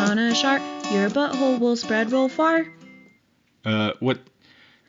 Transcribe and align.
wish 0.00 0.08
upon 0.08 0.18
a 0.18 0.34
shark, 0.34 0.62
your 0.90 1.10
butthole 1.10 1.58
will 1.58 1.76
spread 1.76 2.10
real 2.10 2.28
far. 2.28 2.66
Uh, 3.64 3.92
what? 4.00 4.18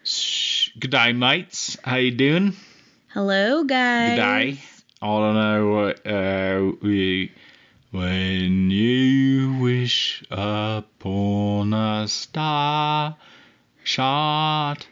Sh- 0.03 0.69
good 0.79 0.91
day, 0.91 1.11
mates. 1.13 1.77
How 1.83 1.97
you 1.97 2.11
doing? 2.11 2.55
Hello, 3.09 3.63
guys. 3.63 4.11
Good 4.11 4.15
day. 4.15 4.59
I 5.01 5.05
don't 5.05 5.35
know 5.35 5.71
what. 5.71 6.07
Uh, 6.07 6.71
we. 6.81 7.31
When 7.91 8.71
you 8.71 9.57
wish 9.59 10.23
upon 10.31 11.73
a 11.73 12.07
star 12.07 13.17
shot, 13.83 14.87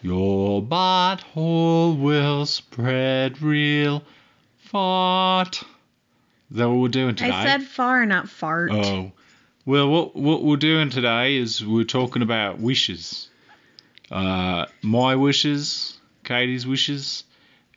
your 0.00 0.62
butthole 0.62 2.00
will 2.00 2.46
spread 2.46 3.42
real 3.42 4.02
fart. 4.56 5.62
Is 6.50 6.56
that 6.56 6.70
what 6.70 6.78
we're 6.78 6.88
doing 6.88 7.16
today? 7.16 7.32
I 7.32 7.44
said 7.44 7.64
far, 7.64 8.06
not 8.06 8.30
fart. 8.30 8.70
Oh. 8.72 9.12
Well, 9.64 9.88
what 9.88 10.16
what 10.16 10.42
we're 10.42 10.56
doing 10.56 10.90
today 10.90 11.36
is 11.36 11.64
we're 11.64 11.84
talking 11.84 12.22
about 12.22 12.58
wishes. 12.58 13.28
Uh, 14.10 14.66
my 14.82 15.14
wishes, 15.14 15.98
Katie's 16.24 16.66
wishes, 16.66 17.22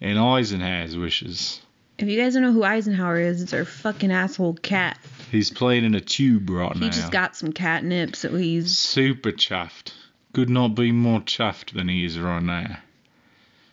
and 0.02 0.18
Eisenhower's 0.18 0.98
wishes. 0.98 1.62
If 1.98 2.08
you 2.08 2.20
guys 2.20 2.34
don't 2.34 2.44
know 2.44 2.52
who 2.52 2.64
Eisenhower 2.64 3.20
is, 3.20 3.42
it's 3.42 3.54
our 3.54 3.64
fucking 3.66 4.12
asshole 4.12 4.56
cat. 4.56 4.98
He's 5.32 5.52
playing 5.52 5.86
in 5.86 5.96
a 5.96 6.02
tube 6.02 6.50
right 6.50 6.74
He 6.74 6.80
now. 6.80 6.86
He 6.88 6.92
just 6.92 7.12
got 7.12 7.38
some 7.38 7.54
catnip, 7.54 8.16
so 8.16 8.36
he's. 8.36 8.78
super 8.78 9.32
chuffed. 9.32 9.94
Could 10.34 10.50
not 10.50 10.76
be 10.76 10.92
more 10.92 11.22
chuffed 11.22 11.72
than 11.72 11.88
he 11.88 12.04
is 12.04 12.20
right 12.20 12.44
now. 12.44 12.80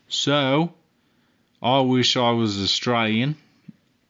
So, 0.08 0.74
I 1.60 1.80
wish 1.80 2.16
I 2.16 2.30
was 2.30 2.62
Australian. 2.62 3.36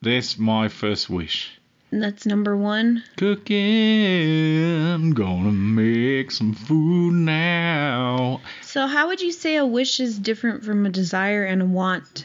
That's 0.03 0.37
my 0.37 0.69
first 0.69 1.09
wish. 1.09 1.59
That's 1.93 2.25
number 2.25 2.57
one. 2.57 3.05
Cooking, 3.19 5.11
gonna 5.11 5.53
make 5.53 6.31
some 6.31 6.55
food 6.55 7.12
now. 7.12 8.41
So, 8.62 8.87
how 8.87 9.09
would 9.09 9.21
you 9.21 9.31
say 9.31 9.57
a 9.57 9.67
wish 9.67 10.01
is 10.01 10.19
different 10.19 10.65
from 10.65 10.87
a 10.87 10.89
desire 10.89 11.45
and 11.45 11.61
a 11.61 11.67
want? 11.67 12.25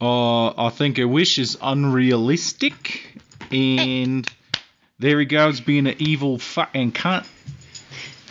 Uh, 0.00 0.50
I 0.50 0.70
think 0.70 1.00
a 1.00 1.04
wish 1.06 1.40
is 1.40 1.58
unrealistic, 1.60 3.20
and 3.50 4.24
there 5.00 5.18
he 5.18 5.26
goes 5.26 5.60
being 5.60 5.88
an 5.88 5.96
evil 5.98 6.38
fucking 6.38 6.92
cunt. 6.92 7.26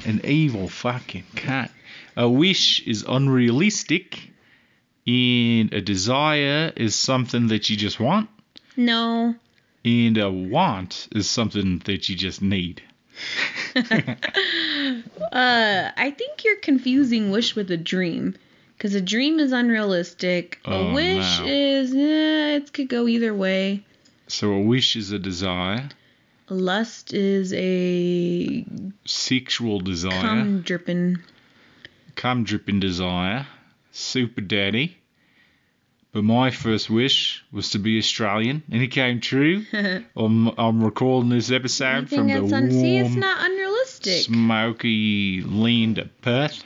An 0.05 0.22
evil 0.23 0.69
fucking 0.69 1.25
cunt. 1.35 1.69
A 2.16 2.30
wish 2.30 2.81
is 2.88 3.03
unrealistic, 3.03 4.31
and 5.05 5.73
a 5.73 5.81
desire 5.81 6.72
is 6.78 6.95
something 6.95 7.47
that 7.47 7.69
you 7.69 7.75
just 7.75 8.00
want, 8.00 8.30
No. 8.78 9.35
And 9.86 10.17
a 10.17 10.30
want 10.31 11.08
is 11.16 11.30
something 11.30 11.80
that 11.86 12.09
you 12.09 12.16
just 12.16 12.42
need. 12.42 12.81
Uh, 15.31 15.92
I 15.97 16.11
think 16.11 16.44
you're 16.45 16.58
confusing 16.58 17.30
wish 17.30 17.56
with 17.56 17.69
a 17.69 17.78
dream. 17.78 18.36
Because 18.78 18.95
a 18.95 19.02
dream 19.02 19.39
is 19.39 19.52
unrealistic. 19.52 20.59
Oh, 20.66 20.89
a 20.89 20.94
wish 20.94 21.39
no. 21.39 21.45
is, 21.45 21.94
eh, 21.94 22.56
it 22.58 22.73
could 22.73 22.89
go 22.89 23.08
either 23.08 23.34
way. 23.34 23.84
So 24.28 24.52
a 24.52 24.61
wish 24.61 24.95
is 24.95 25.11
a 25.11 25.19
desire, 25.19 25.89
lust 26.50 27.14
is 27.14 27.53
a 27.53 28.66
sexual 29.06 29.80
desire, 29.80 30.22
cum 30.22 30.62
dripping. 30.62 31.18
cum 32.16 32.44
dripping 32.44 32.80
desire, 32.80 33.47
super 33.91 34.41
daddy. 34.41 34.97
But 36.17 36.23
my 36.23 36.50
first 36.50 36.89
wish 36.89 37.45
was 37.51 37.69
to 37.69 37.78
be 37.78 38.00
Australian, 38.00 38.63
and 38.72 38.81
it 38.81 38.88
came 38.88 39.22
true. 39.22 39.63
I'm, 40.16 40.47
I'm 40.57 40.83
recording 40.83 41.29
this 41.29 41.51
episode 41.51 42.09
think 42.09 42.22
from 42.22 42.28
the 42.28 42.41
that's 42.41 42.53
un- 42.53 42.72
See, 42.72 42.97
it's 42.97 43.09
warm, 43.09 43.19
not 43.19 43.45
unrealistic. 43.45 44.23
smoky 44.23 45.44
land 45.44 46.00
of 46.00 46.22
Perth. 46.23 46.63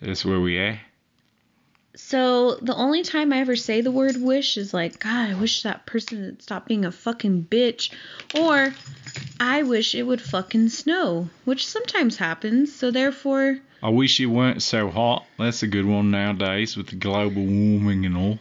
That's 0.00 0.24
where 0.24 0.38
we 0.38 0.58
are. 0.58 0.80
So 1.96 2.54
the 2.62 2.76
only 2.76 3.02
time 3.02 3.32
I 3.32 3.40
ever 3.40 3.56
say 3.56 3.80
the 3.80 3.90
word 3.90 4.14
wish 4.16 4.56
is 4.56 4.72
like, 4.72 5.00
God, 5.00 5.30
I 5.30 5.34
wish 5.34 5.64
that 5.64 5.84
person 5.84 6.22
would 6.22 6.42
stop 6.42 6.68
being 6.68 6.84
a 6.84 6.92
fucking 6.92 7.48
bitch. 7.50 7.92
Or 8.38 8.72
I 9.40 9.64
wish 9.64 9.96
it 9.96 10.04
would 10.04 10.22
fucking 10.22 10.68
snow, 10.68 11.28
which 11.44 11.66
sometimes 11.66 12.16
happens. 12.16 12.72
So 12.72 12.92
therefore, 12.92 13.58
I 13.82 13.88
wish 13.88 14.20
it 14.20 14.26
weren't 14.26 14.62
so 14.62 14.88
hot. 14.88 15.26
That's 15.36 15.64
a 15.64 15.66
good 15.66 15.84
one 15.84 16.12
nowadays 16.12 16.76
with 16.76 16.86
the 16.86 16.94
global 16.94 17.42
warming 17.42 18.06
and 18.06 18.16
all. 18.16 18.38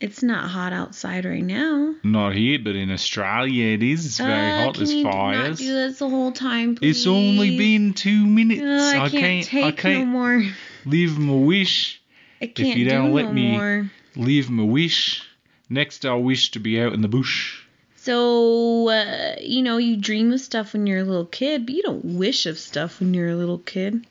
It's 0.00 0.22
not 0.22 0.48
hot 0.50 0.72
outside 0.72 1.24
right 1.24 1.42
now. 1.42 1.94
Not 2.04 2.34
here, 2.34 2.58
but 2.62 2.76
in 2.76 2.90
Australia 2.90 3.66
it 3.74 3.82
is. 3.82 4.06
It's 4.06 4.18
very 4.18 4.32
Uh, 4.52 4.64
hot. 4.64 4.76
There's 4.76 4.92
you 4.92 5.04
not 5.04 5.12
fires. 5.12 5.58
do 5.58 5.72
this 5.72 5.98
the 5.98 6.08
whole 6.08 6.32
time, 6.32 6.76
please? 6.76 6.98
It's 6.98 7.06
only 7.06 7.56
been 7.58 7.94
two 7.94 8.26
minutes. 8.26 8.62
Uh, 8.62 9.00
I, 9.02 9.08
can't 9.08 9.44
take 9.44 9.64
I 9.64 9.70
can't 9.72 10.06
no 10.06 10.12
more. 10.12 10.44
leave 10.86 11.18
my 11.18 11.34
wish. 11.34 12.00
I 12.40 12.46
can't 12.46 12.76
you 12.78 12.88
don't 12.88 13.08
do 13.10 13.14
let 13.14 13.24
no 13.26 13.32
me- 13.32 13.50
more. 13.52 13.90
Leave 14.16 14.48
my 14.50 14.62
wish. 14.64 15.22
Next, 15.70 16.06
I'll 16.06 16.22
wish 16.22 16.52
to 16.52 16.60
be 16.60 16.80
out 16.80 16.92
in 16.92 17.02
the 17.02 17.08
bush. 17.08 17.60
So, 17.96 18.88
uh, 18.88 19.36
you 19.40 19.62
know, 19.62 19.76
you 19.76 19.96
dream 19.96 20.32
of 20.32 20.40
stuff 20.40 20.72
when 20.72 20.86
you're 20.86 21.00
a 21.00 21.04
little 21.04 21.26
kid, 21.26 21.66
but 21.66 21.74
you 21.74 21.82
don't 21.82 22.04
wish 22.04 22.46
of 22.46 22.58
stuff 22.58 23.00
when 23.00 23.12
you're 23.12 23.28
a 23.28 23.36
little 23.36 23.58
kid. 23.58 24.06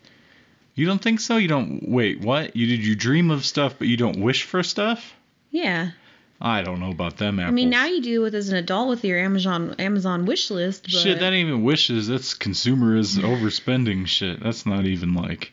You 0.75 0.85
don't 0.85 1.01
think 1.01 1.19
so? 1.19 1.37
You 1.37 1.47
don't. 1.47 1.89
Wait, 1.89 2.21
what? 2.21 2.55
You 2.55 2.67
did 2.67 2.85
you 2.85 2.95
dream 2.95 3.31
of 3.31 3.43
stuff, 3.43 3.75
but 3.79 3.87
you 3.87 3.97
don't 3.97 4.19
wish 4.21 4.43
for 4.43 4.61
stuff? 4.61 5.15
Yeah. 5.57 5.91
I 6.39 6.61
don't 6.61 6.79
know 6.79 6.91
about 6.91 7.17
them 7.17 7.39
apples. 7.39 7.51
I 7.51 7.55
mean, 7.55 7.71
now 7.71 7.87
you 7.87 7.99
do 7.99 8.21
with 8.21 8.35
as 8.35 8.49
an 8.49 8.57
adult 8.57 8.89
with 8.89 9.03
your 9.03 9.17
Amazon 9.17 9.73
Amazon 9.79 10.25
wish 10.25 10.51
list, 10.51 10.83
but 10.83 10.91
Shit, 10.91 11.19
that 11.19 11.33
ain't 11.33 11.47
even 11.49 11.63
wishes. 11.63 12.07
That's 12.07 12.35
consumerism, 12.35 13.23
overspending 13.33 14.05
shit. 14.05 14.43
That's 14.43 14.65
not 14.67 14.85
even 14.85 15.15
like. 15.15 15.51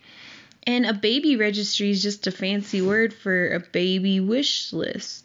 and 0.66 0.84
a 0.84 0.92
baby 0.92 1.36
registry 1.36 1.90
is 1.90 2.02
just 2.02 2.26
a 2.26 2.30
fancy 2.30 2.82
word 2.82 3.14
for 3.14 3.54
a 3.54 3.60
baby 3.60 4.20
wish 4.20 4.74
list. 4.74 5.22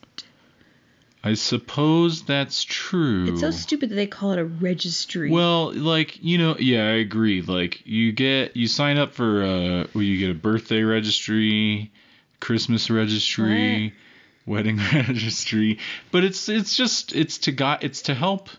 I 1.21 1.33
suppose 1.33 2.23
that's 2.23 2.63
true. 2.63 3.27
It's 3.27 3.41
so 3.41 3.51
stupid 3.51 3.89
that 3.89 3.95
they 3.95 4.07
call 4.07 4.31
it 4.31 4.39
a 4.39 4.45
registry. 4.45 5.29
Well, 5.29 5.73
like 5.73 6.23
you 6.23 6.37
know, 6.37 6.55
yeah, 6.57 6.83
I 6.87 6.99
agree. 7.03 7.41
Like 7.41 7.85
you 7.85 8.13
get, 8.13 8.55
you 8.55 8.67
sign 8.67 8.97
up 8.97 9.13
for, 9.13 9.43
uh, 9.43 9.87
well, 9.93 10.03
you 10.05 10.17
get 10.17 10.29
a 10.29 10.39
birthday 10.39 10.83
registry, 10.83 11.91
Christmas 12.39 12.89
registry, 12.89 13.93
wedding 14.45 14.77
registry, 14.93 15.79
but 16.11 16.23
it's 16.23 16.49
it's 16.49 16.75
just 16.75 17.15
it's 17.15 17.37
to 17.39 17.51
guide, 17.51 17.79
it's 17.81 18.03
to 18.03 18.13
help 18.13 18.49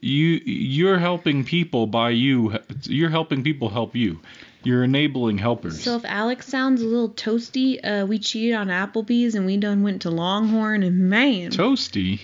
you. 0.00 0.40
You're 0.44 0.98
helping 0.98 1.44
people 1.44 1.86
by 1.86 2.10
you. 2.10 2.58
You're 2.82 3.10
helping 3.10 3.42
people 3.42 3.68
help 3.68 3.94
you. 3.96 4.20
You're 4.62 4.84
enabling 4.84 5.38
helpers. 5.38 5.82
So 5.82 5.96
if 5.96 6.04
Alex 6.06 6.46
sounds 6.48 6.80
a 6.80 6.86
little 6.86 7.10
toasty, 7.10 7.78
uh, 7.84 8.06
we 8.06 8.18
cheated 8.18 8.54
on 8.54 8.68
Applebee's 8.68 9.34
and 9.34 9.44
we 9.44 9.58
done 9.58 9.82
went 9.82 10.02
to 10.02 10.10
Longhorn 10.10 10.82
and 10.82 11.10
man, 11.10 11.50
toasty. 11.50 12.20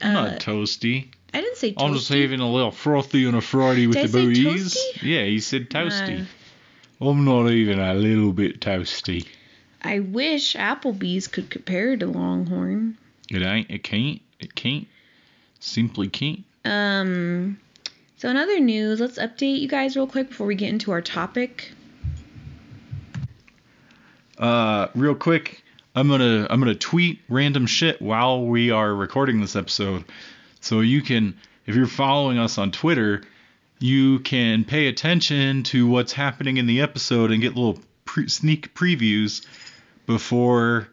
I'm 0.00 0.16
uh, 0.16 0.30
not 0.30 0.40
toasty. 0.40 1.08
I 1.34 1.40
didn't 1.42 1.58
say 1.58 1.72
toasty. 1.72 1.84
I'm 1.84 1.94
just 1.94 2.08
having 2.08 2.40
a 2.40 2.50
little 2.50 2.70
frothy 2.70 3.26
on 3.26 3.34
a 3.34 3.40
Friday 3.42 3.86
with 3.86 3.96
Did 3.96 4.04
I 4.04 4.06
the 4.06 4.24
booties. 4.26 4.74
toasty? 4.74 5.02
Yeah, 5.02 5.24
he 5.24 5.40
said 5.40 5.68
toasty. 5.68 6.22
Uh, 7.00 7.08
I'm 7.08 7.24
not 7.24 7.50
even 7.50 7.78
a 7.78 7.94
little 7.94 8.32
bit 8.32 8.60
toasty. 8.60 9.26
I 9.82 9.98
wish 9.98 10.54
Applebee's 10.54 11.26
could 11.26 11.50
compare 11.50 11.96
to 11.96 12.06
Longhorn. 12.06 12.96
It 13.30 13.42
ain't. 13.42 13.70
It 13.70 13.82
can't. 13.82 14.20
It 14.38 14.54
can't. 14.54 14.86
Simply 15.58 16.08
can't. 16.08 16.44
Um, 16.64 17.58
so 18.16 18.28
in 18.28 18.36
other 18.36 18.60
news, 18.60 19.00
let's 19.00 19.18
update 19.18 19.60
you 19.60 19.68
guys 19.68 19.96
real 19.96 20.06
quick 20.06 20.28
before 20.28 20.46
we 20.46 20.54
get 20.54 20.68
into 20.68 20.92
our 20.92 21.02
topic. 21.02 21.72
Uh, 24.38 24.88
real 24.94 25.14
quick, 25.14 25.62
I'm 25.94 26.08
gonna 26.08 26.46
I'm 26.48 26.60
gonna 26.60 26.74
tweet 26.74 27.20
random 27.28 27.66
shit 27.66 28.00
while 28.00 28.46
we 28.46 28.70
are 28.70 28.94
recording 28.94 29.40
this 29.40 29.56
episode, 29.56 30.04
so 30.60 30.80
you 30.80 31.02
can, 31.02 31.36
if 31.66 31.74
you're 31.74 31.86
following 31.86 32.38
us 32.38 32.58
on 32.58 32.70
Twitter, 32.70 33.22
you 33.78 34.20
can 34.20 34.64
pay 34.64 34.86
attention 34.86 35.64
to 35.64 35.86
what's 35.86 36.12
happening 36.12 36.56
in 36.56 36.66
the 36.66 36.80
episode 36.80 37.30
and 37.30 37.42
get 37.42 37.56
little 37.56 37.78
pre- 38.04 38.28
sneak 38.28 38.74
previews 38.74 39.44
before 40.06 40.88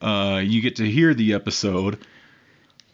uh, 0.00 0.40
you 0.44 0.60
get 0.60 0.76
to 0.76 0.90
hear 0.90 1.14
the 1.14 1.34
episode. 1.34 1.98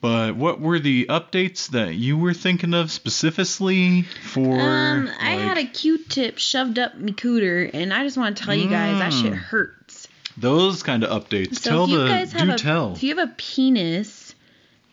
But 0.00 0.34
what 0.34 0.60
were 0.60 0.78
the 0.78 1.06
updates 1.10 1.68
that 1.72 1.94
you 1.94 2.16
were 2.16 2.32
thinking 2.32 2.72
of 2.72 2.90
specifically 2.90 4.02
for? 4.02 4.58
Um, 4.58 5.10
I 5.20 5.36
like, 5.36 5.44
had 5.44 5.58
a 5.58 5.64
Q-tip 5.66 6.38
shoved 6.38 6.78
up 6.78 6.96
me 6.96 7.12
cooter, 7.12 7.68
and 7.74 7.92
I 7.92 8.02
just 8.04 8.16
want 8.16 8.38
to 8.38 8.44
tell 8.44 8.54
you 8.54 8.70
guys 8.70 8.98
that 8.98 9.12
shit 9.12 9.32
Mm. 9.32 9.36
hurts. 9.36 10.08
those 10.38 10.82
kind 10.82 11.04
of 11.04 11.10
updates. 11.22 11.56
So 11.56 11.70
tell 11.70 11.84
if 11.84 11.90
you 11.90 11.98
the 11.98 12.08
guys 12.08 12.32
have 12.32 12.48
do 12.48 12.54
a, 12.54 12.56
tell. 12.56 12.92
if 12.94 13.02
you 13.02 13.14
have 13.14 13.28
a 13.28 13.34
penis, 13.36 14.34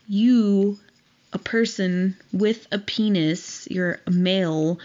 you, 0.06 0.78
a 1.32 1.38
person 1.38 2.14
with 2.32 2.66
a 2.70 2.78
penis, 2.78 3.66
you're 3.70 4.00
a 4.06 4.10
male. 4.10 4.78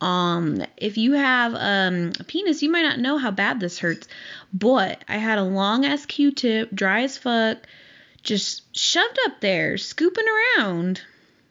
Um, 0.00 0.64
if 0.76 0.96
you 0.96 1.12
have 1.14 1.54
um 1.54 2.12
a 2.20 2.24
penis, 2.24 2.62
you 2.62 2.70
might 2.70 2.82
not 2.82 2.98
know 3.00 3.18
how 3.18 3.30
bad 3.30 3.60
this 3.60 3.78
hurts, 3.78 4.06
but 4.52 5.04
I 5.08 5.16
had 5.16 5.38
a 5.38 5.44
long 5.44 5.84
ass 5.84 6.06
Q-tip, 6.06 6.70
dry 6.72 7.02
as 7.02 7.18
fuck, 7.18 7.58
just 8.22 8.62
shoved 8.76 9.18
up 9.26 9.40
there, 9.40 9.76
scooping 9.78 10.24
around. 10.58 11.00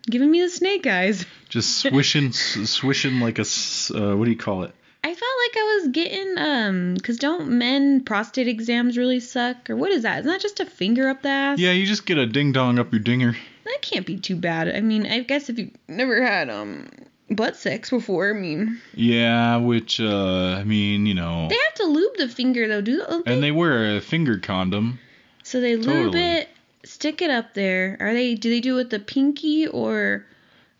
giving 0.10 0.32
me 0.32 0.42
the 0.42 0.50
snake 0.50 0.88
eyes. 0.88 1.26
Just 1.50 1.78
swishing, 1.80 2.34
swishing 2.34 3.22
like 3.22 3.40
a, 3.40 3.44
uh, 3.44 4.16
what 4.18 4.26
do 4.26 4.32
you 4.32 4.38
call 4.38 4.64
it? 4.64 4.74
I 5.02 5.08
felt 5.08 5.20
like 5.20 5.58
I 5.58 5.80
was 5.80 5.88
getting 5.94 6.38
um, 6.38 6.98
cause 6.98 7.16
don't 7.18 7.52
men 7.58 8.04
prostate 8.04 8.50
exams 8.50 8.98
really 8.98 9.22
suck 9.22 9.70
or 9.70 9.78
what 9.78 9.92
is 9.92 10.04
that? 10.04 10.20
Isn't 10.20 10.32
that 10.32 10.42
just 10.42 10.60
a 10.60 10.66
finger 10.66 11.08
up 11.08 11.22
the 11.22 11.30
ass? 11.30 11.60
Yeah, 11.60 11.72
you 11.72 11.86
just 11.86 12.06
get 12.06 12.18
a 12.18 12.26
ding 12.26 12.52
dong 12.52 12.80
up 12.80 12.92
your 12.92 13.00
dinger. 13.00 13.38
That 13.64 13.78
can't 13.82 14.06
be 14.06 14.18
too 14.18 14.36
bad. 14.36 14.68
I 14.68 14.82
mean, 14.82 15.06
I 15.06 15.22
guess 15.22 15.50
if 15.50 15.58
you've 15.58 15.72
never 15.88 16.22
had 16.22 16.50
um 16.50 16.90
butt 17.30 17.56
sex 17.56 17.90
before, 17.90 18.30
I 18.30 18.34
mean, 18.40 18.80
Yeah, 18.94 19.58
which 19.58 20.00
uh, 20.00 20.56
I 20.60 20.64
mean, 20.64 21.06
you 21.06 21.14
know, 21.14 21.48
they 21.50 21.56
have 21.66 21.74
to 21.76 21.86
lube 21.86 22.18
the 22.18 22.28
finger 22.30 22.68
though, 22.68 22.82
do 22.82 23.04
they? 23.26 23.34
and 23.34 23.44
they 23.44 23.52
wear 23.52 23.98
a 23.98 24.02
finger 24.02 24.38
condom. 24.38 25.00
so 25.44 25.60
they 25.62 25.76
lube 25.76 26.14
Totally. 26.14 26.24
it, 26.24 26.50
stick 26.84 27.22
it 27.22 27.30
up 27.30 27.54
there. 27.54 27.98
Are 28.00 28.14
they? 28.14 28.36
Do 28.36 28.50
they 28.50 28.62
do 28.62 28.76
it 28.76 28.78
with 28.78 28.90
the 28.92 29.00
pinky 29.00 29.68
or? 29.68 30.26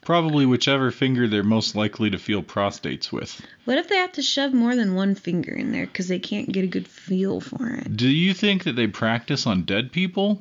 Probably 0.02 0.46
whichever 0.46 0.90
finger 0.90 1.28
they're 1.28 1.44
most 1.44 1.76
likely 1.76 2.10
to 2.12 2.18
feel 2.18 2.42
prostates 2.42 3.12
with. 3.12 3.42
What 3.66 3.78
if 3.78 3.90
they 3.90 3.98
have 3.98 4.14
to 4.14 4.22
shove 4.22 4.54
more 4.54 4.74
than 4.74 4.96
one 4.96 5.16
finger 5.16 5.52
in 5.52 5.74
there 5.74 5.86
because 5.86 6.08
they 6.08 6.20
can't 6.20 6.50
get 6.50 6.64
a 6.64 6.68
good 6.68 6.88
feel 6.88 7.42
for 7.42 7.68
it? 7.72 7.98
Do 7.98 8.08
you 8.08 8.34
think 8.34 8.64
that 8.64 8.78
they 8.78 8.88
practice 8.88 9.46
on 9.46 9.64
dead 9.64 9.92
people? 9.92 10.40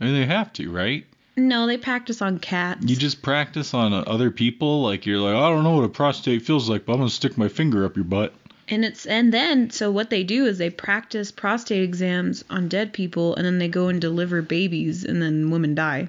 I 0.00 0.04
mean, 0.06 0.14
they 0.14 0.24
have 0.24 0.54
to, 0.54 0.70
right? 0.70 1.04
No, 1.38 1.66
they 1.66 1.76
practice 1.78 2.20
on 2.20 2.38
cats. 2.38 2.84
You 2.84 2.96
just 2.96 3.22
practice 3.22 3.72
on 3.74 3.92
uh, 3.92 4.00
other 4.06 4.30
people. 4.30 4.82
Like 4.82 5.06
you're 5.06 5.18
like, 5.20 5.34
I 5.34 5.48
don't 5.50 5.62
know 5.64 5.76
what 5.76 5.84
a 5.84 5.88
prostate 5.88 6.42
feels 6.42 6.68
like, 6.68 6.84
but 6.84 6.92
I'm 6.94 6.98
gonna 6.98 7.10
stick 7.10 7.38
my 7.38 7.48
finger 7.48 7.84
up 7.84 7.96
your 7.96 8.04
butt. 8.04 8.34
and 8.68 8.84
it's 8.84 9.06
and 9.06 9.32
then 9.32 9.70
so 9.70 9.90
what 9.90 10.10
they 10.10 10.24
do 10.24 10.44
is 10.46 10.58
they 10.58 10.68
practice 10.70 11.30
prostate 11.30 11.82
exams 11.82 12.44
on 12.50 12.68
dead 12.68 12.92
people 12.92 13.34
and 13.36 13.46
then 13.46 13.58
they 13.58 13.68
go 13.68 13.88
and 13.88 14.00
deliver 14.00 14.42
babies 14.42 15.04
and 15.04 15.22
then 15.22 15.50
women 15.50 15.74
die. 15.74 16.08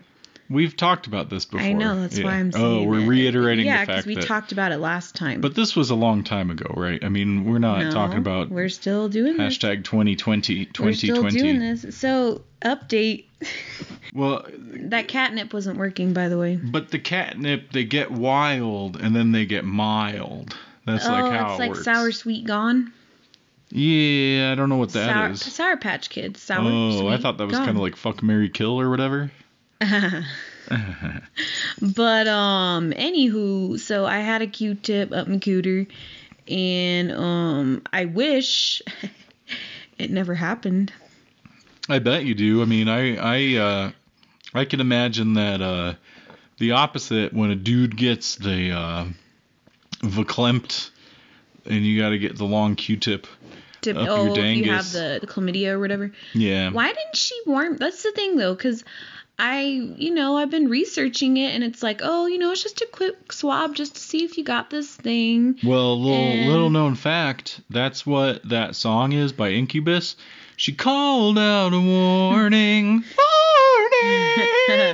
We've 0.52 0.76
talked 0.76 1.06
about 1.06 1.30
this 1.30 1.46
before. 1.46 1.62
I 1.62 1.74
know 1.74 2.02
that's 2.02 2.20
why 2.20 2.32
I'm 2.32 2.52
saying. 2.52 2.66
Oh, 2.66 2.82
we're 2.84 3.02
it. 3.02 3.08
reiterating 3.08 3.68
yeah, 3.68 3.86
the 3.86 3.94
fact 3.94 4.08
we 4.08 4.16
that. 4.16 4.26
talked 4.26 4.52
about 4.52 4.72
it 4.72 4.80
last 4.80 5.14
time. 5.16 5.42
but 5.42 5.54
this 5.54 5.76
was 5.76 5.92
a 5.92 5.96
long 5.96 6.24
time 6.24 6.50
ago, 6.50 6.74
right? 6.76 7.04
I 7.04 7.10
mean, 7.10 7.46
we're 7.46 7.60
not 7.60 7.84
No, 7.84 7.92
talking 7.92 8.18
about 8.18 8.50
We're 8.50 8.68
still 8.70 9.10
doing 9.10 9.38
this. 9.38 9.60
hashtag 9.60 9.84
2020 9.84 10.70
We're 10.80 10.94
still 10.94 11.18
2020. 11.18 11.38
doing 11.38 11.60
this. 11.60 11.96
So 11.96 12.42
update. 12.64 13.26
Well, 14.14 14.46
that 14.58 15.08
catnip 15.08 15.54
wasn't 15.54 15.78
working, 15.78 16.14
by 16.14 16.30
the 16.30 16.38
way. 16.38 16.56
but 16.56 16.90
the 16.90 17.00
catnip, 17.00 17.72
they 17.72 17.84
get 17.84 18.12
wild 18.12 18.96
and 19.00 19.16
then 19.16 19.32
they 19.32 19.46
get 19.46 19.66
mild. 19.66 20.56
That's 20.86 21.06
oh, 21.06 21.12
like 21.12 21.32
how 21.34 21.52
it's 21.52 21.56
it 21.56 21.60
like 21.60 21.70
works. 21.72 21.84
sour 21.84 22.12
sweet 22.12 22.46
gone. 22.46 22.92
Yeah, 23.72 24.52
I 24.52 24.56
don't 24.56 24.70
know 24.70 24.78
what 24.78 24.94
that 24.94 25.32
is. 25.32 25.42
sour, 25.42 25.52
Sour 25.52 25.78
Patch 25.78 26.10
Kids. 26.10 26.42
Sour. 26.42 26.62
oh, 26.64 27.08
I 27.08 27.18
thought 27.18 27.38
that 27.38 27.46
was 27.46 27.58
kind 27.58 27.70
of 27.70 27.78
like 27.78 27.96
fuck 27.96 28.24
Mary 28.24 28.50
Kill 28.50 28.82
or 28.82 28.90
whatever. 28.90 29.32
But 31.82 32.28
um, 32.28 32.92
anywho, 32.92 33.80
so 33.80 34.06
I 34.06 34.20
had 34.20 34.42
a 34.42 34.48
Q-tip 34.48 35.12
up 35.12 35.28
my 35.28 35.38
cooter, 35.38 35.88
and 36.48 37.12
um, 37.12 37.82
I 37.92 38.06
wish 38.06 38.82
it 39.98 40.12
never 40.12 40.36
happened. 40.36 40.92
I 41.88 42.00
bet 42.00 42.26
you 42.26 42.36
do. 42.36 42.62
I 42.62 42.66
mean, 42.66 42.88
I 42.88 43.16
I 43.16 43.56
uh, 43.58 43.92
I 44.54 44.66
can 44.66 44.80
imagine 44.80 45.34
that 45.36 45.62
uh, 45.62 45.94
the 46.58 46.72
opposite 46.72 47.34
when 47.34 47.52
a 47.52 47.56
dude 47.56 47.96
gets 47.96 48.36
the 48.36 48.72
uh, 48.72 49.06
verklempt 50.02 50.90
and 51.66 51.86
you 51.86 52.02
got 52.02 52.10
to 52.10 52.20
get 52.20 52.38
the 52.38 52.46
long 52.46 52.76
Q-tip. 52.76 53.28
To, 53.82 53.92
Up 53.92 54.06
your 54.06 54.10
oh, 54.10 54.34
if 54.36 54.58
you 54.58 54.72
have 54.74 54.92
the, 54.92 55.20
the 55.22 55.28
chlamydia 55.28 55.70
or 55.70 55.80
whatever. 55.80 56.12
Yeah. 56.34 56.72
Why 56.72 56.88
didn't 56.88 57.16
she 57.16 57.40
warn? 57.46 57.78
That's 57.78 58.04
the 58.04 58.12
thing 58.12 58.36
though, 58.36 58.54
because 58.54 58.84
I, 59.38 59.62
you 59.62 60.14
know, 60.14 60.36
I've 60.36 60.50
been 60.52 60.68
researching 60.68 61.38
it, 61.38 61.56
and 61.56 61.64
it's 61.64 61.82
like, 61.82 62.02
oh, 62.04 62.26
you 62.26 62.38
know, 62.38 62.52
it's 62.52 62.62
just 62.62 62.82
a 62.82 62.88
quick 62.92 63.32
swab 63.32 63.74
just 63.74 63.96
to 63.96 64.02
see 64.02 64.26
if 64.26 64.38
you 64.38 64.44
got 64.44 64.70
this 64.70 64.94
thing. 64.94 65.58
Well, 65.64 65.98
little 65.98 66.18
And- 66.20 66.50
little 66.50 66.70
known 66.70 66.96
fact, 66.96 67.62
that's 67.70 68.06
what 68.06 68.48
that 68.50 68.76
song 68.76 69.14
is 69.14 69.32
by 69.32 69.52
Incubus. 69.52 70.18
She 70.58 70.74
called 70.74 71.40
out 71.40 71.72
a 71.72 71.80
warning, 71.80 72.32
warning, 72.36 73.04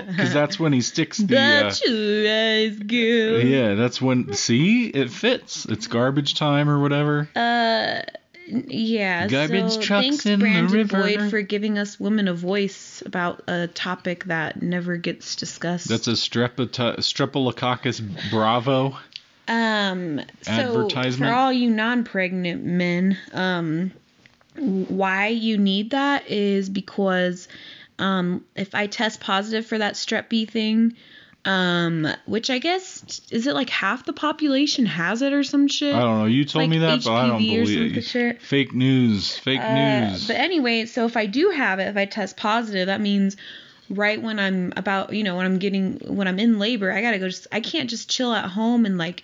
because 0.07 0.33
that's 0.33 0.59
when 0.59 0.73
he 0.73 0.81
sticks 0.81 1.17
the. 1.17 1.35
Uh, 1.35 1.63
That's 1.63 1.81
girl. 2.79 3.39
yeah, 3.41 3.75
that's 3.75 4.01
when. 4.01 4.33
See, 4.33 4.87
it 4.87 5.09
fits. 5.09 5.65
It's 5.65 5.87
garbage 5.87 6.35
time 6.35 6.69
or 6.69 6.79
whatever. 6.79 7.29
Uh, 7.35 8.01
yeah. 8.47 9.27
Garbage 9.27 9.71
so 9.71 9.81
trucks 9.81 10.07
thanks, 10.07 10.25
in 10.25 10.39
the 10.39 10.45
Brandon 10.45 10.73
river. 10.73 11.01
Boyd, 11.01 11.29
for 11.29 11.41
giving 11.41 11.77
us 11.77 11.99
women 11.99 12.27
a 12.27 12.33
voice 12.33 13.01
about 13.05 13.43
a 13.47 13.67
topic 13.67 14.25
that 14.25 14.61
never 14.61 14.97
gets 14.97 15.35
discussed. 15.35 15.87
That's 15.87 16.07
a 16.07 16.11
strepto- 16.11 16.97
streptococcus 16.97 18.29
bravo. 18.29 18.97
um. 19.47 20.21
So 20.41 20.89
for 20.89 21.25
all 21.25 21.51
you 21.51 21.69
non-pregnant 21.69 22.63
men, 22.63 23.17
um, 23.33 23.91
why 24.57 25.27
you 25.27 25.57
need 25.57 25.91
that 25.91 26.29
is 26.29 26.69
because, 26.69 27.47
um, 27.99 28.43
if 28.55 28.75
I 28.75 28.87
test 28.87 29.19
positive 29.21 29.65
for 29.65 29.77
that 29.77 29.93
strep 29.95 30.29
B 30.29 30.45
thing. 30.45 30.95
Um, 31.47 32.07
which 32.25 32.49
I 32.49 32.57
guess 32.57 33.21
is 33.29 33.45
it 33.45 33.53
like 33.53 33.69
half 33.69 34.03
the 34.03 34.13
population 34.13 34.87
has 34.87 35.21
it 35.21 35.31
or 35.31 35.43
some 35.43 35.67
shit? 35.67 35.93
I 35.93 35.99
don't 35.99 36.17
know. 36.17 36.25
You 36.25 36.43
told 36.43 36.63
Like 36.63 36.69
me 36.71 36.79
that, 36.79 37.03
but 37.03 37.13
I 37.13 37.27
don't 37.27 37.37
believe 37.37 37.95
it. 37.97 38.01
shit. 38.01 38.41
Fake 38.41 38.73
news. 38.73 39.37
Fake 39.37 39.59
Uh, 39.61 39.71
news. 39.71 40.25
But 40.25 40.37
anyway, 40.37 40.87
so 40.87 41.05
if 41.05 41.15
I 41.15 41.27
do 41.27 41.51
have 41.51 41.77
it, 41.77 41.83
if 41.83 41.97
I 41.97 42.05
test 42.05 42.35
positive, 42.35 42.87
that 42.87 42.99
means 42.99 43.37
right 43.91 44.19
when 44.19 44.39
I'm 44.39 44.73
about, 44.75 45.13
you 45.13 45.23
know, 45.23 45.35
when 45.35 45.45
I'm 45.45 45.59
getting, 45.59 45.99
when 46.07 46.27
I'm 46.27 46.39
in 46.39 46.57
labor, 46.57 46.91
I 46.91 47.03
gotta 47.03 47.19
go. 47.19 47.27
Just, 47.29 47.45
I 47.51 47.59
can't 47.59 47.91
just 47.91 48.09
chill 48.09 48.33
at 48.33 48.45
home 48.49 48.87
and 48.87 48.97
like 48.97 49.21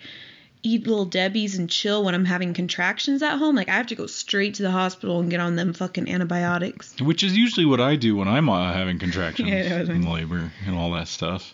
eat 0.63 0.85
little 0.87 1.05
Debbie's 1.05 1.57
and 1.57 1.69
chill 1.69 2.03
when 2.03 2.13
I'm 2.15 2.25
having 2.25 2.53
contractions 2.53 3.21
at 3.23 3.37
home. 3.37 3.55
Like 3.55 3.69
I 3.69 3.73
have 3.73 3.87
to 3.87 3.95
go 3.95 4.05
straight 4.07 4.55
to 4.55 4.63
the 4.63 4.71
hospital 4.71 5.19
and 5.19 5.29
get 5.29 5.39
on 5.39 5.55
them 5.55 5.73
fucking 5.73 6.09
antibiotics. 6.09 6.95
Which 7.01 7.23
is 7.23 7.35
usually 7.35 7.65
what 7.65 7.79
I 7.81 7.95
do 7.95 8.15
when 8.15 8.27
I'm 8.27 8.49
uh, 8.49 8.73
having 8.73 8.99
contractions 9.05 9.49
Yeah, 9.49 9.79
in 9.81 10.09
labor 10.09 10.51
and 10.65 10.75
all 10.75 10.91
that 10.91 11.07
stuff. 11.07 11.53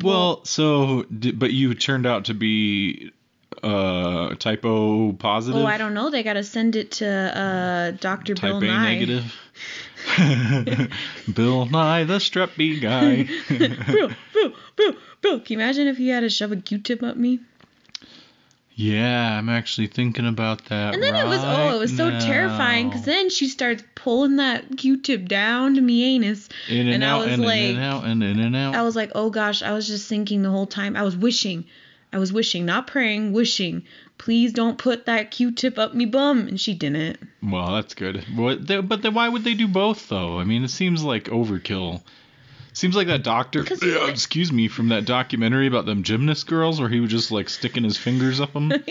Well, 0.00 0.44
so 0.44 1.04
but 1.10 1.52
you 1.52 1.74
turned 1.74 2.06
out 2.06 2.26
to 2.26 2.34
be 2.34 3.10
uh 3.62 4.34
typo 4.36 5.12
positive. 5.12 5.60
Oh, 5.62 5.66
I 5.66 5.76
don't 5.76 5.92
know. 5.94 6.08
They 6.10 6.22
gotta 6.22 6.44
send 6.44 6.76
it 6.76 6.92
to 6.92 7.06
uh, 7.08 7.90
Dr. 8.00 8.34
Type 8.34 8.60
Bill 8.60 8.62
A 8.62 8.66
Nye. 8.66 8.94
negative. 8.94 9.34
Bill 11.34 11.66
Nye, 11.66 12.04
the 12.04 12.18
strep 12.18 12.56
B 12.56 12.80
guy. 12.80 13.24
Bill, 13.48 14.10
Bill, 14.32 14.52
Bill, 14.76 14.94
Bill. 15.20 15.40
Can 15.40 15.58
you 15.58 15.64
imagine 15.64 15.86
if 15.86 15.96
he 15.96 16.08
had 16.08 16.20
to 16.20 16.30
shove 16.30 16.52
a 16.52 16.56
Q-tip 16.56 17.02
up 17.02 17.16
me? 17.16 17.40
Yeah, 18.74 19.38
I'm 19.38 19.48
actually 19.48 19.86
thinking 19.88 20.26
about 20.26 20.64
that. 20.66 20.94
And 20.94 21.02
then 21.02 21.14
it 21.14 21.26
was 21.26 21.40
oh, 21.42 21.76
it 21.76 21.78
was 21.78 21.96
so 21.96 22.08
right 22.08 22.20
terrifying 22.20 22.88
because 22.88 23.04
then 23.04 23.30
she 23.30 23.48
starts 23.48 23.82
pulling 23.94 24.36
that 24.36 24.76
Q-tip 24.76 25.28
down 25.28 25.74
to 25.74 25.80
me 25.80 26.14
anus, 26.16 26.48
in 26.68 26.86
and, 26.86 26.90
and 26.96 27.04
I 27.04 27.18
was 27.18 27.32
and 27.32 27.42
like- 27.44 27.60
in 27.60 27.76
and 27.76 27.84
out 27.84 28.04
and 28.04 28.22
in 28.22 28.40
and 28.40 28.56
out. 28.56 28.74
I 28.74 28.82
was 28.82 28.96
like, 28.96 29.12
oh 29.14 29.30
gosh, 29.30 29.62
I 29.62 29.72
was 29.72 29.86
just 29.86 30.08
thinking 30.08 30.42
the 30.42 30.50
whole 30.50 30.66
time. 30.66 30.96
I 30.96 31.02
was 31.02 31.16
wishing, 31.16 31.64
I 32.12 32.18
was 32.18 32.32
wishing, 32.32 32.64
not 32.64 32.86
praying, 32.86 33.32
wishing. 33.32 33.84
Please 34.18 34.52
don't 34.52 34.78
put 34.78 35.06
that 35.06 35.32
Q-tip 35.32 35.78
up 35.78 35.94
me 35.94 36.04
bum, 36.04 36.46
and 36.46 36.60
she 36.60 36.74
didn't. 36.74 37.18
Well, 37.42 37.72
that's 37.74 37.94
good. 37.94 38.24
They, 38.60 38.80
but 38.80 39.02
then 39.02 39.14
why 39.14 39.28
would 39.28 39.42
they 39.42 39.54
do 39.54 39.66
both 39.66 40.08
though? 40.08 40.38
I 40.38 40.44
mean, 40.44 40.62
it 40.62 40.68
seems 40.68 41.02
like 41.02 41.24
overkill. 41.24 42.02
Seems 42.74 42.96
like 42.96 43.08
that 43.08 43.22
doctor. 43.22 43.62
He's 43.64 43.82
uh, 43.82 44.06
excuse 44.08 44.50
me, 44.52 44.68
from 44.68 44.88
that 44.88 45.04
documentary 45.04 45.66
about 45.66 45.84
them 45.86 46.02
gymnast 46.02 46.46
girls, 46.46 46.80
where 46.80 46.88
he 46.88 47.00
was 47.00 47.10
just 47.10 47.30
like 47.30 47.48
sticking 47.48 47.84
his 47.84 47.96
fingers 47.96 48.40
up 48.40 48.52
them. 48.54 48.72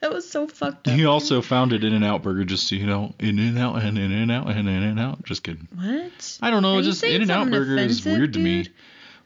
That 0.00 0.12
was 0.12 0.30
so 0.30 0.46
fucked 0.46 0.86
up. 0.86 0.94
he 0.94 1.06
also 1.06 1.42
founded 1.42 1.82
In 1.82 1.92
and 1.92 2.04
Out 2.04 2.22
Burger, 2.22 2.44
just 2.44 2.68
so 2.68 2.76
you 2.76 2.86
know, 2.86 3.14
In 3.18 3.40
and 3.40 3.58
Out 3.58 3.82
and 3.82 3.98
In 3.98 4.12
and 4.12 4.30
Out 4.30 4.46
and 4.48 4.68
In 4.68 4.82
and 4.84 5.00
Out. 5.00 5.24
Just 5.24 5.42
kidding. 5.42 5.66
What? 5.74 6.38
I 6.40 6.50
don't 6.52 6.62
know. 6.62 6.76
Are 6.78 6.82
just 6.82 7.02
In 7.02 7.20
and 7.20 7.30
Out 7.32 7.50
Burger 7.50 7.76
is 7.78 8.04
weird 8.04 8.34
to 8.34 8.38
me. 8.38 8.68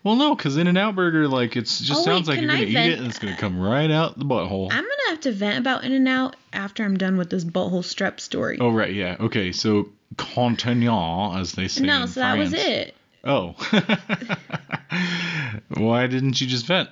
Well, 0.02 0.16
no, 0.16 0.34
because 0.34 0.56
In 0.56 0.66
and 0.68 0.78
Out 0.78 0.96
Burger, 0.96 1.28
like, 1.28 1.56
it's 1.56 1.78
just 1.78 2.00
Oh, 2.00 2.04
sounds 2.04 2.26
wait, 2.26 2.36
like 2.36 2.42
you're 2.42 2.50
gonna 2.52 2.62
I 2.62 2.64
eat 2.64 2.72
vent? 2.72 2.92
it 2.94 2.98
and 3.00 3.06
it's 3.06 3.18
gonna 3.18 3.36
come 3.36 3.60
right 3.60 3.90
out 3.90 4.18
the 4.18 4.24
butthole. 4.24 4.68
I'm 4.72 4.82
gonna 4.82 5.10
have 5.10 5.20
to 5.20 5.32
vent 5.32 5.58
about 5.58 5.84
In 5.84 5.92
and 5.92 6.08
Out 6.08 6.36
after 6.54 6.84
I'm 6.84 6.96
done 6.96 7.18
with 7.18 7.28
this 7.28 7.44
butthole 7.44 7.82
strep 7.84 8.18
story. 8.18 8.56
Oh 8.58 8.70
right, 8.70 8.94
yeah. 8.94 9.16
Okay, 9.20 9.52
so 9.52 9.90
continuons, 10.16 11.36
as 11.38 11.52
they 11.52 11.68
say. 11.68 11.84
no, 11.84 12.06
so 12.06 12.20
that 12.20 12.38
was 12.38 12.54
it. 12.54 12.94
Oh. 13.24 13.54
Why 15.68 16.06
didn't 16.06 16.40
you 16.40 16.46
just 16.46 16.66
vent? 16.66 16.88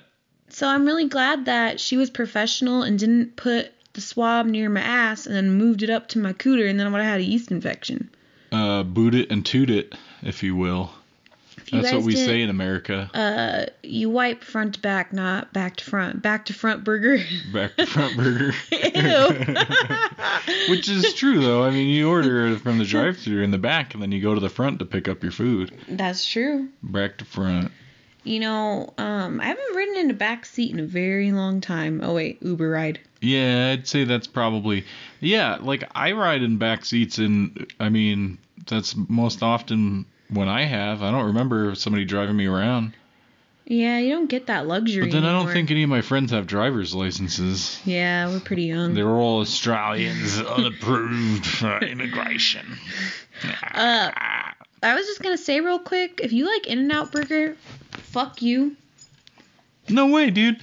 So 0.49 0.67
I'm 0.67 0.85
really 0.85 1.07
glad 1.07 1.45
that 1.45 1.79
she 1.79 1.97
was 1.97 2.09
professional 2.09 2.83
and 2.83 2.99
didn't 2.99 3.35
put 3.35 3.71
the 3.93 4.01
swab 4.01 4.45
near 4.45 4.69
my 4.69 4.81
ass 4.81 5.25
and 5.25 5.35
then 5.35 5.53
moved 5.53 5.83
it 5.83 5.89
up 5.89 6.07
to 6.09 6.19
my 6.19 6.33
cooter 6.33 6.69
and 6.69 6.79
then 6.79 6.87
I 6.87 6.89
would 6.89 7.01
have 7.01 7.11
had 7.11 7.21
a 7.21 7.23
yeast 7.23 7.51
infection. 7.51 8.09
Uh, 8.51 8.83
boot 8.83 9.15
it 9.15 9.31
and 9.31 9.45
toot 9.45 9.69
it, 9.69 9.95
if 10.21 10.43
you 10.43 10.55
will. 10.55 10.91
That's 11.71 11.93
what 11.93 12.03
we 12.03 12.15
say 12.15 12.41
in 12.41 12.49
America. 12.49 13.09
Uh, 13.13 13.71
you 13.83 14.09
wipe 14.09 14.43
front 14.43 14.75
to 14.75 14.79
back, 14.79 15.13
not 15.13 15.53
back 15.53 15.77
to 15.77 15.85
front. 15.85 16.21
Back 16.21 16.45
to 16.45 16.53
front 16.53 16.83
burger. 16.83 17.17
Back 17.53 17.75
to 17.77 17.85
front 17.85 18.17
burger. 18.17 18.53
Ew. 18.71 19.55
Which 20.69 20.89
is 20.89 21.13
true 21.13 21.39
though. 21.39 21.63
I 21.63 21.71
mean, 21.71 21.87
you 21.87 22.09
order 22.09 22.57
from 22.57 22.77
the 22.77 22.85
drive-through 22.85 23.43
in 23.43 23.51
the 23.51 23.57
back, 23.57 23.93
and 23.93 24.03
then 24.03 24.11
you 24.11 24.21
go 24.21 24.33
to 24.33 24.39
the 24.39 24.49
front 24.49 24.79
to 24.79 24.85
pick 24.85 25.07
up 25.07 25.23
your 25.23 25.31
food. 25.31 25.73
That's 25.87 26.25
true. 26.25 26.69
Back 26.83 27.17
to 27.17 27.25
front. 27.25 27.71
You 28.23 28.39
know, 28.39 28.93
um, 28.97 29.41
I 29.41 29.45
haven't 29.45 29.75
ridden 29.75 29.97
in 29.97 30.11
a 30.11 30.13
back 30.13 30.45
seat 30.45 30.71
in 30.71 30.79
a 30.79 30.85
very 30.85 31.31
long 31.31 31.59
time. 31.59 32.01
Oh 32.03 32.13
wait, 32.13 32.41
Uber 32.43 32.69
ride. 32.69 32.99
Yeah, 33.19 33.71
I'd 33.71 33.87
say 33.87 34.03
that's 34.03 34.27
probably 34.27 34.85
yeah. 35.19 35.57
Like 35.59 35.89
I 35.95 36.11
ride 36.11 36.43
in 36.43 36.57
back 36.57 36.85
seats, 36.85 37.17
and 37.17 37.71
I 37.79 37.89
mean 37.89 38.37
that's 38.67 38.95
most 38.95 39.41
often 39.41 40.05
when 40.31 40.49
I 40.49 40.63
have. 40.63 41.03
I 41.03 41.11
don't 41.11 41.25
remember 41.25 41.75
somebody 41.75 42.05
driving 42.05 42.35
me 42.35 42.47
around. 42.47 42.93
Yeah, 43.65 43.99
you 43.99 44.13
don't 44.13 44.27
get 44.27 44.47
that 44.47 44.67
luxury. 44.67 45.05
But 45.05 45.13
then 45.13 45.23
I 45.23 45.31
don't 45.31 45.51
think 45.51 45.71
any 45.71 45.83
of 45.83 45.89
my 45.89 46.01
friends 46.01 46.31
have 46.31 46.47
driver's 46.47 46.93
licenses. 46.93 47.79
Yeah, 47.85 48.27
we're 48.27 48.39
pretty 48.39 48.63
young. 48.63 48.93
They're 48.93 49.07
all 49.07 49.39
Australians, 49.39 50.41
unapproved 50.41 51.45
for 51.45 51.77
immigration. 51.79 52.65
Uh, 53.73 54.11
I 54.83 54.95
was 54.95 55.05
just 55.05 55.21
gonna 55.21 55.37
say 55.37 55.61
real 55.61 55.79
quick, 55.79 56.19
if 56.23 56.33
you 56.33 56.45
like 56.45 56.67
In 56.67 56.79
and 56.79 56.91
Out 56.91 57.11
Burger, 57.11 57.55
fuck 57.91 58.41
you. 58.41 58.75
No 59.87 60.07
way, 60.07 60.31
dude. 60.31 60.59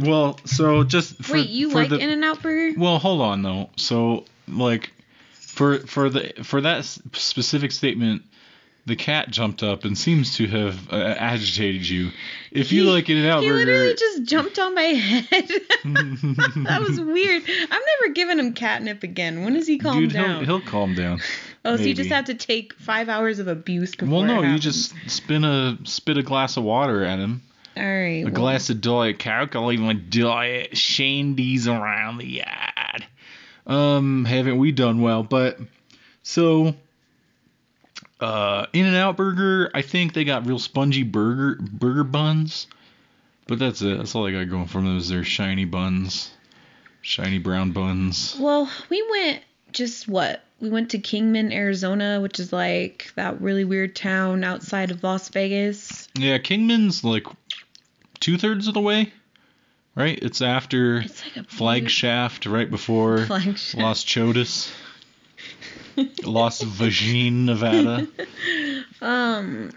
Well, 0.00 0.38
so 0.44 0.84
just 0.84 1.22
for, 1.22 1.34
Wait, 1.34 1.48
you 1.48 1.70
for 1.70 1.76
like 1.78 1.90
the, 1.90 1.98
In 1.98 2.10
and 2.10 2.24
Out 2.24 2.42
Burger? 2.42 2.78
Well, 2.78 2.98
hold 2.98 3.20
on 3.20 3.42
though. 3.42 3.70
So 3.76 4.24
like 4.48 4.92
for 5.34 5.78
for 5.80 6.10
the 6.10 6.32
for 6.42 6.60
that 6.62 6.84
specific 6.84 7.72
statement, 7.72 8.22
the 8.88 8.96
cat 8.96 9.30
jumped 9.30 9.62
up 9.62 9.84
and 9.84 9.96
seems 9.96 10.36
to 10.36 10.46
have 10.48 10.92
uh, 10.92 10.96
agitated 10.96 11.88
you. 11.88 12.10
If 12.50 12.72
you 12.72 12.84
He- 12.84 12.90
like 12.90 13.08
In 13.08 13.18
and 13.18 13.26
Out 13.26 13.42
He 13.42 13.48
Burger, 13.48 13.66
literally 13.66 13.94
just 13.94 14.24
jumped 14.24 14.58
on 14.58 14.74
my 14.74 14.82
head. 14.82 15.48
that 15.84 16.84
was 16.86 17.00
weird. 17.00 17.42
I'm 17.46 17.82
never 18.00 18.12
giving 18.14 18.38
him 18.38 18.54
catnip 18.54 19.02
again. 19.04 19.44
When 19.44 19.54
does 19.54 19.66
he 19.66 19.78
calm 19.78 20.00
dude, 20.00 20.12
down? 20.12 20.44
he'll 20.44 20.58
he'll 20.58 20.68
calm 20.68 20.94
down. 20.94 21.20
oh, 21.64 21.76
so 21.76 21.82
you 21.84 21.94
just 21.94 22.10
have 22.10 22.24
to 22.24 22.34
take 22.34 22.72
five 22.74 23.08
hours 23.08 23.38
of 23.38 23.46
abuse 23.46 23.94
before. 23.94 24.08
Well, 24.08 24.24
no, 24.24 24.42
it 24.42 24.50
you 24.50 24.58
just 24.58 24.94
spin 25.06 25.44
a 25.44 25.78
spit 25.84 26.18
a 26.18 26.22
glass 26.22 26.56
of 26.56 26.64
water 26.64 27.04
at 27.04 27.18
him. 27.18 27.42
All 27.76 27.84
right. 27.84 28.22
A 28.22 28.24
well, 28.24 28.32
glass 28.32 28.70
of 28.70 28.80
Diet 28.80 29.20
Coke. 29.20 29.54
I'll 29.54 29.66
leave 29.66 29.80
my 29.80 29.92
Diet 29.92 30.72
Shandies 30.72 31.68
around 31.68 32.18
the 32.18 32.26
yard. 32.26 33.06
Um, 33.66 34.24
haven't 34.24 34.58
we 34.58 34.72
done 34.72 35.00
well? 35.00 35.22
But 35.22 35.58
so, 36.22 36.74
uh, 38.20 38.66
In 38.72 38.86
and 38.86 38.96
Out 38.96 39.16
Burger. 39.16 39.70
I 39.74 39.82
think 39.82 40.12
they 40.14 40.24
got 40.24 40.46
real 40.46 40.58
spongy 40.58 41.02
burger 41.02 41.60
burger 41.60 42.04
buns. 42.04 42.66
But 43.46 43.58
that's 43.58 43.80
it. 43.80 43.96
That's 43.96 44.14
all 44.14 44.26
I 44.26 44.32
got 44.32 44.50
going 44.50 44.66
for 44.66 44.82
those. 44.82 45.04
is 45.04 45.08
their 45.08 45.24
shiny 45.24 45.64
buns, 45.64 46.30
shiny 47.00 47.38
brown 47.38 47.72
buns. 47.72 48.36
Well, 48.38 48.70
we 48.90 49.02
went 49.10 49.42
just 49.72 50.06
what? 50.06 50.42
We 50.60 50.68
went 50.68 50.90
to 50.90 50.98
Kingman, 50.98 51.52
Arizona, 51.52 52.20
which 52.20 52.40
is 52.40 52.52
like 52.52 53.10
that 53.16 53.40
really 53.40 53.64
weird 53.64 53.96
town 53.96 54.44
outside 54.44 54.90
of 54.90 55.02
Las 55.02 55.28
Vegas. 55.30 56.08
Yeah, 56.14 56.36
Kingman's 56.38 57.04
like 57.04 57.26
two 58.20 58.36
thirds 58.36 58.68
of 58.68 58.74
the 58.74 58.80
way, 58.80 59.12
right? 59.94 60.18
It's 60.20 60.42
after 60.42 60.98
It's 60.98 61.22
like 61.36 61.46
Flagshaft, 61.46 62.50
right 62.52 62.70
before 62.70 63.18
Flagshaft. 63.26 63.80
Las 63.80 64.04
Chodas, 64.04 64.70
Las 66.24 66.62
Vagine, 66.62 67.44
Nevada. 67.44 68.06
Um 69.00 69.70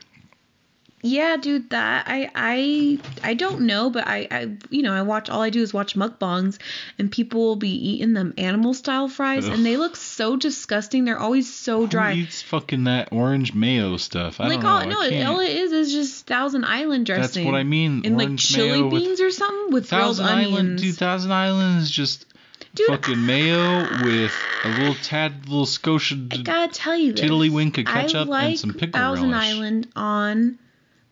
yeah, 1.04 1.38
dude, 1.38 1.72
that 1.72 2.06
I 2.08 2.30
I 2.36 3.00
I 3.24 3.34
don't 3.34 3.62
know, 3.62 3.90
but 3.90 4.08
I 4.08 4.28
I 4.30 4.58
you 4.70 4.84
know, 4.84 4.94
I 4.94 5.01
watch 5.01 5.30
all 5.30 5.42
I 5.42 5.50
do 5.50 5.62
is 5.62 5.74
watch 5.74 5.96
mukbangs 5.96 6.60
and 7.00 7.12
people 7.12 7.42
will 7.42 7.56
be 7.56 7.70
eating 7.72 8.13
them 8.13 8.34
animal 8.38 8.74
style 8.75 9.08
fries 9.08 9.48
Ugh. 9.48 9.54
and 9.54 9.66
they 9.66 9.78
look 9.78 9.96
so 9.96 10.36
disgusting. 10.36 11.06
They're 11.06 11.18
always 11.20 11.51
so 11.51 11.88
dry. 11.88 12.13
Who 12.13 12.22
eats 12.22 12.44
fucking 12.44 12.84
that 12.84 13.10
orange 13.12 13.54
mayo 13.54 13.98
stuff? 13.98 14.40
I 14.40 14.48
like 14.48 14.62
don't 14.62 14.90
know. 14.90 15.01
all 15.01 15.10
no, 15.10 15.32
all 15.34 15.40
it 15.40 15.50
is 15.50 15.72
is 15.72 15.92
just 15.92 16.28
Thousand 16.28 16.66
Island 16.66 17.08
dressing 17.08 17.44
That's 17.46 17.51
what 17.51 17.58
I 17.58 17.63
mean. 17.63 18.04
And 18.06 18.18
like 18.18 18.38
chili 18.38 18.88
beans 18.88 19.22
or 19.22 19.32
something 19.32 19.74
with 19.74 19.90
Thousand 19.90 20.25
grilled 20.25 20.40
Island. 20.40 20.58
onions. 20.60 20.82
Dude, 20.82 20.96
Thousand 20.98 21.32
Island 21.32 21.82
is 21.82 21.90
just 21.90 22.25
Dude, 22.74 22.88
fucking 22.88 23.25
mayo 23.25 23.82
with 24.03 24.34
a 24.63 24.70
little 24.70 24.96
tad, 24.96 25.48
little 25.48 25.65
Scotia. 25.65 26.15
I 26.32 26.38
gotta 26.38 26.74
tell 26.74 26.98
you 26.98 27.13
this. 27.13 27.22
Tiddlywink 27.22 27.77
of 27.77 27.86
ketchup 27.86 28.15
I 28.15 28.22
and 28.22 28.30
like 28.30 28.58
some 28.58 28.74
pickle 28.74 29.00
Thousand 29.00 29.32
relish. 29.32 29.48
Island 29.48 29.88
on 29.96 30.60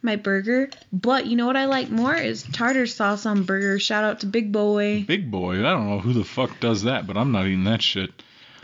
my 0.01 0.15
burger, 0.15 0.69
but 0.93 1.25
you 1.25 1.35
know 1.35 1.45
what 1.45 1.57
I 1.57 1.65
like 1.65 1.89
more 1.89 2.15
is 2.15 2.43
tartar 2.43 2.87
sauce 2.87 3.25
on 3.25 3.43
burger. 3.43 3.79
Shout 3.79 4.03
out 4.03 4.21
to 4.21 4.25
Big 4.27 4.51
Boy. 4.51 5.03
Big 5.03 5.29
boy. 5.29 5.59
I 5.59 5.71
don't 5.71 5.89
know 5.89 5.99
who 5.99 6.13
the 6.13 6.23
fuck 6.23 6.59
does 6.59 6.83
that, 6.83 7.05
but 7.05 7.17
I'm 7.17 7.31
not 7.31 7.45
eating 7.45 7.65
that 7.65 7.81
shit. 7.81 8.11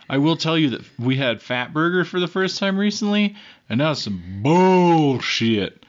I 0.09 0.19
will 0.19 0.37
tell 0.37 0.57
you 0.57 0.69
that 0.71 0.81
we 0.99 1.17
had 1.17 1.41
Fat 1.41 1.73
Burger 1.73 2.05
for 2.05 2.19
the 2.19 2.27
first 2.27 2.59
time 2.59 2.77
recently, 2.77 3.35
and 3.69 3.81
that 3.81 3.89
was 3.89 4.03
some 4.03 4.41
bullshit. 4.43 5.84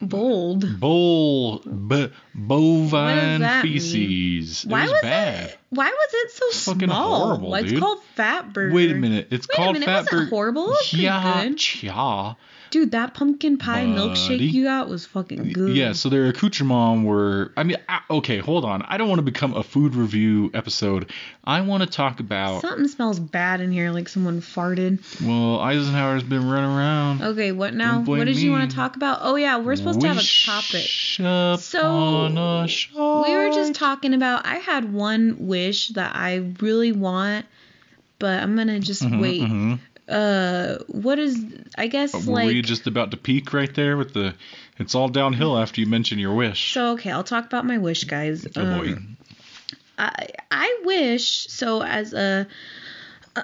Bold. 0.00 0.78
Bull, 0.80 1.58
b- 1.58 2.12
bovine 2.34 3.40
that 3.40 3.64
mean? 3.64 3.74
feces. 3.74 4.64
Why 4.64 4.80
it 4.80 4.82
was, 4.84 4.92
was 4.92 5.00
bad. 5.02 5.44
it? 5.50 5.58
Why 5.70 5.86
was 5.88 6.08
it 6.12 6.30
so 6.30 6.72
Fucking 6.72 6.88
small? 6.88 7.26
horrible, 7.26 7.50
Why 7.50 7.60
it's 7.60 7.78
called 7.78 8.02
Fat 8.14 8.52
Burger. 8.52 8.74
Wait 8.74 8.90
a 8.90 8.94
minute. 8.94 9.28
It's 9.30 9.48
Wait 9.48 9.54
a 9.54 9.56
called 9.56 9.72
minute, 9.74 9.86
it 9.88 9.90
Fat 9.90 9.96
wasn't 10.04 10.10
Burger. 10.12 10.30
horrible. 10.30 10.64
It 10.66 10.68
was 10.70 10.88
pretty 10.90 11.02
yeah, 11.04 11.22
yeah. 11.82 12.34
Dude, 12.70 12.90
that 12.92 13.14
pumpkin 13.14 13.56
pie 13.56 13.84
Buddy. 13.86 13.98
milkshake 13.98 14.52
you 14.52 14.64
got 14.64 14.88
was 14.88 15.06
fucking 15.06 15.52
good. 15.52 15.76
Yeah, 15.76 15.92
so 15.92 16.08
their 16.08 16.26
accoutrement 16.26 17.04
were. 17.04 17.52
I 17.56 17.62
mean, 17.62 17.76
I, 17.88 18.00
okay, 18.10 18.38
hold 18.38 18.64
on. 18.64 18.82
I 18.82 18.96
don't 18.96 19.08
want 19.08 19.18
to 19.18 19.22
become 19.24 19.54
a 19.54 19.62
food 19.62 19.94
review 19.94 20.50
episode. 20.54 21.10
I 21.44 21.60
want 21.62 21.82
to 21.82 21.88
talk 21.88 22.20
about. 22.20 22.60
Something 22.62 22.88
smells 22.88 23.18
bad 23.18 23.60
in 23.60 23.72
here, 23.72 23.90
like 23.90 24.08
someone 24.08 24.40
farted. 24.40 25.00
Well, 25.26 25.60
Eisenhower's 25.60 26.22
been 26.22 26.48
running 26.48 26.70
around. 26.70 27.22
Okay, 27.22 27.52
what 27.52 27.74
now? 27.74 28.00
What 28.02 28.24
did 28.24 28.36
you 28.36 28.50
want 28.50 28.70
to 28.70 28.76
talk 28.76 28.96
about? 28.96 29.20
Oh 29.22 29.36
yeah, 29.36 29.58
we're 29.58 29.76
supposed 29.76 30.00
to 30.02 30.08
have 30.08 30.18
a 30.18 30.44
topic. 30.44 30.74
Wish 30.74 31.18
So, 31.64 32.26
a. 32.26 32.66
We 33.22 33.34
were 33.34 33.50
just 33.54 33.74
talking 33.74 34.14
about. 34.14 34.46
I 34.46 34.56
had 34.56 34.92
one 34.92 35.36
wish 35.40 35.88
that 35.88 36.14
I 36.14 36.52
really 36.60 36.92
want, 36.92 37.46
but 38.18 38.42
I'm 38.42 38.56
gonna 38.56 38.80
just 38.80 39.02
Mhm, 39.02 39.20
wait. 39.20 39.42
mhm. 39.42 39.78
Uh, 40.08 40.78
what 40.86 41.18
is? 41.18 41.44
I 41.76 41.86
guess 41.86 42.14
Were 42.26 42.34
like. 42.34 42.54
you 42.54 42.62
just 42.62 42.86
about 42.86 43.10
to 43.10 43.16
peak 43.16 43.52
right 43.52 43.72
there 43.74 43.96
with 43.96 44.14
the? 44.14 44.34
It's 44.78 44.94
all 44.94 45.08
downhill 45.08 45.58
after 45.58 45.80
you 45.80 45.86
mention 45.86 46.18
your 46.18 46.34
wish. 46.34 46.72
so 46.72 46.92
okay, 46.92 47.10
I'll 47.10 47.24
talk 47.24 47.46
about 47.46 47.66
my 47.66 47.78
wish, 47.78 48.04
guys. 48.04 48.46
oh 48.56 48.78
boy. 48.78 48.92
Um, 48.92 49.16
I 49.98 50.28
I 50.50 50.80
wish 50.84 51.48
so 51.48 51.82
as 51.82 52.12
a 52.12 52.46
a, 53.36 53.42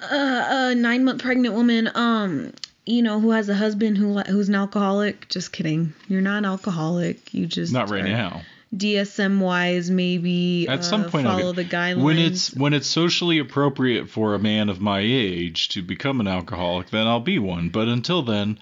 a 0.71 0.75
nine 0.75 1.05
month 1.05 1.23
pregnant 1.23 1.55
woman, 1.55 1.91
um, 1.95 2.53
you 2.87 3.03
know, 3.03 3.21
who 3.21 3.31
has 3.31 3.49
a 3.49 3.55
husband 3.55 3.99
who 3.99 4.19
who's 4.21 4.49
an 4.49 4.55
alcoholic. 4.55 5.29
Just 5.29 5.53
kidding. 5.53 5.93
You're 6.09 6.21
not 6.21 6.39
an 6.39 6.45
alcoholic. 6.45 7.35
You 7.35 7.47
just 7.47 7.73
Not 7.73 7.91
right 7.91 8.05
are 8.05 8.09
now. 8.09 8.43
DSM 8.77 9.41
wise, 9.41 9.91
maybe 9.91 10.67
At 10.69 10.81
uh, 10.81 10.83
some 10.83 11.05
point, 11.11 11.27
follow 11.27 11.53
the 11.53 11.65
guidelines. 11.65 12.03
when 12.03 12.19
it's 12.19 12.55
when 12.55 12.75
it's 12.75 12.87
socially 12.87 13.39
appropriate 13.39 14.09
for 14.09 14.35
a 14.35 14.39
man 14.39 14.69
of 14.69 14.81
my 14.81 15.01
age 15.01 15.69
to 15.71 15.83
become 15.83 16.21
an 16.21 16.27
alcoholic, 16.27 16.91
then 16.91 17.07
I'll 17.07 17.21
be 17.21 17.39
one. 17.39 17.69
But 17.69 17.89
until 17.89 18.23
then, 18.23 18.59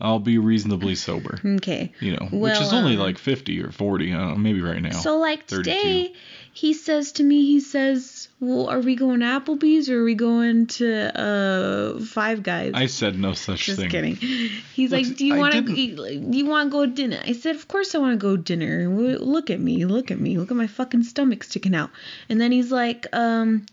I'll 0.00 0.18
be 0.18 0.38
reasonably 0.38 0.94
sober. 0.94 1.40
okay. 1.44 1.92
You 2.00 2.16
know, 2.16 2.26
which 2.30 2.60
is 2.60 2.72
only 2.72 2.94
um, 2.94 3.00
like 3.00 3.18
50 3.18 3.62
or 3.62 3.72
40. 3.72 4.14
I 4.14 4.34
maybe 4.34 4.60
right 4.60 4.80
now. 4.80 4.90
So 4.90 5.18
like 5.18 5.46
32. 5.46 5.62
today, 5.62 6.12
he 6.56 6.72
says 6.72 7.12
to 7.12 7.22
me, 7.22 7.44
he 7.44 7.60
says, 7.60 8.28
"Well, 8.40 8.68
are 8.68 8.80
we 8.80 8.96
going 8.96 9.20
to 9.20 9.26
Applebee's 9.26 9.90
or 9.90 10.00
are 10.00 10.04
we 10.04 10.14
going 10.14 10.68
to 10.78 10.88
uh 11.20 12.00
Five 12.00 12.42
Guys?" 12.42 12.72
I 12.74 12.86
said 12.86 13.18
no 13.18 13.34
such 13.34 13.66
Just 13.66 13.78
thing. 13.78 13.90
kidding. 13.90 14.16
He's 14.16 14.90
Look, 14.90 15.02
like, 15.02 15.16
"Do 15.18 15.26
you 15.26 15.36
want 15.36 15.52
to 15.52 15.60
like, 16.00 16.30
Do 16.30 16.38
you 16.38 16.46
want 16.46 16.68
to 16.68 16.72
go 16.72 16.86
to 16.86 16.90
dinner?" 16.90 17.20
I 17.22 17.32
said, 17.32 17.56
"Of 17.56 17.68
course 17.68 17.94
I 17.94 17.98
want 17.98 18.14
to 18.14 18.16
go 18.16 18.36
to 18.38 18.42
dinner. 18.42 18.88
Look 18.88 19.50
at 19.50 19.60
me, 19.60 19.84
look 19.84 20.10
at 20.10 20.18
me, 20.18 20.38
look 20.38 20.50
at 20.50 20.56
my 20.56 20.66
fucking 20.66 21.02
stomach 21.02 21.44
sticking 21.44 21.74
out." 21.74 21.90
And 22.30 22.40
then 22.40 22.52
he's 22.52 22.72
like, 22.72 23.06
um, 23.12 23.66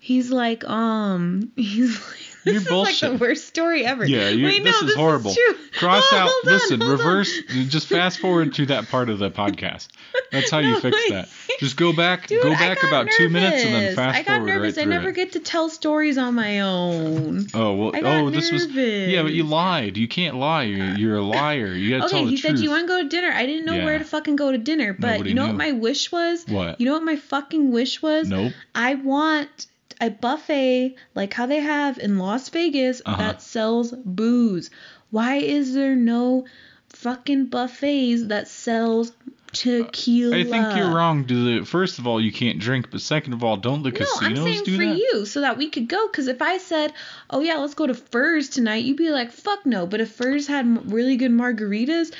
he's 0.00 0.32
like, 0.32 0.64
um, 0.64 1.52
he's 1.56 1.94
like, 1.94 2.29
You're 2.44 2.54
this 2.60 2.64
is 2.64 3.02
like 3.02 3.12
the 3.12 3.18
worst 3.18 3.46
story 3.48 3.84
ever. 3.84 4.06
Yeah, 4.06 4.28
you, 4.30 4.44
Wait, 4.46 4.64
this 4.64 4.80
no, 4.82 4.88
is 4.88 4.94
horrible. 4.94 5.34
true. 5.34 5.54
Cross 5.78 6.04
Oh, 6.12 6.16
out. 6.16 6.28
on, 6.28 6.34
listen, 6.44 6.80
reverse. 6.80 7.38
Just 7.68 7.88
fast 7.88 8.18
forward 8.18 8.54
to 8.54 8.66
that 8.66 8.88
part 8.88 9.10
of 9.10 9.18
the 9.18 9.30
podcast. 9.42 9.88
That's 10.32 10.50
how 10.50 10.58
you 10.60 10.80
fix 10.80 10.96
that. 11.10 11.28
Just 11.58 11.76
go 11.76 11.92
back. 11.92 12.26
Dude, 12.28 12.42
go 12.42 12.50
back 12.52 12.82
about 12.82 13.08
two 13.16 13.28
minutes 13.28 13.62
and 13.64 13.74
then 13.74 13.80
nervous. 13.82 13.96
fast 13.96 14.18
I 14.18 14.22
got 14.22 14.32
forward 14.38 14.46
nervous. 14.46 14.76
right 14.76 14.86
I 14.86 14.88
never 14.88 15.10
it. 15.10 15.16
get 15.16 15.32
to 15.32 15.40
tell 15.40 15.68
stories 15.68 16.16
on 16.18 16.34
my 16.34 16.60
own. 16.60 17.46
Oh 17.54 17.74
well. 17.74 17.92
Oh, 18.06 18.30
this 18.30 18.50
was. 18.50 18.66
Yeah, 18.68 19.22
but 19.22 19.32
you 19.32 19.44
lied. 19.44 19.96
You 19.96 20.08
can't 20.08 20.36
lie. 20.36 20.62
You're, 20.64 20.94
you're 20.98 21.16
a 21.16 21.22
liar. 21.22 21.66
You 21.74 21.90
gotta 21.98 22.04
Okay, 22.06 22.10
tell 22.16 22.24
the 22.24 22.30
truth. 22.30 22.30
he 22.30 22.40
truth. 22.40 22.56
said, 22.58 22.64
you 22.64 22.70
want 22.70 22.84
to 22.84 22.88
go 22.88 23.02
to 23.02 23.08
dinner?" 23.08 23.30
I 23.32 23.44
didn't 23.46 23.66
know 23.66 23.74
Yeah. 23.76 23.84
where 23.84 23.98
to 23.98 24.04
fucking 24.04 24.36
go 24.36 24.50
to 24.52 24.58
dinner, 24.58 24.92
but 24.98 25.12
Nobody 25.12 25.28
you 25.30 25.34
know 25.34 25.42
knew. 25.46 25.48
what 25.52 25.58
my 25.58 25.72
wish 25.72 26.10
was? 26.10 26.44
What? 26.48 26.80
You 26.80 26.86
know 26.86 26.92
what 26.94 27.04
my 27.04 27.16
fucking 27.16 27.70
wish 27.72 28.00
was? 28.02 28.28
Nope. 28.28 28.52
I 28.74 28.94
want 28.94 29.66
a 30.00 30.10
buffet 30.10 30.96
like 31.14 31.32
how 31.34 31.46
they 31.46 31.60
have 31.60 31.98
in 31.98 32.18
Las 32.18 32.48
Vegas 32.48 33.02
Uh-huh. 33.04 33.16
that 33.18 33.42
sells 33.42 33.92
booze. 33.92 34.70
Why 35.10 35.36
is 35.36 35.74
there 35.74 35.96
no 35.96 36.46
fucking 36.88 37.46
buffets 37.46 38.24
that 38.26 38.48
sells 38.48 39.12
tequila? 39.52 40.36
I 40.38 40.44
think 40.44 40.76
you're 40.76 40.94
wrong. 40.94 41.24
Do 41.24 41.58
the 41.60 41.66
first 41.66 41.98
of 41.98 42.06
all, 42.06 42.20
you 42.20 42.32
can't 42.32 42.58
drink, 42.58 42.90
but 42.90 43.00
second 43.00 43.32
of 43.32 43.42
all, 43.44 43.56
don't 43.56 43.82
the 43.82 43.90
No, 43.90 43.98
I'm 43.98 44.34
casinos 44.34 44.44
saying 44.44 44.62
do 44.64 44.76
for 44.76 44.84
that? 44.84 44.96
you 44.96 45.26
so 45.26 45.40
that 45.40 45.56
we 45.58 45.68
could 45.68 45.88
go. 45.88 46.06
Because 46.06 46.28
if 46.28 46.40
I 46.40 46.58
said, 46.58 46.92
"Oh 47.28 47.40
yeah, 47.40 47.56
let's 47.56 47.74
go 47.74 47.86
to 47.86 47.94
Furs 47.94 48.48
tonight," 48.48 48.84
you'd 48.84 48.96
be 48.96 49.10
like, 49.10 49.32
"Fuck 49.32 49.66
no." 49.66 49.86
But 49.86 50.00
if 50.00 50.10
Furs 50.12 50.46
had 50.46 50.90
really 50.92 51.16
good 51.16 51.32
margaritas, 51.32 52.12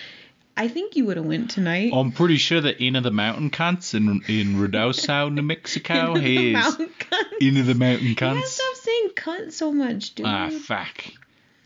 I 0.57 0.69
think 0.69 0.95
you 0.97 1.07
would 1.07 1.17
have 1.17 1.27
went 1.27 1.51
tonight. 1.51 1.93
I'm 1.95 2.13
pretty 2.13 2.37
sure 2.37 2.61
that 2.61 2.83
Into 2.85 3.01
the 3.01 3.11
Mountain 3.11 3.51
Cunts 3.51 3.95
in 3.95 4.09
in 4.29 4.57
Ruidoso, 4.57 5.33
New 5.33 5.43
Mexico 5.43 6.15
Into 6.15 6.21
the 6.21 6.53
mountain. 6.53 6.91
Into 7.41 7.63
the 7.63 7.75
Mountain 7.75 8.07
You 8.09 8.15
gotta 8.15 8.41
Cunts. 8.41 8.45
stop 8.47 8.77
saying 8.77 9.09
cunt 9.17 9.53
so 9.53 9.73
much, 9.73 10.15
dude. 10.15 10.27
Ah, 10.27 10.51
fuck. 10.51 11.05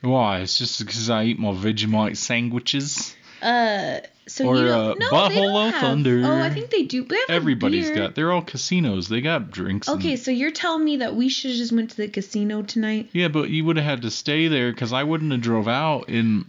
Why? 0.03 0.41
It's 0.41 0.59
just 0.59 0.79
because 0.79 1.11
I 1.11 1.25
eat 1.25 1.39
my 1.39 1.49
Vegemite 1.53 2.17
sandwiches. 2.19 3.17
uh, 3.43 4.01
so 4.27 4.47
Or, 4.47 4.57
you 4.57 4.69
uh, 4.69 4.95
no, 4.95 4.95
they 4.95 5.11
Buffalo 5.11 5.47
don't 5.53 5.73
have, 5.73 5.81
Thunder. 5.81 6.23
Oh, 6.25 6.41
I 6.41 6.51
think 6.51 6.71
they 6.71 6.83
do. 6.85 7.05
They 7.05 7.19
Everybody's 7.29 7.91
got. 7.91 8.15
They're 8.15 8.33
all 8.33 8.43
casinos. 8.43 9.09
They 9.09 9.21
got 9.21 9.51
drinks. 9.51 9.89
and- 9.89 9.99
Okay, 9.99 10.17
so 10.17 10.31
you're 10.31 10.51
telling 10.51 10.85
me 10.85 10.99
that 10.99 11.15
we 11.17 11.29
should 11.29 11.51
have 11.51 11.59
just 11.59 11.73
went 11.73 11.91
to 11.91 11.97
the 11.97 12.09
casino 12.09 12.63
tonight? 12.63 13.11
Yeah, 13.13 13.29
but 13.29 13.51
you 13.51 13.65
would 13.65 13.77
have 13.77 13.85
had 13.85 14.03
to 14.03 14.11
stay 14.11 14.49
there 14.49 14.71
because 14.73 14.93
I 14.93 15.03
wouldn't 15.03 15.33
have 15.33 15.41
drove 15.43 15.69
out 15.69 16.09
in. 16.09 16.47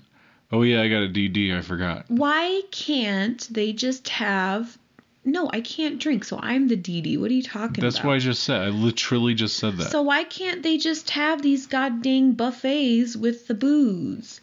Oh 0.51 0.61
yeah, 0.61 0.81
I 0.81 0.89
got 0.89 1.03
a 1.03 1.07
DD. 1.07 1.55
I 1.55 1.61
forgot. 1.61 2.05
Why 2.07 2.61
can't 2.71 3.47
they 3.51 3.73
just 3.73 4.09
have? 4.09 4.77
No, 5.23 5.49
I 5.51 5.61
can't 5.61 5.99
drink, 5.99 6.23
so 6.23 6.39
I'm 6.39 6.67
the 6.67 6.77
DD. 6.77 7.19
What 7.19 7.31
are 7.31 7.33
you 7.33 7.41
talking 7.41 7.81
That's 7.81 7.97
about? 7.97 8.09
what 8.09 8.15
I 8.15 8.19
just 8.19 8.43
said. 8.43 8.61
I 8.61 8.69
literally 8.69 9.33
just 9.33 9.57
said 9.57 9.77
that. 9.77 9.89
So 9.89 10.03
why 10.03 10.23
can't 10.23 10.61
they 10.61 10.77
just 10.77 11.09
have 11.11 11.41
these 11.41 11.65
goddamn 11.65 12.33
buffets 12.33 13.15
with 13.15 13.47
the 13.47 13.55
booze? 13.55 14.39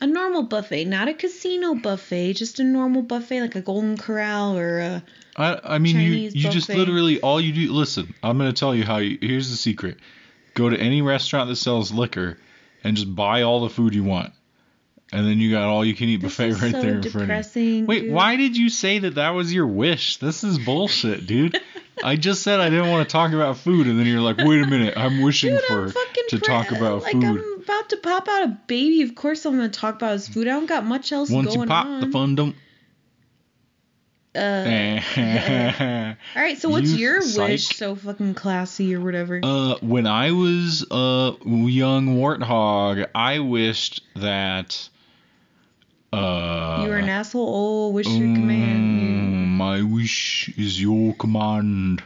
A 0.00 0.06
normal 0.06 0.44
buffet, 0.44 0.84
not 0.84 1.08
a 1.08 1.14
casino 1.14 1.74
buffet, 1.74 2.34
just 2.34 2.60
a 2.60 2.64
normal 2.64 3.02
buffet 3.02 3.42
like 3.42 3.56
a 3.56 3.60
Golden 3.60 3.98
Corral 3.98 4.56
or 4.56 4.78
a. 4.78 5.04
I 5.36 5.60
I 5.62 5.78
mean 5.78 5.96
Chinese 5.96 6.34
you 6.34 6.42
you 6.42 6.50
just 6.50 6.68
literally 6.68 7.20
all 7.20 7.40
you 7.40 7.52
do. 7.52 7.72
Listen, 7.72 8.14
I'm 8.22 8.38
gonna 8.38 8.52
tell 8.52 8.74
you 8.74 8.84
how. 8.84 8.98
You, 8.98 9.18
here's 9.20 9.50
the 9.50 9.56
secret. 9.56 9.98
Go 10.54 10.70
to 10.70 10.78
any 10.78 11.02
restaurant 11.02 11.48
that 11.50 11.56
sells 11.56 11.92
liquor, 11.92 12.38
and 12.82 12.96
just 12.96 13.14
buy 13.14 13.42
all 13.42 13.60
the 13.60 13.68
food 13.68 13.94
you 13.94 14.04
want, 14.04 14.32
and 15.12 15.26
then 15.26 15.38
you 15.40 15.50
got 15.50 15.64
all 15.64 15.84
you 15.84 15.94
can 15.94 16.08
eat 16.08 16.20
This 16.20 16.36
buffet 16.36 16.52
right 16.62 16.72
so 16.72 16.82
there 16.82 16.94
in 16.96 17.02
front 17.02 17.06
of 17.06 17.14
you. 17.14 17.20
depressing. 17.20 17.86
Wait, 17.86 18.00
dude. 18.02 18.12
why 18.12 18.36
did 18.36 18.56
you 18.56 18.68
say 18.68 18.98
that 19.00 19.16
that 19.16 19.30
was 19.30 19.52
your 19.52 19.66
wish? 19.66 20.18
This 20.18 20.44
is 20.44 20.58
bullshit, 20.58 21.26
dude. 21.26 21.58
I 22.02 22.16
just 22.16 22.42
said 22.42 22.60
I 22.60 22.70
didn't 22.70 22.88
want 22.88 23.06
to 23.06 23.12
talk 23.12 23.32
about 23.32 23.58
food, 23.58 23.86
and 23.86 23.98
then 23.98 24.06
you're 24.06 24.20
like, 24.22 24.38
wait 24.38 24.62
a 24.62 24.66
minute, 24.66 24.94
I'm 24.96 25.20
wishing 25.20 25.50
Dude, 25.54 25.62
for 25.64 25.84
I'm 25.84 25.90
to 25.90 26.38
pre- 26.38 26.40
talk 26.40 26.70
about 26.72 27.02
like 27.02 27.12
food. 27.12 27.24
I'm 27.24 27.62
about 27.62 27.90
to 27.90 27.96
pop 27.98 28.26
out 28.26 28.44
a 28.44 28.58
baby. 28.66 29.02
Of 29.02 29.14
course 29.14 29.44
I'm 29.44 29.56
gonna 29.56 29.68
talk 29.68 29.96
about 29.96 30.12
his 30.12 30.26
food. 30.28 30.48
I 30.48 30.52
don't 30.52 30.64
got 30.66 30.86
much 30.86 31.12
else 31.12 31.28
Once 31.30 31.48
going 31.48 31.60
you 31.60 31.66
pop 31.66 31.86
on. 31.86 32.00
the 32.00 32.06
fun 32.10 32.34
don't. 32.36 32.56
Uh, 34.32 34.38
uh, 35.18 36.14
all 36.36 36.42
right, 36.42 36.56
so 36.58 36.68
what's 36.68 36.88
You 36.90 36.96
your 36.98 37.20
psych. 37.20 37.48
wish? 37.48 37.66
So 37.70 37.96
fucking 37.96 38.34
classy 38.34 38.94
or 38.94 39.00
whatever. 39.00 39.40
Uh, 39.42 39.74
when 39.80 40.06
I 40.06 40.30
was 40.30 40.86
a 40.90 41.34
young 41.44 42.16
warthog, 42.16 43.08
I 43.14 43.40
wished 43.40 44.02
that. 44.16 44.88
Uh, 46.12 46.82
You're 46.84 46.96
an 46.96 47.08
asshole. 47.08 47.48
Oh, 47.48 47.88
wish 47.90 48.06
your 48.08 48.34
command. 48.34 49.00
Mm, 49.02 49.46
My 49.56 49.82
wish 49.82 50.48
is 50.56 50.80
your 50.80 51.14
command. 51.14 52.02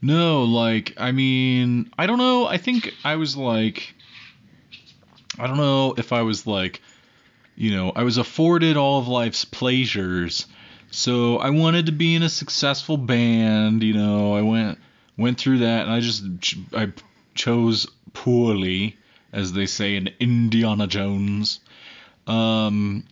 No, 0.00 0.44
like, 0.44 0.94
I 0.96 1.12
mean, 1.12 1.90
I 1.98 2.06
don't 2.06 2.18
know. 2.18 2.46
I 2.46 2.56
think 2.58 2.92
I 3.04 3.16
was 3.16 3.36
like, 3.36 3.94
I 5.38 5.46
don't 5.46 5.56
know 5.56 5.94
if 5.98 6.12
I 6.12 6.22
was 6.22 6.46
like, 6.46 6.80
you 7.56 7.72
know, 7.72 7.92
I 7.94 8.04
was 8.04 8.16
afforded 8.18 8.76
all 8.76 8.98
of 9.00 9.08
life's 9.08 9.44
pleasures. 9.44 10.46
So 10.90 11.38
I 11.38 11.50
wanted 11.50 11.86
to 11.86 11.92
be 11.92 12.14
in 12.14 12.22
a 12.22 12.28
successful 12.28 12.96
band, 12.96 13.82
you 13.82 13.92
know. 13.94 14.34
I 14.34 14.42
went 14.42 14.78
went 15.18 15.38
through 15.38 15.58
that 15.58 15.82
and 15.82 15.90
I 15.90 16.00
just 16.00 16.22
ch- 16.40 16.58
I 16.74 16.92
chose 17.34 17.86
poorly, 18.12 18.96
as 19.32 19.52
they 19.52 19.66
say 19.66 19.96
in 19.96 20.10
Indiana 20.20 20.86
Jones. 20.86 21.60
Um 22.26 23.04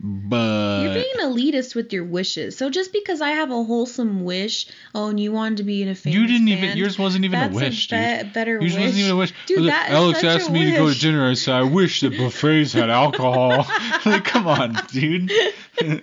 but 0.00 0.82
You're 0.82 0.94
being 0.94 1.16
elitist 1.20 1.74
with 1.74 1.92
your 1.92 2.04
wishes. 2.04 2.56
So 2.56 2.70
just 2.70 2.92
because 2.92 3.20
I 3.20 3.30
have 3.30 3.50
a 3.50 3.64
wholesome 3.64 4.24
wish, 4.24 4.66
oh, 4.94 5.08
and 5.08 5.18
you 5.18 5.32
wanted 5.32 5.58
to 5.58 5.64
be 5.64 5.82
in 5.82 5.88
a 5.88 5.94
famous 5.94 6.14
You 6.16 6.26
didn't 6.26 6.46
band, 6.46 6.64
even. 6.64 6.78
Yours 6.78 6.98
wasn't 6.98 7.24
even 7.24 7.38
that's 7.38 7.52
a 7.52 7.56
wish, 7.56 7.90
a 7.90 7.96
be- 7.96 8.22
dude. 8.22 8.32
better 8.32 8.52
Yours 8.52 8.62
wish. 8.74 8.80
wasn't 8.80 8.98
even 8.98 9.10
a 9.10 9.16
wish. 9.16 9.34
Dude, 9.46 9.68
that 9.68 9.88
is 9.88 9.94
Alex 9.94 10.20
such 10.20 10.40
asked 10.40 10.50
me 10.50 10.64
to 10.66 10.70
go 10.70 10.76
to 10.78 10.84
wish. 10.84 11.00
dinner. 11.00 11.28
I 11.28 11.34
said, 11.34 11.54
I 11.54 11.62
wish 11.62 12.00
the 12.00 12.10
buffets 12.10 12.72
had 12.72 12.90
alcohol. 12.90 13.66
like, 14.06 14.24
come 14.24 14.46
on, 14.46 14.76
dude. 14.92 15.32
come 15.78 16.00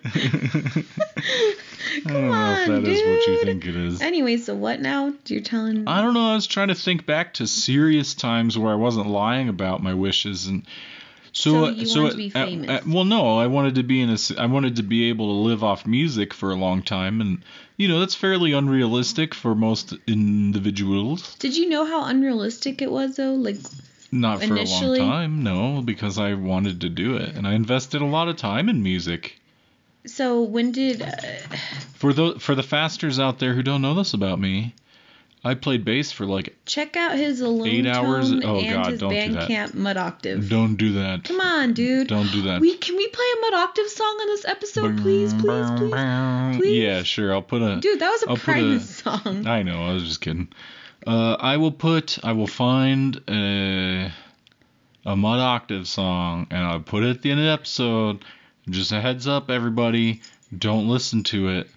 I 2.06 2.12
don't 2.12 2.30
know 2.30 2.52
if 2.54 2.70
on, 2.70 2.84
that 2.84 2.92
is 2.92 3.02
what 3.02 3.28
you 3.28 3.44
think 3.44 3.66
it 3.66 3.76
is. 3.76 4.02
Anyway, 4.02 4.38
so 4.38 4.56
what 4.56 4.82
now? 4.82 5.14
You're 5.28 5.42
telling. 5.42 5.88
I 5.88 6.02
don't 6.02 6.14
know. 6.14 6.32
I 6.32 6.36
was 6.36 6.48
trying 6.48 6.68
to 6.68 6.76
think 6.76 7.06
back 7.06 7.36
to 7.36 7.48
serious 7.48 8.14
times 8.14 8.58
where 8.58 8.72
I 8.72 8.76
wasn't 8.76 9.08
lying 9.08 9.48
about 9.50 9.82
my 9.82 9.94
wishes, 9.94 10.48
and 10.48 10.66
so 11.36 11.66
So 11.66 11.70
you 11.70 11.86
so 11.86 12.00
wanted 12.04 12.12
to 12.12 12.18
be 12.18 12.30
famous. 12.30 12.70
at- 12.70 12.88
well, 12.88 13.04
no, 13.04 13.38
I 13.38 13.48
wanted 13.48 13.76
to 13.76 13.84
be 13.84 14.00
in 14.02 14.10
a. 14.10 14.18
I 14.40 14.46
wanted 14.46 14.78
to 14.78 14.84
be 14.84 15.10
able 15.10 15.28
to 15.28 15.40
live 15.50 15.64
off 15.64 15.86
music 15.86 16.34
for 16.34 16.50
a 16.52 16.56
long 16.56 16.82
time, 16.82 17.20
and 17.22 17.42
you 17.78 17.88
know 17.90 18.00
that's 18.00 18.16
fairly 18.16 18.54
unrealistic 18.54 19.34
for 19.36 19.54
most 19.54 19.94
individuals. 20.08 21.36
Did 21.40 21.56
you 21.58 21.70
know 21.70 21.86
how 21.86 22.06
unrealistic 22.06 22.82
it 22.82 22.90
was 22.92 23.18
though? 23.18 23.34
Like, 23.36 23.58
Not 24.12 24.40
for 24.40 24.56
Initially- 24.56 25.00
a 25.00 25.04
long 25.04 25.12
time, 25.12 25.44
no, 25.44 25.82
because 25.82 26.18
I 26.18 26.36
wanted 26.36 26.82
to 26.82 26.90
do 26.90 27.18
it, 27.18 27.36
and 27.36 27.46
I 27.48 27.54
invested 27.54 28.02
a 28.02 28.06
lot 28.06 28.30
of 28.30 28.38
time 28.38 28.70
in 28.70 28.82
music. 28.82 29.40
so 30.06 30.42
when 30.42 30.72
did? 30.72 31.02
Uh, 31.02 31.12
For 31.96 32.14
the 32.14 32.40
for 32.40 32.56
the 32.56 32.64
fasters 32.64 33.20
out 33.20 33.40
there 33.40 33.54
who 33.54 33.64
don't 33.64 33.82
know 33.82 33.94
this 33.96 34.14
about 34.14 34.40
me, 34.40 34.74
I 35.46 35.54
played 35.54 35.86
bass 35.86 36.12
for 36.12 36.26
like. 36.26 36.56
check 36.66 36.98
out 36.98 37.16
his 37.16 37.40
alone 37.40 37.68
Eight 37.68 37.86
hours- 37.86 38.32
oh, 38.32 38.60
and 38.60 38.74
God, 38.74 38.92
his 38.92 39.00
don't 39.00 39.12
do 39.14 39.34
that. 39.34 39.48
Bandcamp 39.50 39.74
mud 39.76 39.96
octave. 39.98 40.50
Don't 40.50 40.76
do 40.76 40.94
that. 40.94 41.24
Come 41.24 41.40
on, 41.40 41.74
dude. 41.74 42.08
Don't 42.08 42.32
do 42.32 42.42
that. 42.42 42.60
We 42.62 42.76
can 42.76 42.96
we 42.98 43.08
play 43.08 43.26
a 43.38 43.42
mud 43.42 43.54
octave 43.54 43.88
song 43.88 44.18
on 44.22 44.28
this 44.28 44.46
episode, 44.46 44.98
please, 44.98 45.34
please, 45.36 45.70
please. 45.78 46.58
please? 46.58 46.84
Yeah, 46.84 47.04
sure. 47.04 47.32
I'll 47.32 47.44
put 47.44 47.62
a. 47.62 47.80
Dude, 47.80 48.00
that 48.00 48.10
was 48.10 48.24
a 48.24 48.30
I'll 48.32 48.38
Primus 48.38 49.02
a- 49.02 49.04
song. 49.04 49.46
I 49.48 49.62
know. 49.62 49.84
I 49.84 49.94
was 49.94 50.04
just 50.04 50.20
kidding. 50.22 50.48
Uh, 51.06 51.38
I 51.40 51.58
will 51.58 51.72
put. 51.72 52.18
I 52.24 52.32
will 52.32 52.48
find 52.48 53.22
a 53.30 54.12
a 55.06 55.16
mud 55.16 55.40
octave 55.40 55.88
song, 55.88 56.48
and 56.50 56.64
I'll 56.66 56.80
put 56.80 57.04
it 57.04 57.12
at 57.12 57.22
the 57.22 57.30
end 57.30 57.40
of 57.40 57.46
the 57.46 57.52
episode. 57.52 58.26
Just 58.68 58.92
a 58.92 59.00
heads 59.00 59.28
up, 59.28 59.52
everybody. 59.52 60.22
Don't 60.58 60.88
listen 60.88 61.22
to 61.26 61.50
it. 61.50 61.70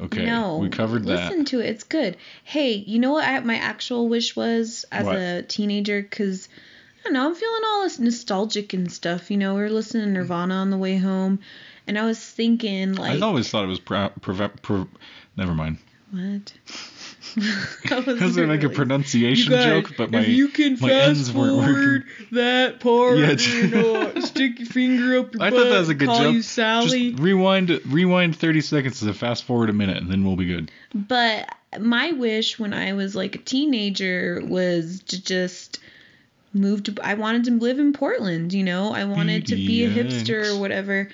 Okay. 0.00 0.24
no, 0.24 0.58
We 0.58 0.68
covered 0.68 1.04
that. 1.06 1.30
Listen 1.30 1.44
to 1.46 1.60
it. 1.60 1.66
It's 1.66 1.84
good. 1.84 2.16
Hey, 2.44 2.72
you 2.74 2.98
know 2.98 3.12
what 3.12 3.26
I, 3.26 3.40
my 3.40 3.56
actual 3.56 4.08
wish 4.08 4.36
was 4.36 4.84
as 4.92 5.04
What? 5.06 5.16
a 5.16 5.42
teenager? 5.42 6.00
Because, 6.02 6.48
I 7.00 7.04
don't 7.04 7.14
know, 7.14 7.26
I'm 7.26 7.34
feeling 7.34 7.62
all 7.66 7.82
this 7.82 7.98
nostalgic 7.98 8.72
and 8.74 8.90
stuff. 8.92 9.30
You 9.30 9.36
know, 9.38 9.54
we 9.54 9.62
were 9.62 9.70
listening 9.70 10.04
to 10.04 10.10
Nirvana 10.10 10.54
on 10.54 10.70
the 10.70 10.78
way 10.78 10.96
home. 10.98 11.40
And 11.86 11.98
I 11.98 12.04
was 12.04 12.18
thinking, 12.22 12.92
like, 12.94 13.20
I 13.20 13.26
always 13.26 13.48
thought 13.48 13.64
it 13.64 13.68
was. 13.68 13.80
Pro- 13.80 14.10
preve- 14.20 14.62
pro- 14.62 14.88
never 15.36 15.54
mind. 15.54 15.78
what? 16.12 16.52
I 17.90 18.00
was 18.00 18.36
gonna 18.36 18.46
make 18.46 18.62
a 18.62 18.68
pronunciation 18.68 19.52
guys, 19.52 19.64
joke, 19.64 19.94
but 19.96 20.10
my 20.10 20.20
if 20.20 20.28
you 20.28 20.48
can 20.48 20.76
my 20.80 20.88
fast 20.88 21.32
forward 21.32 22.04
that 22.32 22.80
part, 22.80 23.18
Yeah, 23.18 23.32
you 23.32 23.68
know, 23.68 24.20
stick 24.20 24.58
your 24.58 24.68
finger 24.68 25.18
up 25.18 25.34
your 25.34 25.42
I 25.42 25.50
butt, 25.50 25.58
thought 25.58 25.68
that 25.70 25.78
was 25.78 25.88
a 25.88 25.94
good 25.94 26.08
call 26.08 26.18
joke. 26.18 26.34
you 26.34 26.42
Sally. 26.42 27.10
Just 27.10 27.22
rewind 27.22 27.80
rewind 27.86 28.36
30 28.36 28.60
seconds 28.60 29.00
to 29.00 29.12
fast 29.14 29.44
forward 29.44 29.70
a 29.70 29.72
minute, 29.72 29.96
and 29.98 30.10
then 30.10 30.24
we'll 30.24 30.36
be 30.36 30.46
good. 30.46 30.70
But 30.94 31.48
my 31.80 32.12
wish 32.12 32.58
when 32.58 32.72
I 32.72 32.92
was 32.94 33.14
like 33.14 33.34
a 33.34 33.38
teenager 33.38 34.40
was 34.44 35.02
to 35.08 35.22
just 35.22 35.80
move 36.54 36.82
to. 36.84 36.94
I 37.02 37.14
wanted 37.14 37.44
to 37.44 37.50
live 37.52 37.78
in 37.78 37.92
Portland. 37.92 38.52
You 38.52 38.64
know, 38.64 38.92
I 38.92 39.04
wanted 39.04 39.46
to 39.48 39.54
be 39.54 39.84
a 39.84 39.90
hipster 39.90 40.54
or 40.54 40.58
whatever. 40.60 41.08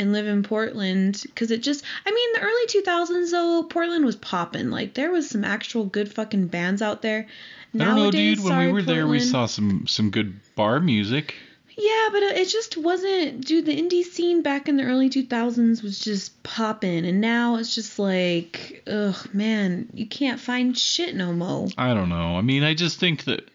And 0.00 0.12
live 0.12 0.26
in 0.26 0.42
Portland 0.42 1.20
because 1.24 1.50
it 1.50 1.62
just, 1.62 1.84
I 2.06 2.10
mean, 2.10 2.32
the 2.32 2.40
early 2.40 2.66
2000s 2.66 3.30
though, 3.30 3.62
Portland 3.64 4.06
was 4.06 4.16
popping. 4.16 4.70
Like, 4.70 4.94
there 4.94 5.10
was 5.10 5.28
some 5.28 5.44
actual 5.44 5.84
good 5.84 6.10
fucking 6.10 6.46
bands 6.46 6.80
out 6.80 7.02
there. 7.02 7.26
I 7.74 7.78
don't 7.78 7.86
know, 7.86 8.02
Nowadays, 8.04 8.36
dude. 8.36 8.44
When 8.44 8.52
sorry, 8.52 8.66
we 8.68 8.72
were 8.72 8.82
there, 8.82 9.06
we 9.06 9.20
saw 9.20 9.44
some 9.44 9.86
some 9.86 10.10
good 10.10 10.40
bar 10.56 10.80
music. 10.80 11.34
Yeah, 11.76 12.08
but 12.12 12.22
it 12.22 12.38
it 12.38 12.48
just 12.48 12.76
wasn't, 12.76 13.46
dude. 13.46 13.66
The 13.66 13.76
indie 13.76 14.04
scene 14.04 14.42
back 14.42 14.68
in 14.68 14.76
the 14.76 14.84
early 14.84 15.08
2000s 15.08 15.82
was 15.82 15.98
just 16.00 16.42
popping, 16.42 17.06
and 17.06 17.20
now 17.20 17.56
it's 17.56 17.74
just 17.74 17.98
like, 17.98 18.82
ugh, 18.86 19.34
man, 19.34 19.88
you 19.94 20.06
can't 20.06 20.40
find 20.40 20.76
shit 20.76 21.14
no 21.14 21.32
mo. 21.32 21.68
I 21.78 21.94
don't 21.94 22.08
know. 22.08 22.36
I 22.36 22.40
mean, 22.40 22.64
I 22.64 22.74
just 22.74 22.98
think 22.98 23.24
that 23.24 23.48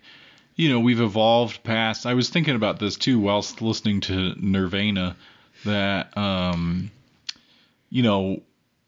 you 0.56 0.70
know 0.70 0.80
we've 0.80 1.02
evolved 1.02 1.64
past. 1.64 2.06
I 2.06 2.14
was 2.14 2.30
thinking 2.30 2.56
about 2.56 2.80
this 2.80 2.96
too 2.96 3.20
whilst 3.20 3.62
listening 3.62 4.02
to 4.02 4.34
Nirvana. 4.40 5.16
That 5.66 6.16
um, 6.18 6.92
you 7.90 8.04
know, 8.04 8.42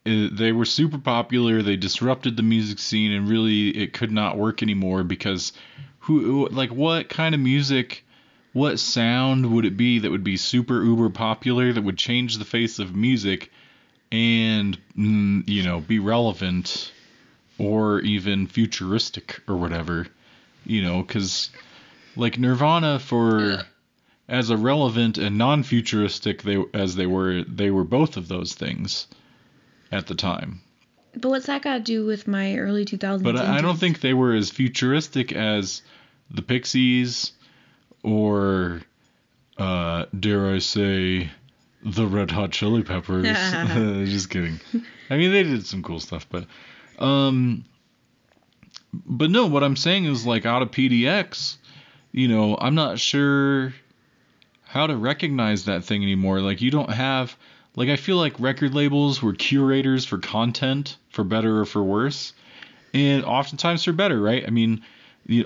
they 0.05 0.51
were 0.51 0.65
super 0.65 0.97
popular. 0.97 1.61
They 1.61 1.75
disrupted 1.75 2.37
the 2.37 2.43
music 2.43 2.79
scene, 2.79 3.11
and 3.11 3.27
really, 3.27 3.69
it 3.69 3.93
could 3.93 4.11
not 4.11 4.37
work 4.37 4.63
anymore 4.63 5.03
because 5.03 5.53
who, 5.99 6.47
like, 6.49 6.71
what 6.71 7.09
kind 7.09 7.35
of 7.35 7.41
music? 7.41 8.03
What 8.53 8.79
sound 8.79 9.53
would 9.53 9.65
it 9.65 9.77
be 9.77 9.99
that 9.99 10.09
would 10.09 10.23
be 10.23 10.37
super 10.37 10.83
uber 10.83 11.09
popular 11.09 11.73
that 11.73 11.83
would 11.83 11.97
change 11.97 12.37
the 12.37 12.45
face 12.45 12.79
of 12.79 12.95
music 12.95 13.51
and 14.11 14.77
mm, 14.97 15.47
you 15.47 15.63
know 15.63 15.81
be 15.81 15.99
relevant 15.99 16.91
or 17.57 17.99
even 18.01 18.47
futuristic 18.47 19.41
or 19.47 19.55
whatever 19.57 20.07
you 20.65 20.81
know 20.81 21.01
because 21.01 21.49
like 22.15 22.39
nirvana 22.39 22.99
for 22.99 23.65
as 24.29 24.49
irrelevant 24.49 25.17
and 25.17 25.37
non-futuristic 25.37 26.41
they 26.43 26.61
as 26.73 26.95
they 26.95 27.05
were 27.05 27.43
they 27.43 27.71
were 27.71 27.83
both 27.83 28.17
of 28.17 28.27
those 28.27 28.53
things 28.53 29.07
at 29.91 30.07
the 30.07 30.15
time. 30.15 30.61
But 31.15 31.29
what's 31.29 31.47
that 31.47 31.61
got 31.61 31.75
to 31.75 31.79
do 31.79 32.05
with 32.05 32.27
my 32.27 32.57
early 32.57 32.85
2000s? 32.85 33.23
But 33.23 33.37
I 33.37 33.57
I 33.57 33.61
don't 33.61 33.79
think 33.79 34.01
they 34.01 34.13
were 34.13 34.33
as 34.33 34.49
futuristic 34.49 35.31
as 35.31 35.81
the 36.29 36.41
Pixies 36.41 37.31
or 38.03 38.81
uh 39.57 40.05
dare 40.17 40.53
I 40.53 40.59
say 40.59 41.29
the 41.83 42.05
Red 42.05 42.31
Hot 42.31 42.51
Chili 42.51 42.83
Peppers. 42.83 43.25
Just 44.09 44.29
kidding. 44.29 44.59
I 45.09 45.17
mean 45.17 45.31
they 45.31 45.43
did 45.43 45.65
some 45.65 45.83
cool 45.83 45.99
stuff, 45.99 46.27
but 46.29 46.45
um 46.99 47.63
but 48.93 49.29
no, 49.29 49.45
what 49.47 49.63
I'm 49.63 49.75
saying 49.75 50.05
is 50.05 50.25
like 50.25 50.45
out 50.45 50.61
of 50.61 50.71
PDX, 50.71 51.57
you 52.11 52.27
know, 52.27 52.57
I'm 52.59 52.75
not 52.75 52.99
sure 52.99 53.73
how 54.67 54.87
to 54.87 54.95
recognize 54.95 55.65
that 55.65 55.83
thing 55.83 56.03
anymore. 56.03 56.41
Like 56.41 56.61
you 56.61 56.71
don't 56.71 56.91
have 56.91 57.35
like 57.75 57.89
I 57.89 57.95
feel 57.95 58.17
like 58.17 58.39
record 58.39 58.73
labels 58.73 59.21
were 59.21 59.33
curators 59.33 60.05
for 60.05 60.17
content, 60.17 60.97
for 61.09 61.23
better 61.23 61.59
or 61.59 61.65
for 61.65 61.83
worse. 61.83 62.33
And 62.93 63.23
oftentimes 63.23 63.83
for 63.83 63.91
better, 63.93 64.19
right? 64.19 64.43
I 64.45 64.49
mean, 64.49 64.83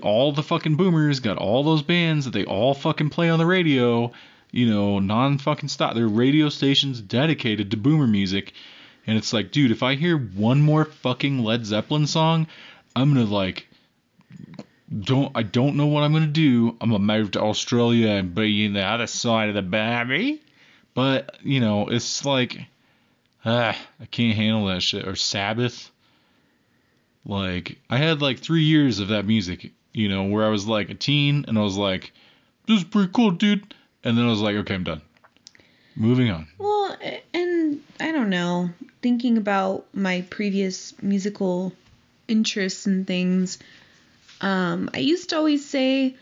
all 0.01 0.31
the 0.31 0.43
fucking 0.43 0.75
boomers 0.75 1.19
got 1.19 1.37
all 1.37 1.63
those 1.63 1.81
bands 1.81 2.25
that 2.25 2.31
they 2.31 2.45
all 2.45 2.73
fucking 2.73 3.09
play 3.09 3.29
on 3.29 3.39
the 3.39 3.45
radio, 3.45 4.11
you 4.51 4.69
know, 4.69 4.99
non 4.99 5.37
fucking 5.37 5.69
stop. 5.69 5.95
They're 5.95 6.07
radio 6.07 6.49
stations 6.49 7.01
dedicated 7.01 7.71
to 7.71 7.77
boomer 7.77 8.07
music. 8.07 8.53
And 9.07 9.17
it's 9.17 9.33
like, 9.33 9.51
dude, 9.51 9.71
if 9.71 9.83
I 9.83 9.95
hear 9.95 10.17
one 10.17 10.61
more 10.61 10.85
fucking 10.85 11.39
Led 11.39 11.65
Zeppelin 11.65 12.07
song, 12.07 12.47
I'm 12.95 13.13
gonna 13.13 13.25
like 13.25 13.67
don't 14.99 15.31
I 15.35 15.43
don't 15.43 15.77
know 15.77 15.87
what 15.87 16.03
I'm 16.03 16.13
gonna 16.13 16.27
do. 16.27 16.75
I'm 16.81 16.91
gonna 16.91 16.99
move 16.99 17.31
to 17.31 17.41
Australia 17.41 18.09
and 18.09 18.35
be 18.35 18.65
in 18.65 18.73
the 18.73 18.83
other 18.83 19.07
side 19.07 19.49
of 19.49 19.55
the 19.55 19.61
baby. 19.61 20.41
But 20.93 21.37
you 21.41 21.59
know, 21.59 21.87
it's 21.87 22.25
like 22.25 22.59
ah, 23.45 23.77
I 23.99 24.05
can't 24.05 24.35
handle 24.35 24.67
that 24.67 24.81
shit. 24.81 25.07
Or 25.07 25.15
Sabbath. 25.15 25.91
Like 27.25 27.77
I 27.89 27.97
had 27.97 28.21
like 28.21 28.39
three 28.39 28.63
years 28.63 28.99
of 28.99 29.09
that 29.09 29.25
music, 29.25 29.71
you 29.93 30.09
know, 30.09 30.23
where 30.23 30.45
I 30.45 30.49
was 30.49 30.67
like 30.67 30.89
a 30.89 30.95
teen 30.95 31.45
and 31.47 31.57
I 31.57 31.61
was 31.61 31.77
like, 31.77 32.11
this 32.67 32.79
is 32.79 32.83
pretty 32.83 33.11
cool, 33.13 33.31
dude. 33.31 33.73
And 34.03 34.17
then 34.17 34.25
I 34.25 34.29
was 34.29 34.41
like, 34.41 34.55
okay, 34.57 34.73
I'm 34.73 34.83
done. 34.83 35.01
Moving 35.95 36.31
on. 36.31 36.47
Well, 36.57 36.97
and 37.33 37.81
I 37.99 38.11
don't 38.11 38.29
know. 38.29 38.71
Thinking 39.01 39.37
about 39.37 39.85
my 39.93 40.25
previous 40.29 40.93
musical 41.01 41.73
interests 42.27 42.87
and 42.87 43.05
things, 43.05 43.59
um, 44.41 44.89
I 44.93 44.97
used 44.99 45.29
to 45.29 45.37
always 45.37 45.65
say, 45.65 46.15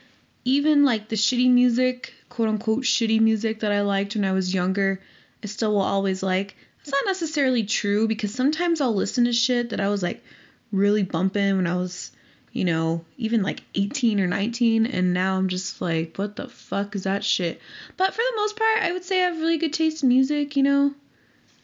even 0.46 0.84
like 0.84 1.08
the 1.08 1.16
shitty 1.16 1.50
music, 1.50 2.14
quote 2.28 2.50
unquote 2.50 2.84
shitty 2.84 3.20
music 3.22 3.62
that 3.62 3.72
I 3.72 3.82
liked 3.82 4.16
when 4.16 4.26
I 4.26 4.34
was 4.34 4.54
younger, 4.54 5.02
I 5.44 5.48
still 5.48 5.72
will 5.72 5.82
always 5.82 6.22
like. 6.22 6.56
It's 6.82 6.92
not 6.92 7.06
necessarily 7.06 7.64
true 7.64 8.08
because 8.08 8.34
sometimes 8.34 8.82
I'll 8.82 8.96
listen 8.96 9.26
to 9.26 9.34
shit 9.34 9.70
that 9.70 9.80
I 9.80 9.90
was 9.90 10.04
like 10.04 10.24
really 10.72 11.04
bumping 11.04 11.58
when 11.58 11.68
I 11.68 11.76
was, 11.76 12.12
you 12.52 12.66
know, 12.66 13.06
even 13.18 13.42
like 13.42 13.62
18 13.76 14.20
or 14.20 14.28
19, 14.28 14.86
and 14.86 15.14
now 15.14 15.38
I'm 15.38 15.48
just 15.48 15.82
like, 15.82 16.18
what 16.18 16.36
the 16.36 16.50
fuck 16.50 16.96
is 16.96 17.04
that 17.04 17.24
shit? 17.24 17.62
But 17.96 18.14
for 18.14 18.22
the 18.22 18.38
most 18.38 18.58
part, 18.58 18.82
I 18.82 18.92
would 18.92 19.04
say 19.04 19.22
I 19.22 19.28
have 19.28 19.40
really 19.40 19.58
good 19.58 19.74
taste 19.74 20.04
in 20.04 20.10
music, 20.10 20.56
you 20.56 20.64
know. 20.64 20.94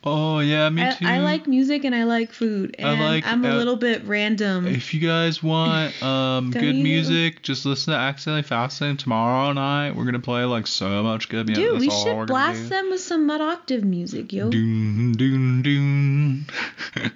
Oh 0.08 0.40
yeah, 0.40 0.70
me 0.70 0.84
I, 0.84 0.92
too. 0.92 1.06
I 1.08 1.18
like 1.20 1.48
music 1.48 1.84
and 1.84 1.96
I 1.96 2.04
like 2.04 2.32
food, 2.32 2.76
I 2.78 2.92
and 2.92 3.02
like, 3.02 3.26
I'm 3.26 3.44
a 3.44 3.50
uh, 3.50 3.56
little 3.56 3.76
bit 3.76 4.04
random. 4.06 4.68
If 4.68 4.94
you 4.94 5.00
guys 5.00 5.42
want 5.42 6.02
um 6.04 6.52
good 6.52 6.76
you? 6.76 6.84
music, 6.84 7.42
just 7.42 7.66
listen 7.66 7.94
to 7.94 8.00
Accidentally 8.00 8.44
Fascinating 8.44 8.98
tomorrow 8.98 9.52
night. 9.54 9.96
We're 9.96 10.06
gonna 10.06 10.20
play 10.20 10.44
like 10.44 10.68
so 10.68 11.02
much 11.02 11.28
good 11.30 11.48
music. 11.48 11.66
Dude, 11.66 11.74
That's 11.76 11.82
we 11.82 11.90
should 11.90 12.28
blast 12.28 12.70
them 12.70 12.92
with 12.92 13.02
some 13.02 13.26
mud 13.26 13.42
octave 13.42 13.84
music, 13.84 14.32
yo. 14.32 14.50
do. 14.52 14.62
Doon 14.62 15.12
doon 15.14 15.62
doon. 15.64 16.46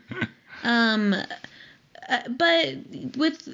Um, 0.62 1.14
uh, 1.14 2.20
but 2.28 2.76
with 3.16 3.48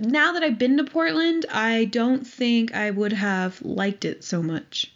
now 0.00 0.32
that 0.32 0.42
I've 0.42 0.58
been 0.58 0.76
to 0.76 0.84
Portland, 0.84 1.46
I 1.50 1.86
don't 1.86 2.26
think 2.26 2.74
I 2.74 2.90
would 2.90 3.12
have 3.12 3.62
liked 3.62 4.04
it 4.04 4.22
so 4.22 4.42
much. 4.42 4.92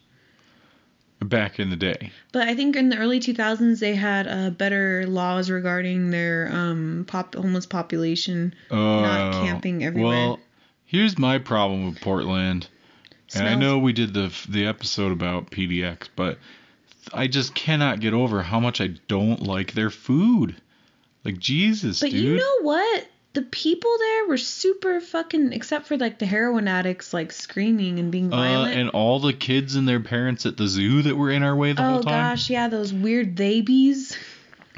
Back 1.31 1.59
in 1.59 1.71
the 1.71 1.77
day. 1.77 2.13
But 2.33 2.49
I 2.49 2.55
think 2.55 2.77
in 2.77 2.89
the 2.91 2.99
early 2.99 3.21
2000s 3.21 3.79
they 3.81 3.95
had 3.95 4.27
uh, 4.29 4.51
better 4.51 5.07
laws 5.07 5.49
regarding 5.49 6.11
their 6.11 6.51
um 6.53 7.05
pop 7.09 7.35
homeless 7.35 7.67
population. 7.67 8.55
Not 8.71 9.35
Oh, 9.35 9.41
camping 9.45 9.83
everywhere. 9.85 10.11
Well, 10.11 10.41
here's 10.85 11.17
my 11.19 11.39
problem 11.39 11.87
with 11.87 12.01
Portland. 12.01 12.69
And 13.35 13.47
I 13.49 13.55
know 13.55 13.79
we 13.79 13.93
did 13.93 14.13
the 14.13 14.31
the 14.49 14.67
episode 14.67 15.13
about 15.13 15.51
PDX, 15.53 16.09
but 16.17 16.39
I 17.15 17.29
just 17.29 17.55
cannot 17.55 18.01
get 18.01 18.13
over 18.13 18.43
how 18.43 18.59
much 18.61 18.81
I 18.81 18.89
don't 19.09 19.41
like 19.43 19.73
their 19.73 19.91
food. 19.91 20.61
Like 21.25 21.39
Jesus, 21.39 22.01
But 22.01 22.11
dude. 22.11 22.21
you 22.25 22.37
know 22.39 22.63
what? 22.63 23.07
The 23.33 23.43
people 23.43 23.91
there 23.99 24.27
were 24.27 24.39
super 24.39 25.01
fucking, 25.01 25.53
except 25.53 25.87
for 25.87 25.97
like 25.97 26.19
the 26.19 26.27
heroin 26.27 26.67
addicts, 26.67 27.15
like 27.15 27.31
screaming 27.31 28.01
and 28.01 28.11
being 28.11 28.31
violent. 28.31 28.75
uh, 28.75 28.81
and 28.81 28.89
all 28.91 29.21
the 29.21 29.33
kids 29.33 29.77
and 29.77 29.87
their 29.87 30.01
parents 30.01 30.47
at 30.47 30.57
the 30.57 30.67
zoo 30.67 31.03
that 31.03 31.17
were 31.17 31.31
in 31.31 31.45
our 31.45 31.55
way 31.55 31.73
the 31.73 31.83
oh 31.83 31.91
whole 31.91 32.03
time. 32.03 32.13
Oh 32.13 32.31
gosh, 32.31 32.51
yeah, 32.51 32.67
those 32.67 32.93
weird 32.93 33.37
babies, 33.37 34.17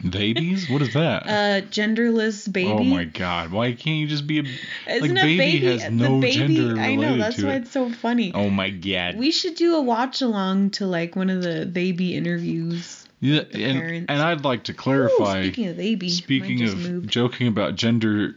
Babies? 0.09 0.69
What 0.69 0.83
is 0.83 0.95
that? 0.95 1.23
uh, 1.27 1.67
genderless 1.69 2.51
baby. 2.51 2.71
Oh 2.71 2.83
my 2.83 3.05
god! 3.05 3.53
Why 3.53 3.73
can't 3.73 3.99
you 3.99 4.07
just 4.07 4.27
be 4.27 4.39
a 4.39 4.43
baby? 4.43 4.59
Isn't 4.89 5.15
like 5.15 5.25
a 5.25 5.27
baby, 5.27 5.39
baby 5.39 5.67
has 5.67 5.83
the 5.85 5.91
no 5.91 6.21
baby? 6.21 6.57
gender 6.57 6.81
I 6.81 6.95
know 6.97 7.17
that's 7.17 7.43
why 7.43 7.55
it? 7.55 7.63
it's 7.63 7.71
so 7.71 7.91
funny. 7.91 8.33
Oh 8.35 8.51
my 8.51 8.71
god! 8.71 9.17
We 9.17 9.31
should 9.31 9.55
do 9.55 9.77
a 9.77 9.83
watch 9.83 10.23
along 10.23 10.71
to 10.71 10.87
like 10.87 11.15
one 11.15 11.31
of 11.31 11.43
the 11.43 11.67
baby 11.67 12.17
interviews. 12.17 13.02
Yeah, 13.23 13.43
and 13.55 14.11
and 14.11 14.21
I'd 14.21 14.45
like 14.45 14.65
to 14.65 14.73
Ooh, 14.73 14.75
clarify. 14.75 15.43
speaking 15.45 15.69
of 15.69 15.77
baby, 15.79 16.09
Speaking 16.11 16.63
of 16.65 16.77
moved. 16.77 17.09
joking 17.09 17.47
about 17.47 17.77
gender 17.77 18.35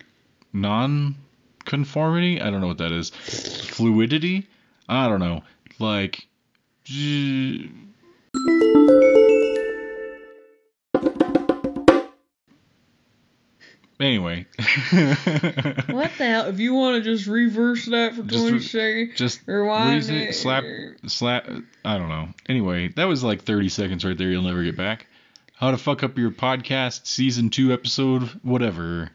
non-conformity, 0.53 2.39
I 2.39 2.49
don't 2.51 2.61
know 2.61 2.67
what 2.67 2.77
that 2.77 2.91
is. 2.93 3.09
Fluidity? 3.09 4.47
I 4.87 5.07
don't 5.07 5.19
know. 5.19 5.43
Like, 5.79 6.27
j- 6.85 7.69
anyway. 13.99 14.45
what 14.89 16.11
the 16.17 16.25
hell? 16.25 16.45
If 16.47 16.59
you 16.59 16.73
want 16.73 17.03
to 17.03 17.09
just 17.09 17.27
reverse 17.27 17.85
that 17.85 18.15
for 18.15 18.23
Just 18.23 18.41
20 18.41 18.53
re- 18.57 18.61
seconds, 18.63 19.17
Just 19.17 19.41
rewind 19.45 20.09
it. 20.09 20.33
slap, 20.35 20.63
slap. 21.07 21.47
I 21.83 21.97
don't 21.97 22.09
know. 22.09 22.29
Anyway, 22.47 22.89
that 22.95 23.05
was 23.05 23.23
like 23.23 23.43
30 23.43 23.69
seconds 23.69 24.05
right 24.05 24.17
there. 24.17 24.29
You'll 24.29 24.43
never 24.43 24.63
get 24.63 24.77
back. 24.77 25.07
How 25.55 25.71
to 25.71 25.77
fuck 25.77 26.03
up 26.03 26.17
your 26.17 26.31
podcast 26.31 27.07
season 27.07 27.49
two 27.49 27.71
episode, 27.71 28.23
whatever. 28.43 29.11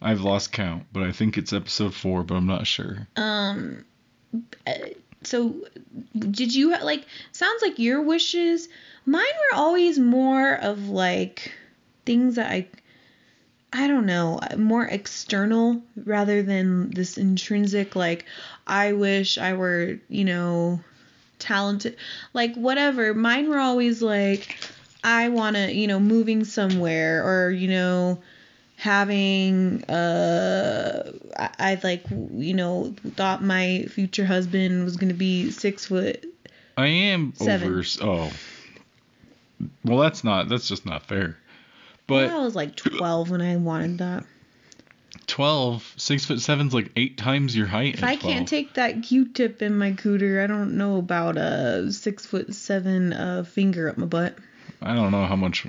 I've 0.00 0.20
lost 0.20 0.52
count, 0.52 0.84
but 0.92 1.02
I 1.02 1.12
think 1.12 1.38
it's 1.38 1.52
episode 1.52 1.94
four, 1.94 2.22
but 2.22 2.34
I'm 2.36 2.46
not 2.46 2.66
sure. 2.66 3.06
Um, 3.16 3.84
uh, 4.66 4.72
so 5.24 5.56
did 6.16 6.54
you 6.54 6.70
like? 6.70 7.04
Sounds 7.32 7.62
like 7.62 7.78
your 7.78 8.02
wishes. 8.02 8.68
Mine 9.06 9.22
were 9.24 9.56
always 9.58 9.98
more 9.98 10.54
of 10.54 10.88
like 10.88 11.52
things 12.06 12.36
that 12.36 12.50
I, 12.50 12.66
I 13.72 13.86
don't 13.86 14.06
know, 14.06 14.40
more 14.56 14.84
external 14.84 15.82
rather 16.04 16.42
than 16.42 16.90
this 16.90 17.18
intrinsic. 17.18 17.94
Like, 17.94 18.24
I 18.66 18.92
wish 18.92 19.36
I 19.36 19.52
were, 19.54 19.98
you 20.08 20.24
know, 20.24 20.80
talented. 21.38 21.96
Like 22.32 22.54
whatever. 22.54 23.14
Mine 23.14 23.48
were 23.48 23.58
always 23.58 24.00
like, 24.02 24.56
I 25.04 25.28
want 25.28 25.56
to, 25.56 25.72
you 25.72 25.86
know, 25.86 26.00
moving 26.00 26.44
somewhere 26.44 27.24
or 27.24 27.50
you 27.50 27.68
know 27.68 28.22
having 28.76 29.82
uh 29.84 31.12
I, 31.36 31.50
I 31.58 31.80
like 31.82 32.04
you 32.10 32.54
know 32.54 32.94
thought 33.16 33.42
my 33.42 33.86
future 33.90 34.24
husband 34.24 34.84
was 34.84 34.96
gonna 34.96 35.14
be 35.14 35.50
six 35.50 35.86
foot 35.86 36.24
I 36.78 36.86
am 36.86 37.32
Seven. 37.34 37.68
over. 37.68 37.84
Oh, 38.02 38.30
well, 39.84 39.98
that's 39.98 40.22
not. 40.22 40.48
That's 40.48 40.68
just 40.68 40.86
not 40.86 41.02
fair. 41.02 41.36
But 42.08 42.30
I 42.30 42.38
was 42.38 42.56
like 42.56 42.74
12 42.74 43.30
when 43.30 43.42
I 43.42 43.56
wanted 43.56 43.98
that. 43.98 44.24
12, 45.26 45.94
six 45.98 46.24
foot 46.24 46.40
seven's 46.40 46.72
like 46.72 46.90
eight 46.96 47.18
times 47.18 47.54
your 47.54 47.66
height. 47.66 47.94
If 47.94 48.02
I 48.02 48.16
12. 48.16 48.34
can't 48.34 48.48
take 48.48 48.74
that 48.74 49.02
Q-tip 49.02 49.62
in 49.62 49.76
my 49.76 49.92
cooter, 49.92 50.42
I 50.42 50.46
don't 50.46 50.76
know 50.76 50.96
about 50.96 51.36
a 51.36 51.92
six 51.92 52.24
foot 52.26 52.54
seven 52.54 53.12
uh, 53.12 53.44
finger 53.44 53.90
up 53.90 53.98
my 53.98 54.06
butt. 54.06 54.36
I 54.80 54.94
don't 54.94 55.12
know 55.12 55.26
how 55.26 55.36
much 55.36 55.66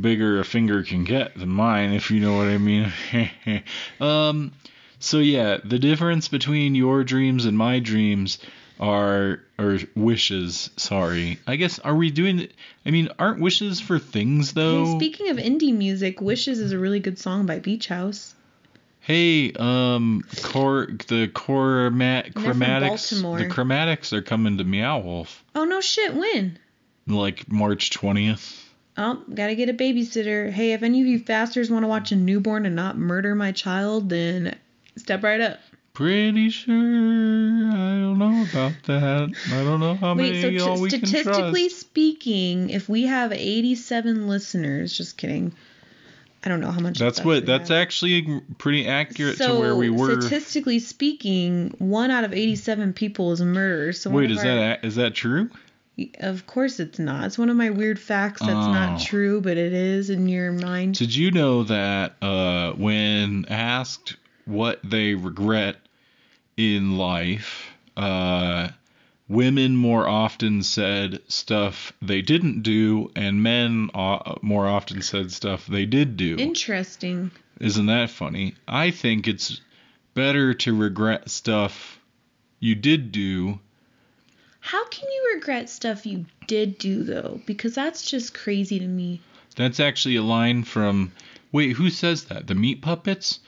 bigger 0.00 0.40
a 0.40 0.44
finger 0.44 0.82
can 0.82 1.04
get 1.04 1.36
than 1.36 1.50
mine, 1.50 1.92
if 1.92 2.10
you 2.10 2.20
know 2.20 2.36
what 2.36 2.48
I 2.48 2.58
mean. 2.58 2.92
um, 4.00 4.52
so 4.98 5.18
yeah, 5.18 5.58
the 5.62 5.78
difference 5.78 6.28
between 6.28 6.74
your 6.74 7.04
dreams 7.04 7.44
and 7.44 7.56
my 7.56 7.80
dreams 7.80 8.38
are 8.80 9.40
or 9.58 9.78
wishes. 9.94 10.70
Sorry, 10.76 11.38
I 11.46 11.56
guess 11.56 11.78
are 11.78 11.94
we 11.94 12.10
doing? 12.10 12.48
I 12.84 12.90
mean, 12.90 13.08
aren't 13.18 13.40
wishes 13.40 13.80
for 13.80 13.98
things 13.98 14.52
though? 14.52 14.84
Hey, 14.84 14.96
speaking 14.96 15.28
of 15.30 15.36
indie 15.38 15.74
music, 15.74 16.20
Wishes 16.20 16.58
is 16.60 16.72
a 16.72 16.78
really 16.78 17.00
good 17.00 17.18
song 17.18 17.46
by 17.46 17.58
Beach 17.58 17.88
House. 17.88 18.34
Hey, 19.00 19.52
um, 19.52 20.24
cor 20.42 20.86
the 20.86 21.28
chromat 21.28 22.32
from 22.32 22.42
chromatics 22.42 23.12
Baltimore. 23.12 23.38
the 23.38 23.46
chromatics 23.48 24.12
are 24.12 24.22
coming 24.22 24.58
to 24.58 24.64
Meow 24.64 24.98
Wolf 24.98 25.44
Oh 25.54 25.64
no 25.64 25.80
shit, 25.80 26.14
when? 26.14 26.58
like 27.06 27.50
March 27.50 27.90
twentieth. 27.90 28.62
Oh, 28.98 29.22
gotta 29.32 29.54
get 29.54 29.68
a 29.68 29.74
babysitter. 29.74 30.50
Hey, 30.50 30.72
if 30.72 30.82
any 30.82 31.00
of 31.02 31.06
you 31.06 31.18
fasters 31.18 31.70
want 31.70 31.84
to 31.84 31.86
watch 31.88 32.12
a 32.12 32.16
newborn 32.16 32.66
and 32.66 32.74
not 32.74 32.96
murder 32.98 33.34
my 33.34 33.52
child, 33.52 34.08
then 34.08 34.56
step 34.96 35.22
right 35.22 35.40
up. 35.40 35.60
Pretty 35.96 36.50
sure 36.50 36.74
I 36.74 37.96
don't 38.00 38.18
know 38.18 38.44
about 38.50 38.74
that. 38.84 39.34
I 39.50 39.64
don't 39.64 39.80
know 39.80 39.94
how 39.94 40.12
many 40.12 40.32
Wait, 40.32 40.42
so 40.42 40.48
of 40.48 40.52
y'all 40.52 40.76
t- 40.76 40.82
we 40.82 40.88
statistically 40.90 41.68
speaking, 41.70 42.68
if 42.68 42.86
we 42.86 43.04
have 43.04 43.32
87 43.32 44.28
listeners, 44.28 44.94
just 44.94 45.16
kidding. 45.16 45.54
I 46.44 46.50
don't 46.50 46.60
know 46.60 46.70
how 46.70 46.80
much. 46.80 46.98
That's 46.98 47.24
what 47.24 47.46
that's 47.46 47.70
have. 47.70 47.78
actually 47.78 48.42
pretty 48.58 48.86
accurate 48.86 49.38
so, 49.38 49.54
to 49.54 49.58
where 49.58 49.74
we 49.74 49.88
were. 49.88 50.20
Statistically 50.20 50.80
speaking, 50.80 51.74
one 51.78 52.10
out 52.10 52.24
of 52.24 52.34
87 52.34 52.92
people 52.92 53.32
is 53.32 53.40
a 53.40 53.46
murderer. 53.46 53.94
So 53.94 54.10
Wait, 54.10 54.30
is 54.30 54.36
our- 54.40 54.44
that 54.44 54.82
that 54.82 55.14
true? 55.14 55.48
Of 56.20 56.46
course 56.46 56.78
it's 56.78 56.98
not. 56.98 57.24
It's 57.24 57.38
one 57.38 57.48
of 57.48 57.56
my 57.56 57.70
weird 57.70 57.98
facts 57.98 58.42
that's 58.42 58.52
Oh. 58.52 58.70
not 58.70 59.00
true, 59.00 59.40
but 59.40 59.56
it 59.56 59.72
is 59.72 60.10
in 60.10 60.28
your 60.28 60.52
mind. 60.52 60.96
Did 60.96 61.14
you 61.16 61.30
know 61.30 61.62
that 61.62 62.16
uh, 62.20 62.72
when 62.72 63.46
asked 63.48 64.16
what 64.44 64.78
they 64.84 65.14
regret 65.14 65.76
in 66.56 66.96
life, 66.96 67.70
uh, 67.96 68.68
women 69.28 69.76
more 69.76 70.06
often 70.06 70.62
said 70.62 71.20
stuff 71.28 71.92
they 72.00 72.22
didn't 72.22 72.62
do, 72.62 73.10
and 73.14 73.42
men 73.42 73.90
uh, 73.94 74.36
more 74.42 74.66
often 74.66 75.02
said 75.02 75.30
stuff 75.30 75.66
they 75.66 75.86
did 75.86 76.16
do. 76.16 76.36
Interesting. 76.38 77.30
Isn't 77.60 77.86
that 77.86 78.10
funny? 78.10 78.54
I 78.68 78.90
think 78.90 79.26
it's 79.26 79.60
better 80.14 80.54
to 80.54 80.74
regret 80.74 81.30
stuff 81.30 81.98
you 82.60 82.74
did 82.74 83.12
do. 83.12 83.58
How 84.60 84.86
can 84.88 85.08
you 85.08 85.32
regret 85.34 85.70
stuff 85.70 86.06
you 86.06 86.26
did 86.46 86.78
do 86.78 87.02
though? 87.04 87.40
Because 87.46 87.74
that's 87.74 88.08
just 88.08 88.34
crazy 88.34 88.78
to 88.78 88.86
me. 88.86 89.20
That's 89.56 89.80
actually 89.80 90.16
a 90.16 90.22
line 90.22 90.64
from. 90.64 91.12
Wait, 91.52 91.76
who 91.76 91.88
says 91.88 92.24
that? 92.24 92.46
The 92.46 92.54
Meat 92.54 92.82
Puppets? 92.82 93.40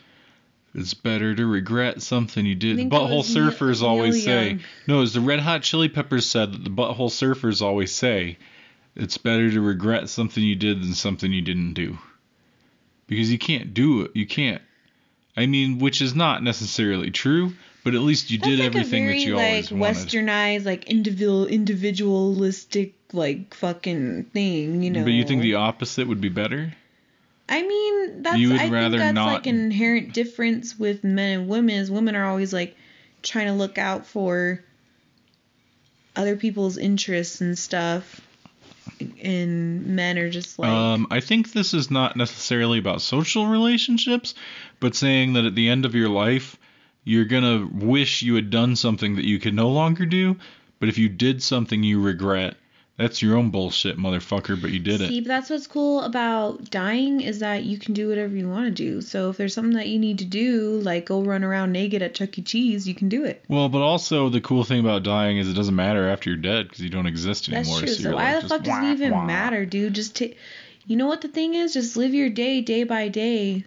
It's 0.74 0.94
better 0.94 1.34
to 1.34 1.46
regret 1.46 2.02
something 2.02 2.44
you 2.44 2.54
did. 2.54 2.76
The 2.76 2.86
Butthole 2.86 3.24
Surfers 3.24 3.80
Neil 3.80 3.90
always 3.90 4.22
say. 4.22 4.58
No, 4.86 5.02
it's 5.02 5.14
the 5.14 5.20
Red 5.20 5.40
Hot 5.40 5.62
Chili 5.62 5.88
Peppers 5.88 6.26
said 6.26 6.52
that 6.52 6.64
the 6.64 6.70
Butthole 6.70 7.10
Surfers 7.10 7.62
always 7.62 7.94
say. 7.94 8.38
It's 8.94 9.16
better 9.16 9.50
to 9.50 9.60
regret 9.60 10.08
something 10.08 10.42
you 10.42 10.56
did 10.56 10.82
than 10.82 10.94
something 10.94 11.32
you 11.32 11.42
didn't 11.42 11.74
do. 11.74 11.98
Because 13.06 13.32
you 13.32 13.38
can't 13.38 13.72
do 13.72 14.02
it. 14.02 14.10
You 14.14 14.26
can't. 14.26 14.60
I 15.36 15.46
mean, 15.46 15.78
which 15.78 16.02
is 16.02 16.14
not 16.14 16.42
necessarily 16.42 17.10
true, 17.10 17.52
but 17.84 17.94
at 17.94 18.00
least 18.00 18.30
you 18.30 18.38
That's 18.38 18.48
did 18.50 18.58
like 18.58 18.66
everything 18.66 19.06
very 19.06 19.18
that 19.18 19.24
you 19.24 19.36
like 19.36 19.46
always 19.46 19.72
wanted. 19.72 19.96
westernized, 19.96 20.64
like 20.66 20.84
individual, 20.84 21.46
individualistic, 21.46 22.94
like 23.12 23.54
fucking 23.54 24.24
thing. 24.24 24.82
You 24.82 24.90
know. 24.90 25.04
But 25.04 25.12
you 25.12 25.24
think 25.24 25.42
the 25.42 25.54
opposite 25.54 26.08
would 26.08 26.20
be 26.20 26.28
better? 26.28 26.74
I 27.48 27.62
mean, 27.62 28.22
that's 28.22 28.38
You 28.38 28.48
would 28.50 28.60
I 28.60 28.68
think 28.68 28.92
that's 28.98 29.14
not- 29.14 29.32
like 29.32 29.46
an 29.46 29.58
inherent 29.58 30.12
difference 30.12 30.78
with 30.78 31.02
men 31.04 31.40
and 31.40 31.48
women. 31.48 31.76
Is 31.76 31.90
women 31.90 32.14
are 32.14 32.26
always 32.26 32.52
like 32.52 32.76
trying 33.22 33.46
to 33.46 33.52
look 33.54 33.78
out 33.78 34.06
for 34.06 34.62
other 36.14 36.36
people's 36.36 36.76
interests 36.78 37.40
and 37.40 37.58
stuff, 37.58 38.20
and 39.22 39.86
men 39.86 40.18
are 40.18 40.30
just 40.30 40.58
like 40.58 40.70
Um, 40.70 41.06
I 41.10 41.20
think 41.20 41.52
this 41.52 41.74
is 41.74 41.90
not 41.90 42.16
necessarily 42.16 42.78
about 42.78 43.00
social 43.02 43.46
relationships, 43.46 44.34
but 44.80 44.94
saying 44.94 45.34
that 45.34 45.44
at 45.44 45.54
the 45.54 45.68
end 45.68 45.84
of 45.84 45.94
your 45.94 46.08
life, 46.08 46.56
you're 47.04 47.24
gonna 47.24 47.66
wish 47.72 48.22
you 48.22 48.34
had 48.34 48.50
done 48.50 48.76
something 48.76 49.16
that 49.16 49.24
you 49.24 49.38
can 49.38 49.54
no 49.54 49.70
longer 49.70 50.04
do. 50.04 50.36
But 50.80 50.88
if 50.88 50.98
you 50.98 51.08
did 51.08 51.42
something 51.42 51.82
you 51.82 52.00
regret, 52.00 52.56
that's 52.98 53.22
your 53.22 53.36
own 53.36 53.50
bullshit, 53.50 53.96
motherfucker. 53.96 54.60
But 54.60 54.70
you 54.70 54.80
did 54.80 55.00
it. 55.00 55.08
See, 55.08 55.20
but 55.20 55.28
that's 55.28 55.48
what's 55.50 55.66
cool 55.68 56.02
about 56.02 56.68
dying 56.68 57.20
is 57.20 57.38
that 57.38 57.62
you 57.62 57.78
can 57.78 57.94
do 57.94 58.08
whatever 58.08 58.34
you 58.34 58.48
want 58.48 58.66
to 58.66 58.70
do. 58.72 59.00
So 59.00 59.30
if 59.30 59.36
there's 59.36 59.54
something 59.54 59.74
that 59.74 59.86
you 59.86 59.98
need 59.98 60.18
to 60.18 60.24
do, 60.24 60.80
like 60.80 61.06
go 61.06 61.22
run 61.22 61.44
around 61.44 61.72
naked 61.72 62.02
at 62.02 62.14
Chuck 62.14 62.36
E. 62.38 62.42
Cheese, 62.42 62.86
you 62.88 62.94
can 62.94 63.08
do 63.08 63.24
it. 63.24 63.42
Well, 63.48 63.68
but 63.68 63.80
also 63.82 64.28
the 64.28 64.40
cool 64.40 64.64
thing 64.64 64.80
about 64.80 65.04
dying 65.04 65.38
is 65.38 65.48
it 65.48 65.54
doesn't 65.54 65.76
matter 65.76 66.08
after 66.08 66.28
you're 66.28 66.38
dead 66.38 66.66
because 66.68 66.80
you 66.80 66.90
don't 66.90 67.06
exist 67.06 67.48
anymore. 67.48 67.80
That's 67.80 67.96
true. 67.96 68.04
So, 68.04 68.10
So 68.10 68.16
why 68.16 68.34
like 68.34 68.42
the 68.42 68.48
fuck 68.48 68.62
does 68.64 68.84
it 68.84 68.92
even 68.92 69.12
wah. 69.12 69.24
matter, 69.24 69.64
dude? 69.64 69.94
Just 69.94 70.16
take. 70.16 70.36
You 70.86 70.96
know 70.96 71.06
what 71.06 71.20
the 71.20 71.28
thing 71.28 71.54
is? 71.54 71.74
Just 71.74 71.96
live 71.96 72.14
your 72.14 72.30
day, 72.30 72.62
day 72.62 72.82
by 72.84 73.08
day. 73.08 73.64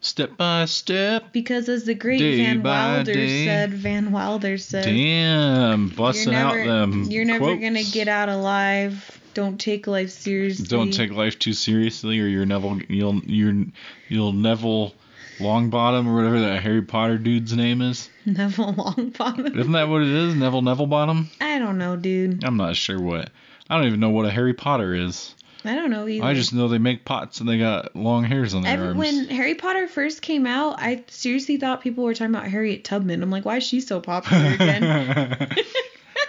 Step 0.00 0.36
by 0.36 0.64
step. 0.66 1.32
Because 1.32 1.68
as 1.68 1.84
the 1.84 1.94
great 1.94 2.18
Day 2.18 2.36
Van 2.38 2.62
Wilder 2.62 3.12
day. 3.12 3.44
said, 3.44 3.72
Van 3.74 4.12
Wilder 4.12 4.56
said, 4.56 4.84
Damn, 4.84 5.86
"You're 5.88 5.96
busting 5.96 6.32
never, 6.32 6.60
out 6.60 6.66
them. 6.66 7.04
you're 7.04 7.24
never 7.24 7.46
quotes. 7.46 7.60
gonna 7.62 7.82
get 7.82 8.06
out 8.06 8.28
alive. 8.28 9.20
Don't 9.34 9.58
take 9.60 9.86
life 9.86 10.10
seriously. 10.10 10.66
Don't 10.66 10.92
take 10.92 11.12
life 11.12 11.38
too 11.38 11.52
seriously, 11.52 12.20
or 12.20 12.26
you're 12.26 12.46
Neville. 12.46 12.80
You'll 12.88 13.20
you're 13.24 13.66
you'll 14.08 14.32
Neville 14.32 14.94
Longbottom 15.38 16.06
or 16.06 16.14
whatever 16.14 16.40
that 16.40 16.62
Harry 16.62 16.82
Potter 16.82 17.18
dude's 17.18 17.54
name 17.54 17.82
is. 17.82 18.08
Neville 18.26 18.74
Longbottom. 18.74 19.56
Isn't 19.58 19.72
that 19.72 19.88
what 19.88 20.02
it 20.02 20.08
is? 20.08 20.34
Neville 20.34 20.62
Neville 20.62 20.86
Bottom? 20.86 21.28
I 21.40 21.58
don't 21.58 21.78
know, 21.78 21.96
dude. 21.96 22.44
I'm 22.44 22.56
not 22.56 22.76
sure 22.76 23.00
what. 23.00 23.30
I 23.70 23.76
don't 23.76 23.86
even 23.86 24.00
know 24.00 24.10
what 24.10 24.26
a 24.26 24.30
Harry 24.30 24.54
Potter 24.54 24.94
is. 24.94 25.34
I 25.64 25.74
don't 25.74 25.90
know 25.90 26.06
either. 26.06 26.24
I 26.24 26.34
just 26.34 26.52
know 26.52 26.68
they 26.68 26.78
make 26.78 27.04
pots 27.04 27.40
and 27.40 27.48
they 27.48 27.58
got 27.58 27.96
long 27.96 28.24
hairs 28.24 28.54
on 28.54 28.62
their 28.62 28.72
Every, 28.74 28.88
arms. 28.88 28.98
when 28.98 29.28
Harry 29.28 29.54
Potter 29.54 29.88
first 29.88 30.22
came 30.22 30.46
out, 30.46 30.76
I 30.78 31.04
seriously 31.08 31.56
thought 31.56 31.80
people 31.80 32.04
were 32.04 32.14
talking 32.14 32.34
about 32.34 32.48
Harriet 32.48 32.84
Tubman. 32.84 33.22
I'm 33.22 33.30
like, 33.30 33.44
why 33.44 33.56
is 33.56 33.64
she 33.64 33.80
so 33.80 34.00
popular 34.00 34.46
again? 34.54 35.48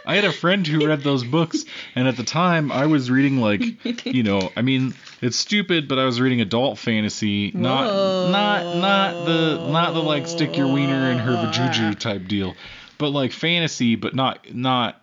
I 0.06 0.16
had 0.16 0.26
a 0.26 0.32
friend 0.32 0.66
who 0.66 0.88
read 0.88 1.02
those 1.02 1.24
books, 1.24 1.66
and 1.94 2.08
at 2.08 2.18
the 2.18 2.24
time 2.24 2.72
I 2.72 2.88
was 2.88 3.12
reading 3.12 3.38
like, 3.38 3.62
you 4.06 4.24
know, 4.24 4.52
I 4.56 4.64
mean, 4.64 4.96
it's 5.22 5.38
stupid, 5.38 5.88
but 5.88 6.00
I 6.00 6.06
was 6.06 6.20
reading 6.20 6.42
adult 6.42 6.80
fantasy, 6.80 7.52
not 7.54 7.86
Whoa. 7.86 8.32
not 8.32 8.78
not 8.78 9.26
the 9.26 9.70
not 9.72 9.94
the 9.94 10.02
like 10.02 10.28
stick 10.28 10.58
your 10.58 10.74
wiener 10.74 11.12
in 11.12 11.20
her 11.20 11.34
vajuju 11.34 12.00
type 12.00 12.28
deal, 12.28 12.56
but 12.98 13.10
like 13.10 13.32
fantasy, 13.32 13.96
but 13.96 14.16
not 14.16 14.54
not 14.54 15.00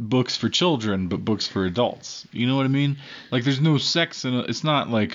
books 0.00 0.36
for 0.36 0.48
children, 0.48 1.08
but 1.08 1.24
books 1.24 1.46
for 1.46 1.66
adults. 1.66 2.26
You 2.32 2.46
know 2.46 2.56
what 2.56 2.64
I 2.64 2.68
mean? 2.68 2.96
Like 3.30 3.44
there's 3.44 3.60
no 3.60 3.78
sex 3.78 4.24
in 4.24 4.34
it. 4.34 4.48
It's 4.48 4.64
not 4.64 4.88
like 4.88 5.14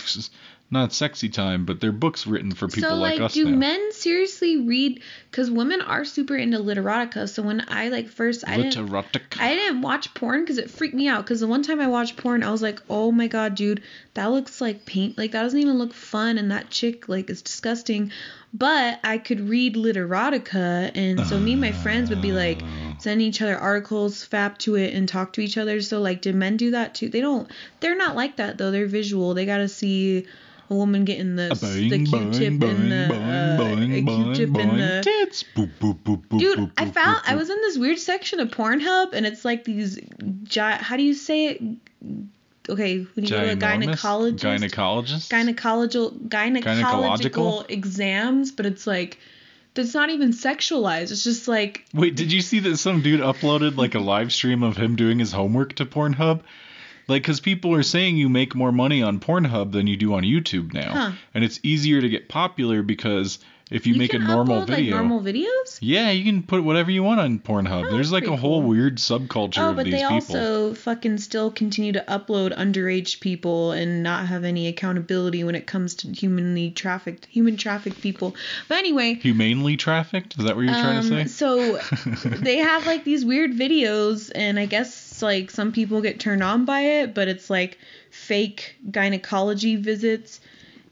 not 0.72 0.94
sexy 0.94 1.30
time, 1.30 1.66
but 1.66 1.80
they're 1.80 1.92
books 1.92 2.26
written 2.26 2.52
for 2.54 2.68
people 2.68 2.90
so 2.90 2.96
like, 2.96 3.20
like, 3.20 3.22
us 3.22 3.34
do 3.34 3.46
now. 3.46 3.58
men 3.58 3.92
seriously 3.92 4.58
read? 4.58 5.02
Because 5.30 5.50
women 5.52 5.82
are 5.82 6.06
super 6.06 6.36
into 6.36 6.58
literotica. 6.58 7.30
So 7.30 7.44
when 7.44 7.66
I 7.68 7.90
like 7.90 8.10
first, 8.10 8.44
I 8.48 8.58
didn't. 8.58 8.90
Literotic. 8.90 9.40
I 9.40 9.56
didn't 9.56 9.82
watch 9.82 10.14
porn 10.14 10.42
because 10.42 10.58
it 10.58 10.70
freaked 10.72 10.96
me 10.96 11.08
out. 11.08 11.24
Because 11.24 11.40
the 11.40 11.48
one 11.48 11.64
time 11.64 11.80
I 11.80 11.88
watched 11.88 12.18
porn, 12.18 12.44
I 12.44 12.52
was 12.52 12.62
like, 12.62 12.82
"Oh 12.90 13.12
my 13.12 13.28
god, 13.28 13.56
dude, 13.56 13.82
that 14.16 14.28
looks 14.28 14.60
like 14.60 14.86
paint. 14.86 15.18
Like 15.18 15.32
that 15.32 15.44
doesn't 15.44 15.60
even 15.60 15.78
look 15.78 15.94
fun, 15.94 16.38
and 16.38 16.52
that 16.52 16.70
chick 16.70 17.10
like 17.10 17.30
is 17.30 17.42
disgusting." 17.42 18.12
But 18.54 19.00
I 19.04 19.18
could 19.18 19.50
read 19.50 19.76
literotica, 19.76 20.92
and 20.96 21.28
so 21.28 21.38
me 21.38 21.54
and 21.54 21.62
my 21.62 21.74
friends 21.74 22.10
would 22.10 22.22
be 22.22 22.32
like 22.32 22.62
sending 23.00 23.28
each 23.28 23.42
other 23.42 23.58
articles, 23.58 24.28
fap 24.28 24.58
to 24.60 24.76
it, 24.76 24.94
and 24.94 25.08
talk 25.08 25.34
to 25.34 25.42
each 25.42 25.58
other. 25.58 25.82
So 25.82 26.02
like, 26.02 26.22
did 26.22 26.36
men 26.36 26.58
do 26.58 26.72
that 26.72 26.96
too? 26.96 27.10
They 27.10 27.22
don't. 27.22 27.50
They're 27.80 27.96
not 27.98 28.16
like 28.16 28.38
that 28.38 28.58
though. 28.58 28.72
They're 28.72 28.88
visual. 28.88 29.34
They 29.34 29.46
gotta 29.46 29.68
see 29.68 30.26
a 30.70 30.74
woman 30.74 31.06
getting 31.06 31.36
the 31.36 31.50
Boing, 31.50 31.90
the 31.92 32.06
Q-tip 32.06 32.42
in 32.42 32.60
boing, 32.60 32.90
the 32.90 33.14
boing, 33.14 33.56
uh, 33.56 33.62
boing, 33.62 34.36
Q-tip 34.36 34.50
in 34.50 34.70
boing. 34.72 34.78
the 34.78 35.02
Tits. 35.04 35.44
Boop, 35.56 35.70
boop, 35.80 36.00
boop, 36.00 36.28
boop, 36.28 36.40
Dude, 36.40 36.58
boop, 36.58 36.72
I 36.78 36.86
found 36.90 37.18
boop, 37.20 37.32
I 37.32 37.36
was 37.36 37.52
in 37.52 37.58
this 37.62 37.78
weird 37.78 38.00
section 38.00 38.40
of 38.40 38.50
Pornhub, 38.50 39.14
and 39.14 39.28
it's 39.28 39.46
like 39.46 39.64
these, 39.64 40.00
gi- 40.44 40.60
how 40.60 40.98
do 40.98 41.04
you 41.04 41.14
say 41.14 41.46
it? 41.50 41.62
Okay, 42.68 43.06
when 43.14 43.26
you 43.26 43.30
go 43.30 43.42
to 43.46 43.52
a 43.52 43.56
gynecologist, 43.56 44.40
Gynecologist? 44.40 45.30
gynecological, 45.30 46.18
gynecological 46.30 46.64
Gynecological? 46.82 47.70
exams, 47.70 48.52
but 48.52 48.66
it's 48.66 48.88
like, 48.88 49.20
it's 49.78 49.94
not 49.94 50.10
even 50.10 50.32
sexualized. 50.32 51.12
It's 51.12 51.24
just 51.24 51.48
like, 51.48 51.86
Wait, 51.94 52.16
did 52.16 52.32
you 52.32 52.42
see 52.42 52.60
that 52.62 52.78
some 52.78 53.02
dude 53.02 53.22
uploaded 53.22 53.78
like 53.78 53.96
a 53.96 54.00
live 54.00 54.34
stream 54.34 54.64
of 54.64 54.78
him 54.78 54.96
doing 54.96 55.20
his 55.20 55.32
homework 55.32 55.74
to 55.76 55.86
Pornhub? 55.86 56.42
Like, 57.08 57.22
because 57.22 57.40
people 57.40 57.74
are 57.76 57.84
saying 57.84 58.18
you 58.18 58.30
make 58.30 58.56
more 58.56 58.72
money 58.72 59.04
on 59.04 59.20
Pornhub 59.20 59.72
than 59.72 59.86
you 59.86 59.96
do 59.96 60.16
on 60.16 60.24
YouTube 60.24 60.74
now. 60.74 60.92
Huh. 60.92 61.12
And 61.34 61.44
it's 61.44 61.60
easier 61.62 62.02
to 62.02 62.10
get 62.10 62.30
popular 62.30 62.82
because 62.82 63.40
if 63.72 63.88
you, 63.88 63.96
make 63.96 64.14
a 64.14 64.20
normal 64.20 64.62
upload, 64.62 64.68
video. 64.68 64.96
like 64.96 65.06
normal 65.06 65.22
videos. 65.22 65.80
yeah, 65.82 66.12
you 66.12 66.24
can 66.24 66.44
put 66.44 66.64
whatever 66.64 66.92
you 66.92 67.02
want 67.02 67.20
on 67.20 67.40
Pornhub. 67.40 67.88
Oh, 67.88 67.92
There's 67.92 68.12
like 68.12 68.28
a 68.28 68.36
whole 68.36 68.62
cool. 68.62 68.70
weird 68.70 68.98
subculture 68.98 69.58
Oh, 69.58 69.70
of 69.72 69.76
but 69.78 69.86
these 69.86 69.94
they 69.96 70.00
people. 70.02 70.14
also 70.14 70.74
fucking 70.76 71.18
still 71.18 71.50
continue 71.50 71.92
to 71.94 72.04
upload 72.08 72.56
underage 72.56 73.20
people 73.22 73.72
and 73.72 74.04
not 74.04 74.28
have 74.28 74.44
any 74.44 74.68
accountability 74.68 75.44
when 75.44 75.56
it 75.56 75.66
comes 75.66 75.96
to 75.96 76.10
humanly 76.12 76.70
trafficked, 76.72 77.26
human 77.26 77.58
trafficked 77.58 78.02
people. 78.02 78.36
But 78.70 78.78
anyway, 78.78 79.16
Humanely 79.16 79.78
trafficked? 79.78 80.38
Is 80.38 80.46
that 80.46 80.56
what 80.56 80.64
you're 80.66 80.74
trying 80.74 81.02
to 81.02 81.08
say? 81.08 81.22
Um, 81.22 81.28
So 81.28 81.78
they 82.26 82.58
have 82.58 82.86
like 82.86 83.04
these 83.04 83.26
weird 83.26 83.52
videos, 83.54 84.32
and 84.36 84.60
I 84.60 84.68
guess 84.68 85.22
like 85.24 85.50
some 85.50 85.72
people 85.72 86.02
get 86.02 86.20
turned 86.20 86.44
on 86.44 86.66
by 86.66 86.82
it, 86.82 87.14
but 87.16 87.28
it's 87.28 87.50
like 87.50 87.80
fake 88.12 88.76
gynecology 88.92 89.76
visits. 89.76 90.40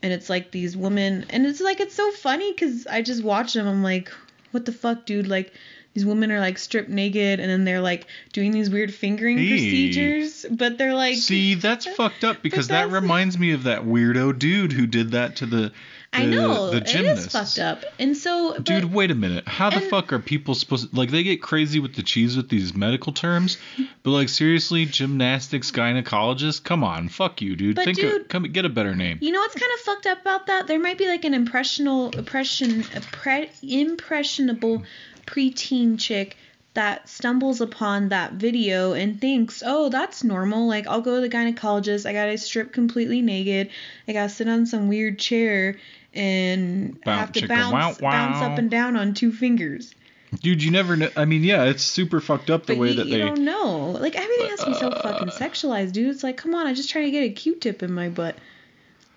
And 0.04 0.14
it's 0.14 0.30
like 0.30 0.52
these 0.52 0.78
women, 0.78 1.26
and 1.32 1.48
it's 1.48 1.62
like 1.62 1.80
it's 1.80 1.96
so 1.96 2.12
funny 2.12 2.52
because 2.52 2.86
I 2.86 3.02
just 3.02 3.24
watch 3.24 3.54
them. 3.54 3.68
I'm 3.68 3.82
like, 3.82 4.12
what 4.52 4.66
the 4.66 4.72
fuck, 4.74 5.06
dude? 5.06 5.28
Like 5.28 5.54
these 5.94 6.06
women 6.06 6.32
are 6.32 6.40
like 6.40 6.58
stripped 6.58 6.90
naked, 6.90 7.40
and 7.40 7.50
then 7.50 7.64
they're 7.64 7.82
like 7.82 8.06
doing 8.34 8.52
these 8.52 8.70
weird 8.70 8.94
fingering 8.94 9.38
Hey. 9.38 9.50
procedures, 9.50 10.46
but 10.52 10.78
they're 10.78 10.94
like, 10.94 11.16
See, 11.18 11.56
that's 11.56 11.86
fucked 11.86 12.24
up 12.24 12.38
because 12.44 12.68
that 12.68 12.92
reminds 12.92 13.40
me 13.40 13.52
of 13.54 13.64
that 13.64 13.84
weirdo 13.84 14.38
dude 14.38 14.74
who 14.74 14.86
did 14.86 15.12
that 15.12 15.38
to 15.38 15.46
the, 15.46 15.72
the 16.03 16.03
I 16.14 16.26
know 16.26 16.70
the 16.70 16.78
it 16.78 16.86
gymnast. 16.86 17.28
is 17.28 17.32
fucked 17.32 17.60
up, 17.60 17.84
and 18.00 18.16
so 18.16 18.54
but- 18.54 18.64
Dude, 18.66 18.86
wait 18.94 19.12
a 19.12 19.16
minute. 19.16 19.48
How 19.48 19.70
the 19.70 19.78
and- 19.78 19.86
fuck 19.90 20.14
are 20.14 20.20
people 20.20 20.56
supposed 20.56 20.90
to, 20.92 20.96
like 20.96 21.10
they 21.12 21.24
get 21.24 21.42
crazy 21.42 21.80
with 21.80 21.96
the 21.96 22.04
cheese 22.04 22.38
with 22.38 22.50
these 22.50 22.74
medical 22.74 23.12
terms, 23.14 23.58
but 24.04 24.12
like 24.12 24.30
seriously, 24.30 24.86
gymnastics 24.86 25.72
gynecologist? 25.72 26.64
Come 26.64 26.84
on, 26.84 27.10
fuck 27.10 27.42
you, 27.42 27.56
dude. 27.56 27.78
Think 27.78 27.98
dude- 27.98 28.22
of, 28.22 28.28
come 28.28 28.44
get 28.44 28.66
a 28.66 28.70
better 28.70 28.96
name. 28.96 29.18
You 29.22 29.32
know 29.32 29.40
what's 29.40 29.56
kind 29.56 29.72
of 29.74 29.80
fucked 29.82 30.06
up 30.08 30.22
about 30.22 30.48
that? 30.48 30.68
There 30.68 30.80
might 30.80 30.98
be 30.98 31.08
like 31.08 31.26
an 31.26 31.34
impressional, 31.34 32.10
impression, 32.12 32.84
impre, 32.84 33.50
impressionable 33.64 34.84
preteen 35.26 36.00
chick 36.00 36.38
that 36.76 37.08
stumbles 37.08 37.62
upon 37.62 38.10
that 38.10 38.34
video 38.34 38.94
and 38.94 39.22
thinks, 39.22 39.62
oh, 39.66 39.90
that's 39.90 40.24
normal. 40.24 40.68
Like, 40.68 40.88
I'll 40.88 41.02
go 41.02 41.16
to 41.16 41.22
the 41.22 41.30
gynecologist. 41.30 42.06
I 42.08 42.14
gotta 42.14 42.38
strip 42.38 42.74
completely 42.74 43.22
naked. 43.22 43.70
I 44.08 44.14
gotta 44.14 44.30
sit 44.30 44.48
on 44.50 44.66
some 44.66 44.88
weird 44.88 45.20
chair 45.20 45.78
and 46.16 47.00
Bounce, 47.04 47.20
have 47.20 47.32
to 47.34 47.42
chicka, 47.42 47.48
bounce, 47.48 48.00
wow, 48.00 48.12
bounce 48.12 48.38
up 48.44 48.58
and 48.58 48.70
down 48.72 48.96
on 48.96 49.14
two 49.14 49.32
fingers. 49.32 49.94
Dude, 50.42 50.64
you 50.64 50.72
never 50.72 50.96
know. 50.96 51.10
I 51.16 51.26
mean, 51.26 51.44
yeah, 51.44 51.66
it's 51.66 51.84
super 51.84 52.20
fucked 52.20 52.50
up 52.50 52.66
the 52.66 52.74
But 52.74 52.80
way 52.80 52.90
you, 52.90 52.96
that 52.96 53.06
you 53.06 53.18
they. 53.18 53.20
don't 53.20 53.46
know. 53.46 53.92
Like 53.92 54.16
everything 54.16 54.50
has 54.50 54.60
to 54.62 54.66
be 54.68 54.74
so 54.74 54.90
fucking 54.90 55.30
Uh, 55.30 55.32
sexualized, 55.32 55.92
dude. 55.92 56.10
It's 56.10 56.24
like, 56.24 56.38
come 56.38 56.56
on, 56.56 56.66
I'm 56.66 56.74
just 56.74 56.90
trying 56.90 57.06
to 57.06 57.12
get 57.12 57.24
a 57.24 57.30
Q-tip 57.30 57.84
in 57.84 57.94
my 57.94 58.10
butt. 58.10 58.36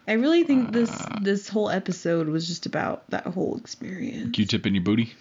I 0.07 0.13
really 0.13 0.45
think 0.45 0.73
this 0.73 0.91
Uh. 0.91 1.19
this 1.23 1.49
whole 1.49 1.71
episode 1.71 2.29
was 2.29 2.47
just 2.47 2.67
about 2.67 3.09
that 3.11 3.25
whole 3.27 3.57
experience. 3.57 4.33
Q-tip 4.37 4.67
in 4.67 4.75
your 4.75 4.85
booty. 4.85 5.15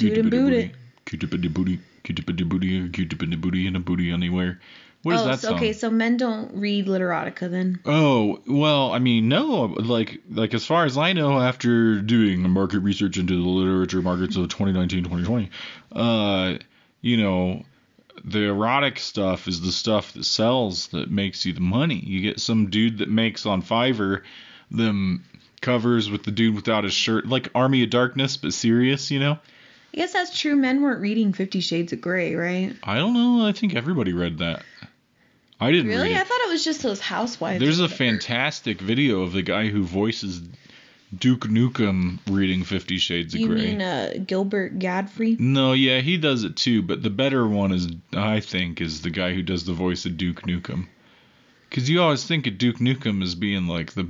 Dude 0.00 0.14
Q-tip 0.14 0.24
and 0.24 0.34
in 0.34 0.40
your 0.40 0.48
booty. 0.48 0.62
In 0.62 1.52
booty. 1.52 1.78
Q-tip 2.04 2.30
in 2.30 2.38
your 2.38 2.48
booty. 2.48 2.76
In 2.76 2.92
your 3.30 3.38
booty 3.38 3.66
and 3.66 3.76
a 3.76 3.80
booty 3.80 4.10
anywhere. 4.10 4.60
What 5.02 5.14
is 5.14 5.22
oh, 5.22 5.24
that 5.26 5.40
so, 5.40 5.48
song? 5.48 5.56
okay, 5.56 5.72
so 5.72 5.90
men 5.90 6.18
don't 6.18 6.54
read 6.54 6.86
literotica 6.86 7.50
then. 7.50 7.80
Oh 7.86 8.40
well, 8.46 8.92
I 8.92 8.98
mean, 8.98 9.28
no, 9.28 9.64
like 9.64 10.20
like 10.30 10.52
as 10.52 10.66
far 10.66 10.84
as 10.84 10.98
I 10.98 11.14
know, 11.14 11.38
after 11.40 12.02
doing 12.02 12.48
market 12.50 12.80
research 12.80 13.16
into 13.16 13.34
the 13.34 13.48
literature 13.48 14.02
markets 14.02 14.36
of 14.36 14.48
2019-2020, 14.48 15.48
uh, 15.92 16.58
you 17.00 17.16
know, 17.16 17.62
the 18.24 18.44
erotic 18.48 18.98
stuff 18.98 19.48
is 19.48 19.62
the 19.62 19.72
stuff 19.72 20.12
that 20.12 20.24
sells 20.24 20.88
that 20.88 21.10
makes 21.10 21.46
you 21.46 21.54
the 21.54 21.60
money. 21.60 21.98
You 21.98 22.20
get 22.20 22.38
some 22.38 22.68
dude 22.68 22.98
that 22.98 23.08
makes 23.08 23.46
on 23.46 23.62
Fiverr 23.62 24.22
them 24.70 25.24
covers 25.62 26.10
with 26.10 26.24
the 26.24 26.30
dude 26.30 26.54
without 26.54 26.84
his 26.84 26.92
shirt, 26.92 27.26
like 27.26 27.48
Army 27.54 27.82
of 27.82 27.90
Darkness, 27.90 28.36
but 28.36 28.52
serious, 28.52 29.10
you 29.10 29.20
know. 29.20 29.38
I 29.92 29.96
guess 29.96 30.12
that's 30.12 30.38
true. 30.38 30.54
Men 30.56 30.82
weren't 30.82 31.00
reading 31.00 31.32
Fifty 31.32 31.60
Shades 31.60 31.92
of 31.92 32.00
Grey, 32.00 32.34
right? 32.34 32.76
I 32.82 32.96
don't 32.96 33.14
know. 33.14 33.46
I 33.46 33.52
think 33.52 33.74
everybody 33.74 34.12
read 34.12 34.38
that. 34.38 34.62
I 35.60 35.70
didn't 35.72 35.88
Really? 35.88 36.14
I 36.16 36.24
thought 36.24 36.40
it 36.42 36.48
was 36.48 36.64
just 36.64 36.82
those 36.82 37.00
housewives. 37.00 37.60
There's 37.60 37.80
a 37.80 37.88
fantastic 37.88 38.80
video 38.80 39.22
of 39.22 39.32
the 39.32 39.42
guy 39.42 39.68
who 39.68 39.82
voices 39.82 40.40
Duke 41.16 41.42
Nukem 41.48 42.18
reading 42.28 42.62
Fifty 42.64 42.98
Shades 42.98 43.34
of 43.34 43.40
You 43.40 43.48
Grey. 43.48 43.56
mean 43.56 43.82
uh, 43.82 44.14
Gilbert 44.26 44.78
Gottfried? 44.78 45.40
no, 45.40 45.72
yeah, 45.72 46.00
he 46.00 46.16
does 46.16 46.44
it 46.44 46.56
too, 46.56 46.82
but 46.82 47.02
the 47.02 47.10
better 47.10 47.46
one 47.46 47.72
is, 47.72 47.88
I 48.14 48.40
think, 48.40 48.80
is 48.80 49.02
the 49.02 49.10
guy 49.10 49.34
who 49.34 49.42
does 49.42 49.64
the 49.64 49.72
voice 49.72 50.06
of 50.06 50.16
Duke 50.16 50.42
Nukem. 50.42 50.86
Because 51.68 51.90
you 51.90 52.00
always 52.00 52.24
think 52.24 52.46
of 52.46 52.58
Duke 52.58 52.78
Nukem 52.78 53.22
as 53.22 53.34
being 53.34 53.66
like 53.66 53.92
the 53.92 54.08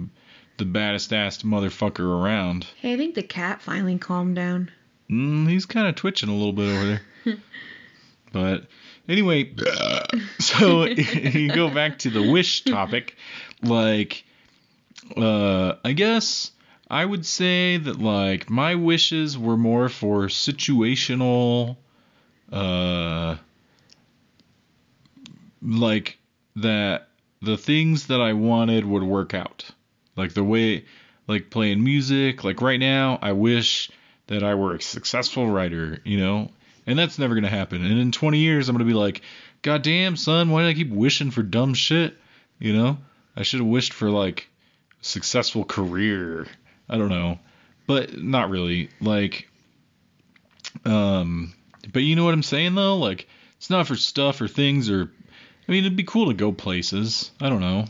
the 0.58 0.64
baddest 0.66 1.10
assed 1.10 1.42
motherfucker 1.42 2.00
around. 2.22 2.66
Hey, 2.76 2.92
I 2.92 2.96
think 2.98 3.14
the 3.14 3.22
cat 3.22 3.62
finally 3.62 3.96
calmed 3.98 4.36
down. 4.36 4.70
Mm, 5.10 5.48
he's 5.48 5.66
kind 5.66 5.88
of 5.88 5.96
twitching 5.96 6.28
a 6.28 6.34
little 6.34 6.52
bit 6.52 6.68
over 6.68 6.86
there. 7.24 7.36
but 8.32 8.66
anyway, 9.08 9.52
so 10.38 10.84
you 10.86 11.52
go 11.52 11.68
back 11.68 11.98
to 12.00 12.10
the 12.10 12.22
wish 12.22 12.64
topic. 12.64 13.16
Like, 13.62 14.24
uh, 15.16 15.74
I 15.84 15.92
guess 15.92 16.52
I 16.88 17.04
would 17.04 17.26
say 17.26 17.76
that 17.76 18.00
like 18.00 18.48
my 18.48 18.76
wishes 18.76 19.36
were 19.36 19.56
more 19.56 19.88
for 19.88 20.26
situational, 20.26 21.76
uh, 22.52 23.36
like 25.60 26.18
that 26.56 27.08
the 27.42 27.56
things 27.56 28.06
that 28.06 28.20
I 28.20 28.34
wanted 28.34 28.84
would 28.84 29.02
work 29.02 29.34
out. 29.34 29.68
Like 30.14 30.34
the 30.34 30.44
way, 30.44 30.84
like 31.26 31.50
playing 31.50 31.82
music. 31.82 32.44
Like 32.44 32.60
right 32.60 32.78
now, 32.78 33.18
I 33.22 33.32
wish 33.32 33.90
that 34.30 34.44
I 34.44 34.54
were 34.54 34.76
a 34.76 34.80
successful 34.80 35.48
writer, 35.50 35.98
you 36.04 36.18
know? 36.18 36.50
And 36.86 36.96
that's 36.96 37.18
never 37.18 37.34
going 37.34 37.44
to 37.44 37.50
happen. 37.50 37.84
And 37.84 37.98
in 37.98 38.12
20 38.12 38.38
years, 38.38 38.68
I'm 38.68 38.76
going 38.76 38.86
to 38.86 38.90
be 38.90 38.98
like, 38.98 39.22
God 39.62 39.82
damn, 39.82 40.16
son, 40.16 40.50
why 40.50 40.62
did 40.62 40.68
I 40.68 40.74
keep 40.74 40.90
wishing 40.90 41.32
for 41.32 41.42
dumb 41.42 41.74
shit? 41.74 42.16
You 42.60 42.72
know? 42.72 42.98
I 43.36 43.42
should 43.42 43.58
have 43.58 43.68
wished 43.68 43.92
for, 43.92 44.08
like, 44.08 44.48
a 45.00 45.04
successful 45.04 45.64
career. 45.64 46.46
I 46.88 46.96
don't 46.96 47.08
know. 47.08 47.40
But 47.88 48.16
not 48.16 48.50
really. 48.50 48.88
Like, 49.00 49.48
um, 50.84 51.52
but 51.92 52.02
you 52.02 52.14
know 52.14 52.24
what 52.24 52.34
I'm 52.34 52.44
saying, 52.44 52.76
though? 52.76 52.98
Like, 52.98 53.26
it's 53.56 53.68
not 53.68 53.88
for 53.88 53.96
stuff 53.96 54.40
or 54.40 54.48
things 54.48 54.88
or. 54.90 55.10
I 55.68 55.72
mean, 55.72 55.84
it'd 55.84 55.96
be 55.96 56.04
cool 56.04 56.28
to 56.28 56.34
go 56.34 56.52
places. 56.52 57.32
I 57.40 57.48
don't 57.48 57.60
know. 57.60 57.84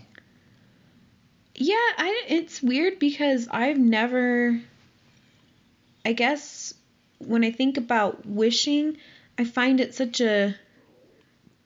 Yeah, 1.54 1.74
I 1.76 2.24
it's 2.28 2.62
weird 2.62 2.98
because 2.98 3.46
I've 3.50 3.78
never 3.78 4.60
I 6.04 6.12
guess 6.12 6.74
when 7.18 7.44
I 7.44 7.50
think 7.50 7.76
about 7.76 8.26
wishing, 8.26 8.96
I 9.38 9.44
find 9.44 9.80
it 9.80 9.94
such 9.94 10.20
a 10.20 10.54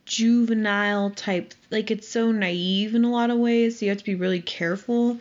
juvenile 0.07 1.11
type 1.11 1.55
like 1.71 1.91
it's 1.91 2.07
so 2.07 2.31
naive 2.31 2.95
in 2.95 3.05
a 3.05 3.11
lot 3.11 3.31
of 3.31 3.39
ways. 3.39 3.79
So 3.79 3.87
you 3.87 3.91
have 3.91 3.99
to 3.99 4.05
be 4.05 4.15
really 4.15 4.41
careful 4.41 5.19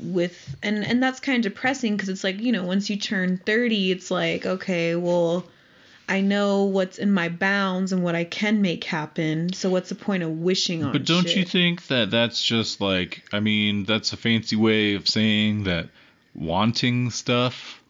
with 0.00 0.56
and 0.62 0.84
and 0.84 1.02
that's 1.02 1.20
kind 1.20 1.44
of 1.44 1.52
depressing 1.52 1.96
because 1.96 2.08
it's 2.08 2.24
like, 2.24 2.40
you 2.40 2.52
know, 2.52 2.64
once 2.64 2.90
you 2.90 2.96
turn 2.96 3.38
30, 3.38 3.92
it's 3.92 4.10
like, 4.10 4.46
okay, 4.46 4.96
well, 4.96 5.44
I 6.08 6.20
know 6.20 6.64
what's 6.64 6.98
in 6.98 7.12
my 7.12 7.28
bounds 7.28 7.92
and 7.92 8.02
what 8.02 8.14
I 8.14 8.24
can 8.24 8.62
make 8.62 8.84
happen. 8.84 9.52
So 9.52 9.70
what's 9.70 9.88
the 9.88 9.94
point 9.94 10.22
of 10.22 10.30
wishing 10.30 10.84
on 10.84 10.92
But 10.92 11.04
don't 11.04 11.34
you 11.34 11.44
think 11.44 11.86
that 11.86 12.10
that's 12.10 12.42
just 12.42 12.80
like, 12.80 13.22
I 13.32 13.40
mean, 13.40 13.84
that's 13.84 14.12
a 14.12 14.16
fancy 14.16 14.56
way 14.56 14.94
of 14.94 15.08
saying 15.08 15.64
that 15.64 15.88
wanting 16.34 17.10
stuff 17.10 17.80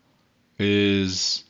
is 0.58 1.44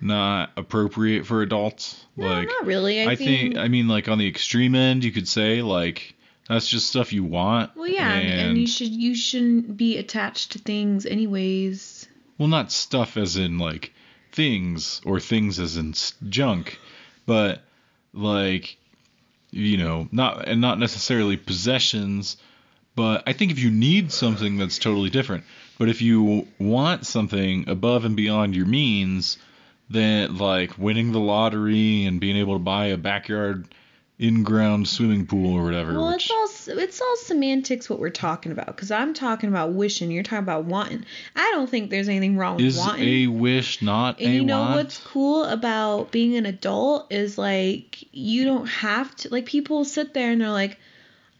not 0.00 0.50
appropriate 0.56 1.26
for 1.26 1.42
adults? 1.42 2.04
No, 2.16 2.26
like, 2.26 2.48
not 2.48 2.66
really. 2.66 3.02
I, 3.02 3.12
I 3.12 3.16
think, 3.16 3.56
I 3.56 3.68
mean, 3.68 3.88
like 3.88 4.08
on 4.08 4.18
the 4.18 4.28
extreme 4.28 4.74
end, 4.74 5.04
you 5.04 5.12
could 5.12 5.28
say 5.28 5.62
like 5.62 6.14
that's 6.48 6.68
just 6.68 6.88
stuff 6.88 7.12
you 7.12 7.24
want. 7.24 7.76
Well, 7.76 7.88
yeah, 7.88 8.12
and, 8.12 8.48
and 8.50 8.58
you 8.58 8.66
should 8.66 8.88
you 8.88 9.14
shouldn't 9.14 9.76
be 9.76 9.98
attached 9.98 10.52
to 10.52 10.58
things 10.58 11.04
anyways. 11.06 12.08
well, 12.38 12.48
not 12.48 12.72
stuff 12.72 13.16
as 13.16 13.36
in 13.36 13.58
like 13.58 13.92
things 14.32 15.00
or 15.04 15.20
things 15.20 15.58
as 15.58 15.76
in 15.76 15.94
junk, 16.28 16.78
but 17.26 17.62
like 18.12 18.78
you 19.50 19.76
know, 19.76 20.08
not 20.12 20.48
and 20.48 20.60
not 20.60 20.78
necessarily 20.78 21.36
possessions. 21.36 22.36
But 22.98 23.22
I 23.28 23.32
think 23.32 23.52
if 23.52 23.60
you 23.60 23.70
need 23.70 24.10
something, 24.10 24.56
that's 24.56 24.76
totally 24.76 25.08
different. 25.08 25.44
But 25.78 25.88
if 25.88 26.02
you 26.02 26.48
want 26.58 27.06
something 27.06 27.68
above 27.68 28.04
and 28.04 28.16
beyond 28.16 28.56
your 28.56 28.66
means, 28.66 29.38
then 29.88 30.36
like 30.36 30.76
winning 30.76 31.12
the 31.12 31.20
lottery 31.20 32.06
and 32.06 32.18
being 32.18 32.36
able 32.36 32.54
to 32.54 32.58
buy 32.58 32.86
a 32.86 32.96
backyard 32.96 33.72
in-ground 34.18 34.88
swimming 34.88 35.28
pool 35.28 35.54
or 35.54 35.62
whatever. 35.62 35.92
Well, 35.92 36.10
which, 36.10 36.28
it's 36.28 36.68
all 36.68 36.78
it's 36.80 37.00
all 37.00 37.16
semantics 37.18 37.88
what 37.88 38.00
we're 38.00 38.10
talking 38.10 38.50
about. 38.50 38.66
Because 38.66 38.90
I'm 38.90 39.14
talking 39.14 39.48
about 39.48 39.74
wishing, 39.74 40.10
you're 40.10 40.24
talking 40.24 40.38
about 40.40 40.64
wanting. 40.64 41.04
I 41.36 41.52
don't 41.54 41.70
think 41.70 41.90
there's 41.90 42.08
anything 42.08 42.36
wrong 42.36 42.56
with 42.56 42.64
is 42.64 42.78
wanting. 42.78 43.06
a 43.06 43.26
wish 43.28 43.80
not 43.80 44.18
and 44.18 44.28
a 44.28 44.32
you 44.32 44.44
know 44.44 44.58
want? 44.58 44.74
what's 44.74 44.98
cool 44.98 45.44
about 45.44 46.10
being 46.10 46.34
an 46.34 46.46
adult 46.46 47.12
is 47.12 47.38
like 47.38 48.12
you 48.12 48.44
don't 48.44 48.66
have 48.66 49.14
to 49.18 49.28
like 49.28 49.46
people 49.46 49.84
sit 49.84 50.14
there 50.14 50.32
and 50.32 50.40
they're 50.40 50.50
like, 50.50 50.80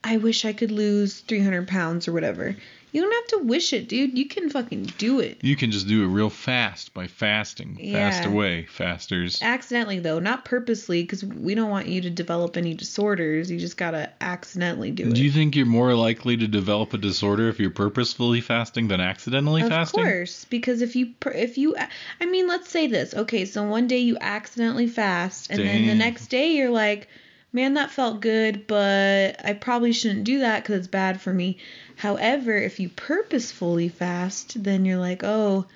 I 0.04 0.16
wish 0.16 0.44
I 0.44 0.52
could 0.52 0.70
lose 0.70 1.20
300 1.20 1.66
pounds 1.68 2.08
or 2.08 2.12
whatever. 2.12 2.56
You 2.90 3.02
don't 3.02 3.12
have 3.12 3.40
to 3.40 3.46
wish 3.46 3.74
it, 3.74 3.86
dude. 3.86 4.16
You 4.16 4.26
can 4.26 4.48
fucking 4.48 4.84
do 4.96 5.20
it. 5.20 5.38
You 5.42 5.56
can 5.56 5.70
just 5.70 5.86
do 5.86 6.04
it 6.04 6.06
real 6.06 6.30
fast 6.30 6.94
by 6.94 7.06
fasting. 7.06 7.76
Fast 7.92 8.24
away, 8.24 8.64
fasters. 8.64 9.42
Accidentally 9.42 9.98
though, 9.98 10.18
not 10.18 10.46
purposely, 10.46 11.02
because 11.02 11.22
we 11.22 11.54
don't 11.54 11.68
want 11.68 11.86
you 11.86 12.00
to 12.00 12.10
develop 12.10 12.56
any 12.56 12.72
disorders. 12.72 13.50
You 13.50 13.58
just 13.58 13.76
gotta 13.76 14.10
accidentally 14.22 14.90
do 14.90 15.08
it. 15.08 15.14
Do 15.14 15.22
you 15.22 15.30
think 15.30 15.54
you're 15.54 15.66
more 15.66 15.94
likely 15.94 16.38
to 16.38 16.48
develop 16.48 16.94
a 16.94 16.98
disorder 16.98 17.50
if 17.50 17.60
you're 17.60 17.70
purposefully 17.70 18.40
fasting 18.40 18.88
than 18.88 19.02
accidentally 19.02 19.60
of 19.60 19.68
fasting? 19.68 20.00
Of 20.00 20.06
course, 20.06 20.46
because 20.46 20.80
if 20.80 20.96
you 20.96 21.12
if 21.26 21.58
you 21.58 21.76
I 22.20 22.24
mean, 22.24 22.48
let's 22.48 22.70
say 22.70 22.86
this. 22.86 23.12
Okay, 23.12 23.44
so 23.44 23.64
one 23.64 23.86
day 23.86 23.98
you 23.98 24.16
accidentally 24.18 24.86
fast, 24.86 25.50
and 25.50 25.60
then 25.60 25.86
the 25.86 25.94
next 25.94 26.28
day 26.28 26.52
you're 26.52 26.70
like, 26.70 27.08
man, 27.52 27.74
that 27.74 27.90
felt 27.90 28.20
good, 28.20 28.66
but 28.66 29.44
I 29.44 29.54
probably 29.54 29.92
shouldn't 29.92 30.24
do 30.24 30.40
that 30.40 30.62
because 30.62 30.78
it's 30.78 30.88
bad 30.88 31.20
for 31.20 31.32
me. 31.32 31.58
However, 31.96 32.56
if 32.56 32.80
you 32.80 32.88
purposefully 32.88 33.88
fast, 33.88 34.62
then 34.62 34.84
you're 34.84 34.98
like, 34.98 35.22
oh, 35.24 35.66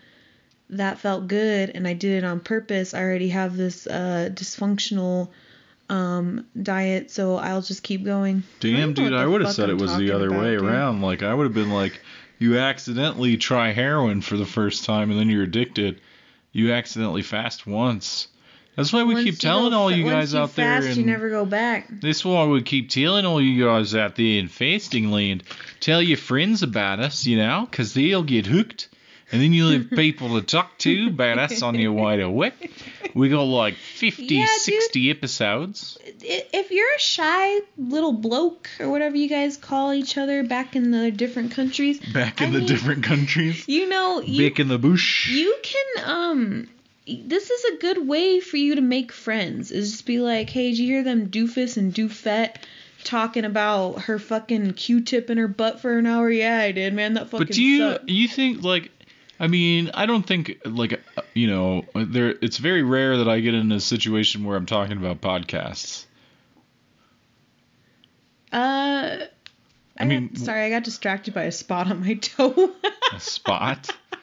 that 0.70 0.98
felt 0.98 1.28
good 1.28 1.70
and 1.74 1.86
I 1.86 1.92
did 1.92 2.22
it 2.22 2.26
on 2.26 2.40
purpose. 2.40 2.94
I 2.94 3.02
already 3.02 3.28
have 3.28 3.56
this 3.56 3.86
uh, 3.86 4.30
dysfunctional 4.32 5.28
um, 5.88 6.46
diet, 6.60 7.10
so 7.10 7.36
I'll 7.36 7.62
just 7.62 7.82
keep 7.82 8.04
going. 8.04 8.42
Damn, 8.60 8.94
dude, 8.94 9.12
I 9.12 9.26
would 9.26 9.42
have 9.42 9.52
said 9.52 9.68
it 9.68 9.76
was 9.76 9.96
the 9.96 10.12
other 10.12 10.30
way 10.30 10.56
dude. 10.56 10.62
around. 10.62 11.02
Like, 11.02 11.22
I 11.22 11.34
would 11.34 11.44
have 11.44 11.54
been 11.54 11.70
like, 11.70 12.00
you 12.38 12.58
accidentally 12.58 13.36
try 13.36 13.72
heroin 13.72 14.20
for 14.20 14.36
the 14.36 14.46
first 14.46 14.84
time 14.84 15.10
and 15.10 15.18
then 15.20 15.28
you're 15.28 15.44
addicted. 15.44 16.00
You 16.52 16.72
accidentally 16.72 17.22
fast 17.22 17.66
once. 17.66 18.28
That's 18.76 18.92
why 18.92 19.02
we 19.02 19.14
once 19.14 19.24
keep 19.24 19.38
telling 19.38 19.74
all 19.74 19.90
you 19.90 20.04
guys 20.04 20.34
out 20.34 20.54
there. 20.54 20.82
And 20.82 20.96
you 20.96 21.04
never 21.04 21.28
go 21.28 21.44
back. 21.44 21.88
This 21.90 22.24
why 22.24 22.46
we 22.46 22.62
keep 22.62 22.88
telling 22.88 23.26
all 23.26 23.40
you 23.40 23.64
guys 23.64 23.94
out 23.94 24.16
there 24.16 24.38
in 24.38 24.48
fasting 24.48 25.10
land. 25.10 25.42
Tell 25.80 26.00
your 26.00 26.16
friends 26.16 26.62
about 26.62 26.98
us, 26.98 27.26
you 27.26 27.36
know, 27.36 27.66
because 27.70 27.92
they'll 27.92 28.22
get 28.22 28.46
hooked 28.46 28.88
and 29.32 29.42
then 29.42 29.52
you'll 29.52 29.72
have 29.72 29.90
people 29.96 30.40
to 30.40 30.46
talk 30.46 30.78
to 30.78 31.08
about 31.08 31.38
us 31.38 31.62
on 31.62 31.74
your 31.74 31.92
way 31.92 32.18
to 32.18 32.30
work. 32.30 32.54
We 33.14 33.28
got 33.28 33.42
like 33.42 33.74
50, 33.74 34.26
yeah, 34.26 34.46
60 34.46 35.00
dude, 35.00 35.16
episodes. 35.16 35.98
If 36.20 36.70
you're 36.70 36.94
a 36.94 36.98
shy 36.98 37.60
little 37.76 38.12
bloke 38.12 38.70
or 38.78 38.90
whatever 38.90 39.16
you 39.16 39.28
guys 39.28 39.56
call 39.56 39.92
each 39.92 40.16
other 40.16 40.44
back 40.44 40.76
in 40.76 40.90
the 40.92 41.10
different 41.10 41.52
countries. 41.52 41.98
Back 42.12 42.40
in 42.40 42.48
I 42.48 42.52
the 42.52 42.58
mean, 42.60 42.68
different 42.68 43.04
countries. 43.04 43.66
You 43.68 43.88
know, 43.88 44.20
you, 44.20 44.48
back 44.48 44.60
in 44.60 44.68
the 44.68 44.78
bush. 44.78 45.30
You 45.30 45.56
can 45.62 46.04
um 46.08 46.68
this 47.06 47.50
is 47.50 47.64
a 47.64 47.78
good 47.78 48.06
way 48.06 48.40
for 48.40 48.56
you 48.56 48.76
to 48.76 48.80
make 48.80 49.12
friends. 49.12 49.70
Is 49.70 49.92
just 49.92 50.06
be 50.06 50.20
like, 50.20 50.50
hey, 50.50 50.70
did 50.70 50.78
you 50.78 50.86
hear 50.86 51.02
them 51.02 51.28
doofus 51.28 51.76
and 51.76 51.92
doofette 51.92 52.56
talking 53.04 53.44
about 53.44 54.02
her 54.02 54.18
fucking 54.18 54.74
Q-tip 54.74 55.28
in 55.28 55.38
her 55.38 55.48
butt 55.48 55.80
for 55.80 55.98
an 55.98 56.06
hour? 56.06 56.30
Yeah, 56.30 56.58
I 56.58 56.72
did, 56.72 56.94
man. 56.94 57.14
That 57.14 57.30
fucking. 57.30 57.46
But 57.46 57.54
do 57.54 57.62
you 57.62 57.78
sucked. 57.78 58.08
you 58.08 58.28
think 58.28 58.62
like 58.62 58.90
I 59.42 59.48
mean, 59.48 59.90
I 59.92 60.06
don't 60.06 60.24
think 60.24 60.60
like 60.64 61.02
you 61.34 61.48
know 61.48 61.84
there. 61.94 62.36
It's 62.40 62.58
very 62.58 62.84
rare 62.84 63.16
that 63.18 63.28
I 63.28 63.40
get 63.40 63.54
in 63.54 63.72
a 63.72 63.80
situation 63.80 64.44
where 64.44 64.56
I'm 64.56 64.66
talking 64.66 64.96
about 64.96 65.20
podcasts. 65.20 66.06
Uh, 68.52 69.26
I, 69.26 69.28
I 69.98 70.04
mean, 70.04 70.36
sorry, 70.36 70.62
I 70.62 70.70
got 70.70 70.84
distracted 70.84 71.34
by 71.34 71.44
a 71.44 71.52
spot 71.52 71.90
on 71.90 72.00
my 72.00 72.14
toe. 72.14 72.72
a 73.12 73.18
spot. 73.18 73.90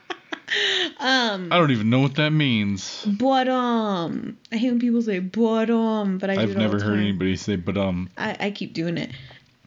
Um, 1.02 1.54
I 1.54 1.58
don't 1.58 1.72
even 1.72 1.90
know 1.90 2.02
what 2.02 2.16
that 2.16 2.32
means. 2.32 3.06
But 3.06 3.48
um, 3.48 4.38
I 4.52 4.58
hate 4.58 4.70
when 4.70 4.80
people 4.80 5.02
say 5.02 5.20
but 5.20 5.70
um, 5.70 6.18
but 6.18 6.30
I. 6.30 6.42
I've 6.42 6.58
never 6.58 6.78
heard 6.78 7.00
anybody 7.00 7.38
say 7.38 7.56
but 7.56 7.78
um. 7.78 8.10
I, 8.18 8.36
I 8.40 8.52
keep 8.52 8.74
doing 8.74 8.98
it. 8.98 9.12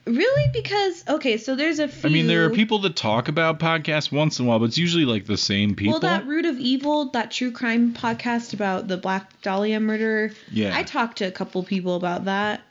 Really? 0.04 0.50
Because 0.52 1.04
okay, 1.08 1.36
so 1.36 1.54
there's 1.54 1.78
a 1.78 1.86
few. 1.86 2.10
I 2.10 2.12
mean, 2.12 2.26
there 2.26 2.44
are 2.44 2.50
people 2.50 2.80
that 2.80 2.96
talk 2.96 3.28
about 3.28 3.60
podcasts 3.60 4.10
once 4.10 4.38
in 4.38 4.46
a 4.46 4.48
while, 4.48 4.58
but 4.58 4.66
it's 4.66 4.78
usually 4.78 5.04
like 5.04 5.26
the 5.26 5.36
same 5.36 5.76
people. 5.76 5.92
Well, 5.92 6.00
that 6.00 6.26
Root 6.26 6.44
of 6.44 6.58
Evil, 6.58 7.10
that 7.10 7.30
true 7.30 7.52
crime 7.52 7.94
podcast 7.94 8.52
about 8.52 8.88
the 8.88 8.96
Black 8.96 9.40
Dahlia 9.42 9.78
murder. 9.78 10.32
Yeah. 10.50 10.76
I 10.76 10.82
talked 10.82 11.18
to 11.18 11.24
a 11.24 11.30
couple 11.30 11.62
people 11.62 11.94
about 11.94 12.24
that, 12.24 12.62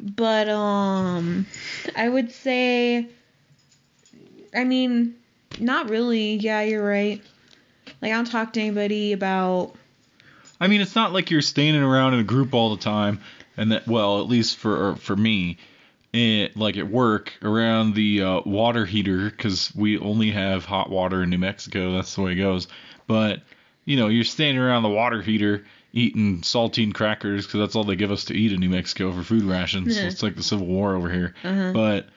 but 0.00 0.48
um, 0.48 1.46
I 1.94 2.08
would 2.08 2.32
say, 2.32 3.06
I 4.52 4.64
mean, 4.64 5.14
not 5.60 5.88
really. 5.88 6.34
Yeah, 6.34 6.62
you're 6.62 6.86
right. 6.86 7.22
Like 8.00 8.12
I 8.12 8.14
don't 8.14 8.30
talk 8.30 8.52
to 8.54 8.60
anybody 8.60 9.12
about. 9.12 9.74
I 10.60 10.66
mean, 10.66 10.80
it's 10.80 10.94
not 10.94 11.12
like 11.12 11.30
you're 11.30 11.40
standing 11.40 11.82
around 11.82 12.14
in 12.14 12.20
a 12.20 12.24
group 12.24 12.54
all 12.54 12.74
the 12.74 12.82
time, 12.82 13.20
and 13.56 13.72
that 13.72 13.86
well, 13.86 14.20
at 14.20 14.28
least 14.28 14.56
for 14.56 14.96
for 14.96 15.16
me 15.16 15.58
and 16.14 16.54
like 16.56 16.76
at 16.76 16.88
work 16.88 17.32
around 17.42 17.94
the 17.94 18.22
uh, 18.22 18.40
water 18.46 18.86
heater 18.86 19.30
because 19.30 19.74
we 19.74 19.98
only 19.98 20.30
have 20.30 20.64
hot 20.64 20.90
water 20.90 21.22
in 21.22 21.30
New 21.30 21.38
Mexico. 21.38 21.92
That's 21.92 22.14
the 22.14 22.22
way 22.22 22.32
it 22.32 22.36
goes. 22.36 22.68
But 23.06 23.42
you 23.84 23.96
know, 23.96 24.08
you're 24.08 24.24
standing 24.24 24.62
around 24.62 24.82
the 24.82 24.88
water 24.88 25.22
heater 25.22 25.64
eating 25.92 26.40
saltine 26.42 26.92
crackers 26.92 27.46
because 27.46 27.60
that's 27.60 27.74
all 27.74 27.84
they 27.84 27.96
give 27.96 28.12
us 28.12 28.26
to 28.26 28.34
eat 28.34 28.52
in 28.52 28.60
New 28.60 28.68
Mexico 28.68 29.12
for 29.12 29.22
food 29.22 29.44
rations. 29.44 29.96
Yeah. 29.96 30.02
So 30.02 30.08
it's 30.08 30.22
like 30.22 30.36
the 30.36 30.42
Civil 30.42 30.66
War 30.66 30.94
over 30.94 31.10
here. 31.10 31.34
Uh-huh. 31.42 31.72
But 31.72 32.08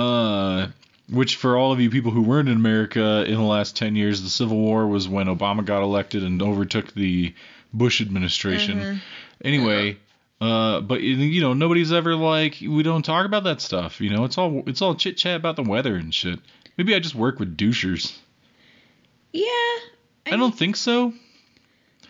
uh, 0.00 0.68
which 1.10 1.36
for 1.36 1.56
all 1.56 1.72
of 1.72 1.80
you 1.80 1.90
people 1.90 2.10
who 2.10 2.22
weren't 2.22 2.48
in 2.48 2.56
America 2.56 3.24
in 3.26 3.34
the 3.34 3.42
last 3.42 3.76
10 3.76 3.96
years, 3.96 4.22
the 4.22 4.28
Civil 4.28 4.58
War 4.58 4.86
was 4.86 5.08
when 5.08 5.26
Obama 5.26 5.64
got 5.64 5.82
elected 5.82 6.22
and 6.22 6.42
overtook 6.42 6.92
the 6.94 7.34
Bush 7.72 8.00
administration. 8.00 8.80
Uh-huh. 8.80 8.98
Anyway, 9.44 9.98
uh, 10.40 10.80
but 10.80 11.00
you 11.00 11.40
know, 11.40 11.54
nobody's 11.54 11.92
ever 11.92 12.14
like 12.14 12.58
we 12.60 12.82
don't 12.82 13.04
talk 13.04 13.26
about 13.26 13.44
that 13.44 13.60
stuff. 13.60 14.00
You 14.00 14.10
know, 14.10 14.24
it's 14.24 14.38
all 14.38 14.62
it's 14.66 14.82
all 14.82 14.94
chit 14.94 15.16
chat 15.16 15.36
about 15.36 15.56
the 15.56 15.62
weather 15.62 15.94
and 15.96 16.14
shit. 16.14 16.38
Maybe 16.76 16.94
I 16.94 17.00
just 17.00 17.14
work 17.14 17.38
with 17.38 17.56
douchers. 17.56 18.16
Yeah. 19.32 19.44
I, 19.44 20.32
I 20.32 20.36
don't 20.36 20.56
think 20.56 20.76
so. 20.76 21.12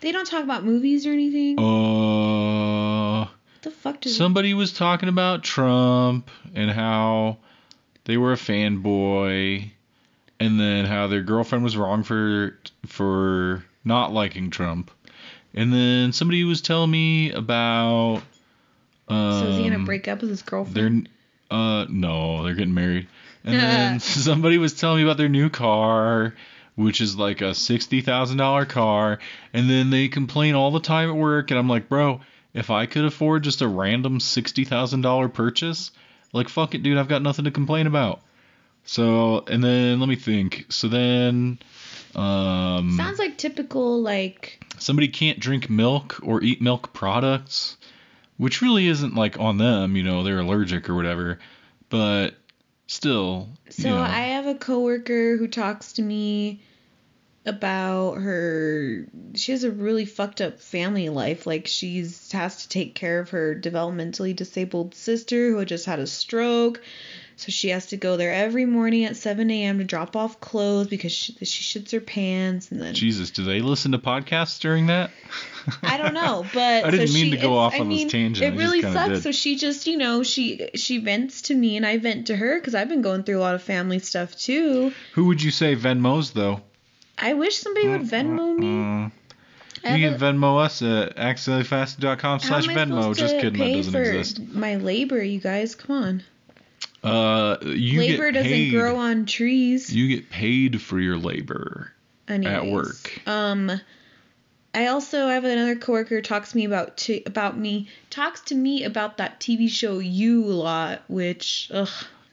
They 0.01 0.11
don't 0.11 0.25
talk 0.25 0.43
about 0.43 0.63
movies 0.63 1.05
or 1.05 1.11
anything. 1.11 1.59
Uh. 1.59 3.27
the 3.61 3.71
fuck 3.71 4.01
does 4.01 4.15
somebody 4.15 4.51
it... 4.51 4.55
was 4.55 4.73
talking 4.73 5.09
about 5.09 5.43
Trump 5.43 6.29
and 6.55 6.71
how 6.71 7.39
they 8.09 8.17
were 8.17 8.33
a 8.33 8.37
fanboy, 8.37 9.69
and 10.39 10.59
then 10.59 10.85
how 10.85 11.05
their 11.05 11.21
girlfriend 11.21 11.63
was 11.63 11.77
wrong 11.77 12.01
for 12.01 12.57
for 12.87 13.63
not 13.85 14.11
liking 14.11 14.49
Trump. 14.49 14.89
And 15.53 15.71
then 15.71 16.11
somebody 16.11 16.43
was 16.43 16.63
telling 16.63 16.89
me 16.89 17.31
about. 17.31 18.23
Um, 19.07 19.39
so 19.39 19.47
is 19.49 19.57
he 19.57 19.63
gonna 19.63 19.75
um, 19.75 19.85
break 19.85 20.07
up 20.07 20.21
with 20.21 20.31
his 20.31 20.41
girlfriend? 20.41 21.07
They're 21.51 21.55
uh 21.55 21.85
no, 21.87 22.43
they're 22.43 22.55
getting 22.55 22.73
married. 22.73 23.07
And 23.43 23.53
then 23.59 23.99
somebody 23.99 24.57
was 24.57 24.73
telling 24.73 24.97
me 24.97 25.03
about 25.03 25.17
their 25.17 25.29
new 25.29 25.51
car, 25.51 26.33
which 26.75 27.01
is 27.01 27.15
like 27.15 27.41
a 27.41 27.53
sixty 27.53 28.01
thousand 28.01 28.37
dollar 28.37 28.65
car. 28.65 29.19
And 29.53 29.69
then 29.69 29.91
they 29.91 30.07
complain 30.07 30.55
all 30.55 30.71
the 30.71 30.79
time 30.79 31.11
at 31.11 31.15
work, 31.15 31.51
and 31.51 31.59
I'm 31.59 31.69
like, 31.69 31.87
bro, 31.87 32.21
if 32.55 32.71
I 32.71 32.87
could 32.87 33.05
afford 33.05 33.43
just 33.43 33.61
a 33.61 33.67
random 33.67 34.19
sixty 34.19 34.65
thousand 34.65 35.01
dollar 35.01 35.29
purchase, 35.29 35.91
like 36.33 36.49
fuck 36.49 36.75
it, 36.75 36.83
dude, 36.83 36.97
I've 36.97 37.07
got 37.07 37.21
nothing 37.21 37.45
to 37.45 37.51
complain 37.51 37.87
about. 37.87 38.21
So 38.85 39.43
and 39.47 39.63
then 39.63 39.99
let 39.99 40.09
me 40.09 40.15
think. 40.15 40.65
So 40.69 40.87
then 40.87 41.59
um 42.15 42.95
Sounds 42.97 43.19
like 43.19 43.37
typical 43.37 44.01
like 44.01 44.63
somebody 44.77 45.07
can't 45.07 45.39
drink 45.39 45.69
milk 45.69 46.19
or 46.23 46.41
eat 46.41 46.61
milk 46.61 46.93
products, 46.93 47.77
which 48.37 48.61
really 48.61 48.87
isn't 48.87 49.15
like 49.15 49.39
on 49.39 49.57
them, 49.57 49.95
you 49.95 50.03
know, 50.03 50.23
they're 50.23 50.39
allergic 50.39 50.89
or 50.89 50.95
whatever, 50.95 51.39
but 51.89 52.35
still. 52.87 53.49
So 53.69 53.87
you 53.87 53.95
know. 53.95 54.01
I 54.01 54.21
have 54.21 54.47
a 54.47 54.55
coworker 54.55 55.37
who 55.37 55.47
talks 55.47 55.93
to 55.93 56.01
me 56.01 56.61
about 57.45 58.15
her 58.15 59.07
she 59.33 59.51
has 59.53 59.63
a 59.63 59.71
really 59.71 60.05
fucked 60.05 60.41
up 60.41 60.59
family 60.59 61.09
life 61.09 61.47
like 61.47 61.67
she's 61.67 62.31
has 62.31 62.63
to 62.63 62.69
take 62.69 62.93
care 62.93 63.19
of 63.19 63.29
her 63.29 63.55
developmentally 63.55 64.35
disabled 64.35 64.93
sister 64.93 65.51
who 65.51 65.65
just 65.65 65.85
had 65.85 65.99
a 65.99 66.07
stroke 66.07 66.81
so 67.39 67.53
she 67.53 67.69
has 67.69 67.85
to 67.87 67.97
go 67.97 68.17
there 68.17 68.33
every 68.33 68.65
morning 68.65 69.05
at 69.05 69.15
7 69.15 69.49
a.m. 69.49 69.77
to 69.77 69.85
drop 69.85 70.17
off 70.17 70.41
clothes 70.41 70.87
because 70.87 71.13
she, 71.13 71.33
she 71.45 71.79
shits 71.79 71.89
her 71.93 72.01
pants 72.01 72.69
and 72.69 72.81
then. 72.81 72.93
Jesus, 72.93 73.31
do 73.31 73.45
they 73.45 73.61
listen 73.61 73.93
to 73.93 73.97
podcasts 73.97 74.59
during 74.59 74.87
that? 74.87 75.09
I 75.81 75.95
don't 75.95 76.13
know, 76.13 76.45
but 76.53 76.83
I 76.83 76.91
didn't 76.91 77.07
so 77.07 77.13
mean 77.13 77.25
she, 77.27 77.31
to 77.31 77.37
go 77.37 77.57
off 77.57 77.75
on 77.75 77.79
I 77.79 77.83
mean, 77.85 78.07
this 78.07 78.11
tangent. 78.11 78.53
It 78.53 78.57
really 78.57 78.81
sucks. 78.81 79.07
Did. 79.07 79.23
So 79.23 79.31
she 79.31 79.55
just, 79.55 79.87
you 79.87 79.97
know, 79.97 80.21
she 80.21 80.69
she 80.75 80.97
vents 80.97 81.43
to 81.43 81.55
me 81.55 81.77
and 81.77 81.85
I 81.85 81.97
vent 81.97 82.27
to 82.27 82.35
her 82.35 82.59
because 82.59 82.75
I've 82.75 82.89
been 82.89 83.01
going 83.01 83.23
through 83.23 83.37
a 83.37 83.39
lot 83.39 83.55
of 83.55 83.63
family 83.63 83.99
stuff 83.99 84.37
too. 84.37 84.91
Who 85.13 85.27
would 85.27 85.41
you 85.41 85.51
say 85.51 85.77
Venmos 85.77 86.33
though? 86.33 86.59
I 87.19 87.33
wish 87.33 87.57
somebody 87.57 87.87
would 87.87 88.01
Venmo 88.01 88.57
me. 88.57 89.11
You 89.83 90.09
can 90.09 90.19
Venmo 90.19 90.59
us 90.63 90.81
at 90.81 91.15
accidentallyfasted.com 91.15 92.39
slash 92.39 92.67
Venmo. 92.67 93.15
Just 93.15 93.35
kidding, 93.35 93.59
that 93.59 93.75
doesn't 93.75 93.95
exist. 93.95 94.39
My 94.39 94.75
labor, 94.75 95.23
you 95.23 95.39
guys, 95.39 95.75
come 95.75 95.95
on. 95.95 96.23
Uh, 97.01 97.57
you 97.61 97.99
labor 97.99 98.31
doesn't 98.31 98.51
paid, 98.51 98.71
grow 98.71 98.97
on 98.97 99.25
trees. 99.25 99.93
You 99.93 100.07
get 100.09 100.29
paid 100.29 100.81
for 100.81 100.99
your 100.99 101.17
labor 101.17 101.93
Anyways, 102.27 102.55
at 102.55 102.65
work. 102.65 103.27
Um, 103.27 103.71
I 104.73 104.87
also 104.87 105.27
have 105.27 105.45
another 105.45 105.75
coworker 105.75 106.21
talks 106.21 106.51
to 106.51 106.57
me 106.57 106.65
about 106.65 106.97
to, 106.97 107.21
about 107.25 107.57
me 107.57 107.87
talks 108.09 108.41
to 108.41 108.55
me 108.55 108.83
about 108.83 109.17
that 109.17 109.39
TV 109.39 109.69
show 109.69 109.99
You 109.99 110.43
a 110.45 110.51
lot, 110.51 111.03
which 111.07 111.71
ugh. 111.73 111.89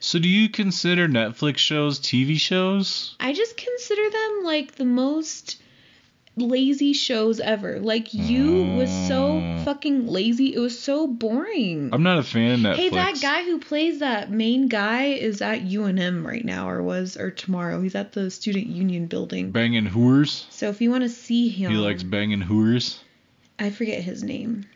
So 0.07 0.21
do 0.21 0.29
you 0.29 0.49
consider 0.49 1.09
Netflix 1.09 1.59
shows 1.59 1.99
TV 1.99 2.39
shows? 2.39 3.17
I 3.19 3.33
just 3.33 3.57
consider 3.57 4.09
them 4.09 4.45
like 4.45 4.77
the 4.77 4.85
most 4.85 5.61
lazy 6.37 6.93
shows 6.93 7.41
ever. 7.41 7.81
Like 7.81 8.15
you 8.15 8.63
was 8.77 8.89
so 9.09 9.41
mm. 9.41 9.65
fucking 9.65 10.07
lazy. 10.07 10.55
It 10.55 10.61
was 10.61 10.79
so 10.79 11.09
boring. 11.09 11.91
I'm 11.93 12.05
not 12.05 12.19
a 12.19 12.23
fan 12.23 12.53
of 12.53 12.61
Netflix. 12.61 12.77
Hey, 12.77 12.91
that 12.91 13.21
guy 13.21 13.43
who 13.43 13.59
plays 13.59 13.99
that 13.99 14.31
main 14.31 14.69
guy 14.69 15.07
is 15.07 15.43
at 15.43 15.63
UNM 15.63 16.25
right 16.25 16.45
now, 16.45 16.71
or 16.71 16.85
was, 16.85 17.17
or 17.17 17.33
tomorrow. 17.33 17.83
He's 17.83 17.97
at 17.97 18.13
the 18.13 18.31
student 18.31 18.69
union 18.69 19.07
building. 19.07 19.51
Banging 19.51 19.89
whores. 19.89 20.47
So 20.51 20.69
if 20.69 20.81
you 20.81 20.89
want 20.93 21.03
to 21.03 21.09
see 21.09 21.49
him, 21.49 21.73
he 21.73 21.79
likes 21.79 22.05
banging 22.05 22.43
whores. 22.45 23.01
I 23.59 23.71
forget 23.71 24.03
his 24.03 24.23
name. 24.23 24.67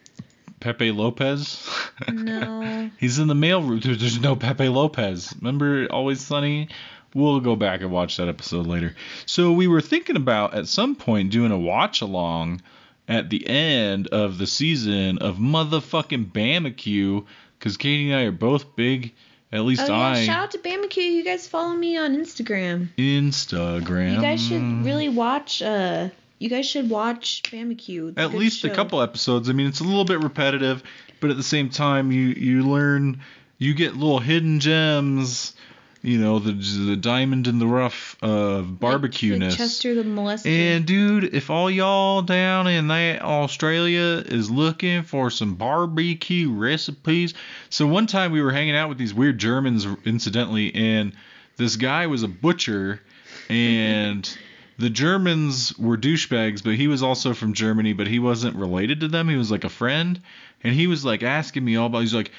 Pepe 0.61 0.93
Lopez? 0.93 1.69
No. 2.13 2.91
He's 2.99 3.19
in 3.19 3.29
the 3.29 3.35
mail 3.35 3.63
room. 3.63 3.81
There's 3.81 4.21
no 4.21 4.37
Pepe 4.37 4.69
Lopez. 4.69 5.35
Remember 5.41 5.87
Always 5.91 6.21
Sunny? 6.21 6.69
We'll 7.15 7.41
go 7.41 7.57
back 7.57 7.81
and 7.81 7.91
watch 7.91 8.19
that 8.19 8.29
episode 8.29 8.67
later. 8.67 8.95
So 9.27 9.53
we 9.53 9.67
were 9.67 9.81
thinking 9.81 10.17
about 10.17 10.55
at 10.55 10.69
some 10.69 10.95
point 10.95 11.33
doing 11.33 11.51
a 11.51 11.59
watch 11.59 12.03
along 12.03 12.63
at 13.09 13.31
the 13.31 13.45
end 13.49 14.07
of 14.09 14.39
the 14.39 14.47
season 14.47 15.19
of 15.19 15.37
motherfucking 15.37 16.33
Barbecue 16.33 17.23
because 17.59 17.77
Katie 17.77 18.11
and 18.13 18.21
I 18.21 18.25
are 18.25 18.33
both 18.33 18.77
big. 18.77 19.13
At 19.53 19.63
least 19.63 19.83
Oh 19.83 19.89
yeah, 19.89 20.07
I 20.11 20.25
shout 20.25 20.43
out 20.45 20.51
to 20.53 20.59
Barbecue. 20.59 21.03
You 21.03 21.25
guys 21.25 21.49
follow 21.49 21.75
me 21.75 21.97
on 21.97 22.17
Instagram. 22.17 22.89
Instagram. 22.97 24.15
You 24.15 24.21
guys 24.21 24.47
should 24.47 24.85
really 24.85 25.09
watch. 25.09 25.61
Uh, 25.61 26.11
you 26.41 26.49
guys 26.49 26.66
should 26.68 26.91
watch 26.91 27.43
Barbecue. 27.53 28.12
At 28.16 28.32
least 28.32 28.64
a 28.64 28.70
couple 28.70 29.01
episodes. 29.01 29.49
I 29.49 29.53
mean, 29.53 29.68
it's 29.68 29.80
a 29.80 29.84
little 29.84 30.07
bit 30.07 30.20
repetitive, 30.20 30.82
but 31.20 31.30
at 31.30 31.36
the 31.36 31.43
same 31.45 31.68
time, 31.68 32.11
you 32.11 32.28
you 32.28 32.62
learn, 32.62 33.20
you 33.59 33.74
get 33.74 33.95
little 33.95 34.18
hidden 34.18 34.59
gems. 34.59 35.55
You 36.03 36.16
know, 36.16 36.38
the 36.38 36.53
the 36.53 36.97
diamond 36.97 37.47
in 37.47 37.59
the 37.59 37.66
rough 37.66 38.16
of 38.22 38.70
Like- 38.70 38.80
barbecue-ness. 38.80 39.51
Like 39.53 39.59
Chester 39.59 39.95
the 39.95 40.03
molester. 40.03 40.47
And 40.47 40.86
dude, 40.86 41.34
if 41.34 41.51
all 41.51 41.70
y'all 41.70 42.22
down 42.22 42.66
in 42.66 42.88
that 42.88 43.20
Australia 43.20 44.22
is 44.24 44.51
looking 44.51 45.03
for 45.03 45.28
some 45.30 45.57
barbecue 45.57 46.51
recipes, 46.51 47.34
so 47.68 47.86
one 47.86 48.07
time 48.07 48.32
we 48.32 48.41
were 48.41 48.51
hanging 48.51 48.74
out 48.74 48.88
with 48.88 48.97
these 48.97 49.12
weird 49.12 49.36
Germans, 49.36 49.86
incidentally, 50.07 50.74
and 50.74 51.12
this 51.59 51.76
guy 51.76 52.07
was 52.07 52.22
a 52.22 52.28
butcher, 52.28 53.03
and 53.51 54.38
the 54.81 54.91
Germans 54.91 55.76
were 55.78 55.97
douchebags, 55.99 56.64
but 56.64 56.74
he 56.74 56.89
was 56.89 57.03
also 57.03 57.35
from 57.35 57.53
Germany, 57.53 57.93
but 57.93 58.07
he 58.07 58.18
wasn't 58.18 58.57
related 58.57 59.01
to 59.01 59.09
them. 59.09 59.28
He 59.28 59.37
was 59.37 59.51
like 59.51 59.64
a 59.64 59.68
friend, 59.68 60.20
and 60.64 60.74
he 60.74 60.87
was 60.87 61.05
like 61.05 61.22
asking 61.22 61.64
me 61.64 61.76
all 61.76 61.87
about. 61.87 62.01
He's 62.01 62.14
like. 62.14 62.33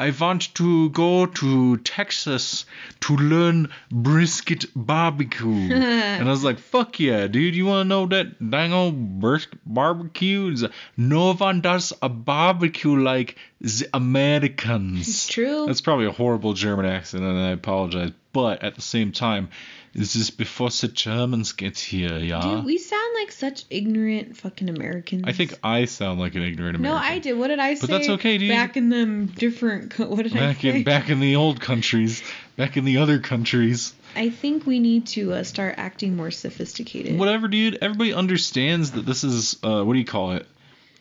I 0.00 0.14
want 0.20 0.54
to 0.54 0.90
go 0.90 1.26
to 1.26 1.76
Texas 1.78 2.66
to 3.00 3.16
learn 3.16 3.70
brisket 3.90 4.66
barbecue. 4.76 5.48
and 5.72 6.28
I 6.28 6.30
was 6.30 6.44
like, 6.44 6.60
fuck 6.60 7.00
yeah, 7.00 7.26
dude. 7.26 7.56
You 7.56 7.66
want 7.66 7.84
to 7.84 7.88
know 7.88 8.06
that 8.06 8.38
dang 8.48 8.72
old 8.72 9.18
bris- 9.18 9.48
barbecue? 9.66 10.56
No 10.96 11.34
one 11.34 11.62
does 11.62 11.92
a 12.00 12.08
barbecue 12.08 12.94
like 12.94 13.38
the 13.60 13.88
Americans. 13.92 15.08
It's 15.08 15.26
true. 15.26 15.66
That's 15.66 15.80
probably 15.80 16.06
a 16.06 16.12
horrible 16.12 16.52
German 16.52 16.86
accent, 16.86 17.24
and 17.24 17.36
I 17.36 17.50
apologize. 17.50 18.12
But 18.32 18.62
at 18.62 18.74
the 18.74 18.82
same 18.82 19.12
time, 19.12 19.48
this 19.94 20.14
is 20.14 20.30
before 20.30 20.68
the 20.68 20.88
Germans 20.88 21.52
get 21.52 21.78
here, 21.78 22.18
yeah? 22.18 22.42
Dude, 22.42 22.64
we 22.66 22.76
sound 22.76 23.14
like 23.14 23.32
such 23.32 23.64
ignorant 23.70 24.36
fucking 24.36 24.68
Americans. 24.68 25.24
I 25.26 25.32
think 25.32 25.58
I 25.64 25.86
sound 25.86 26.20
like 26.20 26.34
an 26.34 26.42
ignorant 26.42 26.76
American. 26.76 26.82
No, 26.82 26.94
I 26.94 27.18
did. 27.20 27.38
What 27.38 27.48
did 27.48 27.58
I 27.58 27.74
say? 27.74 27.80
But 27.80 27.90
that's 27.90 28.08
okay, 28.10 28.36
dude. 28.38 28.50
Back 28.50 28.76
in 28.76 28.90
them 28.90 29.26
different. 29.26 29.92
co- 29.92 30.08
What 30.08 30.22
did 30.24 30.36
I 30.36 30.40
Back 30.40 30.60
say? 30.60 30.76
in 30.76 30.84
back 30.84 31.08
in 31.08 31.20
the 31.20 31.36
old 31.36 31.60
countries, 31.60 32.22
back 32.56 32.76
in 32.76 32.84
the 32.84 32.98
other 32.98 33.18
countries. 33.18 33.94
I 34.14 34.30
think 34.30 34.66
we 34.66 34.78
need 34.78 35.06
to 35.08 35.32
uh, 35.32 35.42
start 35.42 35.76
acting 35.78 36.14
more 36.16 36.30
sophisticated. 36.30 37.18
Whatever, 37.18 37.48
dude. 37.48 37.78
Everybody 37.80 38.12
understands 38.12 38.90
that 38.92 39.06
this 39.06 39.24
is 39.24 39.56
uh, 39.62 39.82
what 39.82 39.94
do 39.94 39.98
you 39.98 40.04
call 40.04 40.32
it? 40.32 40.46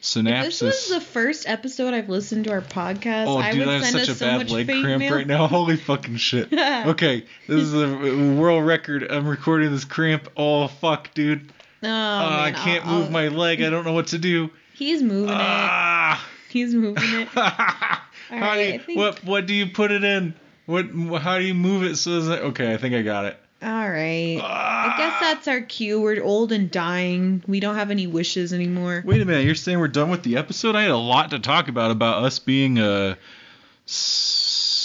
Synapses. 0.01 0.43
This 0.43 0.61
was 0.61 0.89
the 0.89 1.01
first 1.01 1.47
episode 1.49 1.93
I've 1.93 2.07
listened 2.07 2.45
to 2.45 2.51
our 2.51 2.61
podcast. 2.61 3.25
Oh, 3.27 3.37
I 3.37 3.51
dude, 3.51 3.59
would 3.61 3.67
I 3.69 3.73
have 3.73 3.83
send 3.83 3.93
such 3.93 4.01
us 4.03 4.09
a 4.09 4.15
so 4.15 4.25
bad 4.25 4.49
leg 4.51 4.67
cramp 4.67 4.99
mail. 4.99 5.15
right 5.15 5.25
now. 5.27 5.47
Holy 5.47 5.75
fucking 5.75 6.17
shit. 6.17 6.49
Okay, 6.87 7.25
this 7.47 7.61
is 7.61 7.73
a 7.73 8.39
world 8.39 8.65
record. 8.65 9.03
I'm 9.11 9.27
recording 9.27 9.71
this 9.71 9.85
cramp. 9.85 10.29
Oh 10.37 10.67
fuck, 10.67 11.13
dude. 11.13 11.51
Oh, 11.83 11.87
Uh, 11.87 12.39
I 12.43 12.51
can't 12.55 12.85
I'll- 12.85 12.93
move 12.99 13.05
I'll- 13.05 13.11
my 13.11 13.27
leg. 13.29 13.61
I 13.61 13.69
don't 13.69 13.85
know 13.85 13.93
what 13.93 14.07
to 14.07 14.17
do. 14.19 14.51
He's 14.73 15.01
moving 15.01 15.33
Ah. 15.35 16.23
it. 16.23 16.51
He's 16.53 16.73
moving 16.75 17.03
it. 17.21 17.27
how 17.29 18.53
do 18.55 18.61
you, 18.61 18.79
think- 18.79 18.97
what 18.99 19.23
what 19.23 19.45
do 19.47 19.53
you 19.55 19.65
put 19.67 19.91
it 19.91 20.03
in? 20.03 20.35
What 20.67 20.85
how 21.21 21.39
do 21.39 21.43
you 21.45 21.53
move 21.55 21.83
it 21.83 21.95
so 21.95 22.21
that 22.21 22.41
okay? 22.43 22.71
I 22.73 22.77
think 22.77 22.93
I 22.93 23.01
got 23.01 23.25
it. 23.25 23.39
All 23.63 23.89
right. 23.89 24.39
I 24.43 24.93
guess 24.97 25.13
Ah. 25.15 25.17
that's 25.19 25.47
our 25.47 25.61
cue. 25.61 25.99
We're 25.99 26.21
old 26.23 26.51
and 26.51 26.69
dying. 26.69 27.43
We 27.47 27.59
don't 27.59 27.75
have 27.75 27.89
any 27.89 28.05
wishes 28.05 28.53
anymore. 28.53 29.01
Wait 29.05 29.19
a 29.21 29.25
minute, 29.25 29.45
you're 29.45 29.55
saying 29.55 29.79
we're 29.79 29.87
done 29.87 30.09
with 30.09 30.21
the 30.23 30.37
episode? 30.37 30.75
I 30.75 30.83
had 30.83 30.91
a 30.91 30.97
lot 30.97 31.31
to 31.31 31.39
talk 31.39 31.67
about 31.67 31.89
about 31.89 32.23
us 32.23 32.37
being 32.37 32.77
uh, 32.77 33.15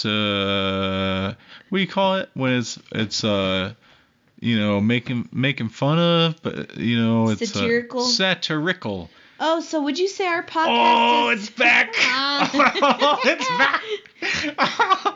uh 0.05 1.33
what 1.69 1.77
do 1.77 1.81
you 1.81 1.87
call 1.87 2.15
it 2.17 2.29
when 2.33 2.53
it's 2.53 2.79
it's 2.93 3.23
uh 3.23 3.73
you 4.39 4.59
know 4.59 4.81
making 4.81 5.29
making 5.31 5.69
fun 5.69 5.99
of 5.99 6.41
but 6.41 6.77
you 6.77 6.99
know 7.01 7.29
it's 7.29 7.41
uh, 7.41 7.45
Satirical? 7.45 8.01
Oh, 9.45 9.59
so 9.59 9.81
would 9.83 9.99
you 9.99 10.07
say 10.07 10.25
our 10.25 10.41
podcast 10.41 11.25
Oh, 11.25 11.29
is... 11.31 11.41
it's 11.41 11.49
back! 11.49 11.93
Ah. 11.99 13.19
it's 13.25 13.49
back! 13.49 13.81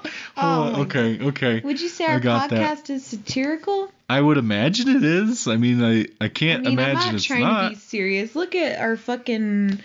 Oh 0.39 0.73
oh, 0.75 0.82
okay, 0.84 1.19
okay. 1.19 1.61
Would 1.61 1.82
you 1.82 1.89
say 1.89 2.05
our 2.05 2.19
podcast 2.19 2.91
is 2.91 3.03
satirical? 3.03 3.89
I 4.07 4.21
would 4.21 4.38
imagine 4.38 4.89
it 4.95 5.03
is. 5.03 5.47
I 5.47 5.55
mean, 5.55 5.84
I 5.84 6.05
I 6.23 6.28
can't 6.28 6.67
I 6.67 6.69
mean, 6.69 6.80
I'm 6.80 6.93
not 6.93 7.15
it's 7.15 7.23
trying 7.23 7.41
not. 7.41 7.63
to 7.63 7.69
be 7.69 7.75
serious. 7.75 8.36
Look 8.36 8.53
at 8.53 8.80
our 8.80 8.97
fucking. 8.97 9.80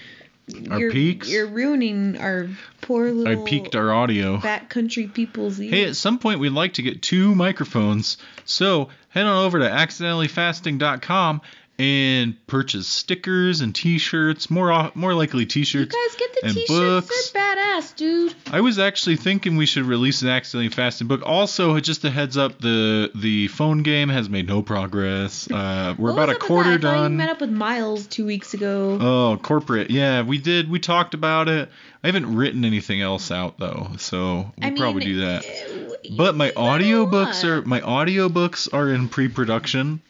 Our 0.70 0.78
you're, 0.78 0.90
peaks? 0.90 1.30
You're 1.30 1.46
ruining 1.46 2.18
our 2.18 2.50
poor 2.82 3.10
little. 3.12 3.44
I 3.44 3.48
peaked 3.48 3.74
our 3.76 3.92
audio. 3.92 4.38
backcountry 4.38 5.14
people's 5.14 5.58
ears. 5.58 5.72
Hey, 5.72 5.84
at 5.84 5.96
some 5.96 6.18
point 6.18 6.40
we'd 6.40 6.50
like 6.50 6.74
to 6.74 6.82
get 6.82 7.00
two 7.00 7.34
microphones. 7.34 8.18
So 8.44 8.90
head 9.08 9.24
on 9.24 9.46
over 9.46 9.60
to 9.60 9.64
accidentallyfasting.com 9.64 11.40
and 11.78 12.36
purchase 12.46 12.86
stickers 12.86 13.60
and 13.60 13.74
T-shirts. 13.74 14.50
More 14.50 14.92
more 14.94 15.14
likely 15.14 15.46
T-shirts. 15.46 15.94
You 15.94 16.08
guys 16.08 16.16
get 16.16 16.32
the 16.40 16.46
and 16.46 16.54
t-shirts. 16.54 17.06
books. 17.06 17.30
They're 17.30 17.42
badass, 17.56 17.96
dude. 17.96 18.34
I 18.52 18.60
was 18.60 18.78
actually 18.78 19.16
thinking 19.16 19.56
we 19.56 19.66
should 19.66 19.84
release 19.84 20.22
an 20.22 20.28
accidentally 20.28 20.68
fasting 20.68 21.08
book. 21.08 21.22
Also, 21.24 21.78
just 21.80 22.04
a 22.04 22.10
heads 22.10 22.36
up, 22.36 22.60
the 22.60 23.10
the 23.14 23.48
phone 23.48 23.82
game 23.82 24.08
has 24.10 24.28
made 24.28 24.46
no 24.48 24.62
progress. 24.62 25.48
Uh, 25.62 25.94
we're 25.98 26.10
about 26.12 26.28
a 26.28 26.34
quarter 26.34 26.76
that? 26.78 26.94
I 26.96 27.08
met 27.08 27.28
up 27.28 27.40
with 27.40 27.50
Miles 27.50 28.06
two 28.06 28.26
weeks 28.26 28.52
ago. 28.54 28.98
Oh, 29.00 29.38
corporate. 29.42 29.90
Yeah, 29.90 30.22
we 30.22 30.38
did. 30.38 30.68
We 30.70 30.78
talked 30.80 31.14
about 31.14 31.48
it. 31.48 31.68
I 32.02 32.08
haven't 32.08 32.34
written 32.34 32.64
anything 32.64 33.00
else 33.00 33.30
out 33.30 33.58
though, 33.58 33.90
so 33.98 34.16
we'll 34.34 34.52
I 34.62 34.70
mean, 34.70 34.76
probably 34.78 35.04
do 35.04 35.16
that. 35.20 35.44
uh, 35.46 35.94
But 36.16 36.34
my 36.36 36.50
audiobooks 36.50 37.44
are 37.44 37.62
my 37.62 37.80
audiobooks 37.80 38.72
are 38.72 38.88
in 38.90 39.08
pre-production. 39.08 40.00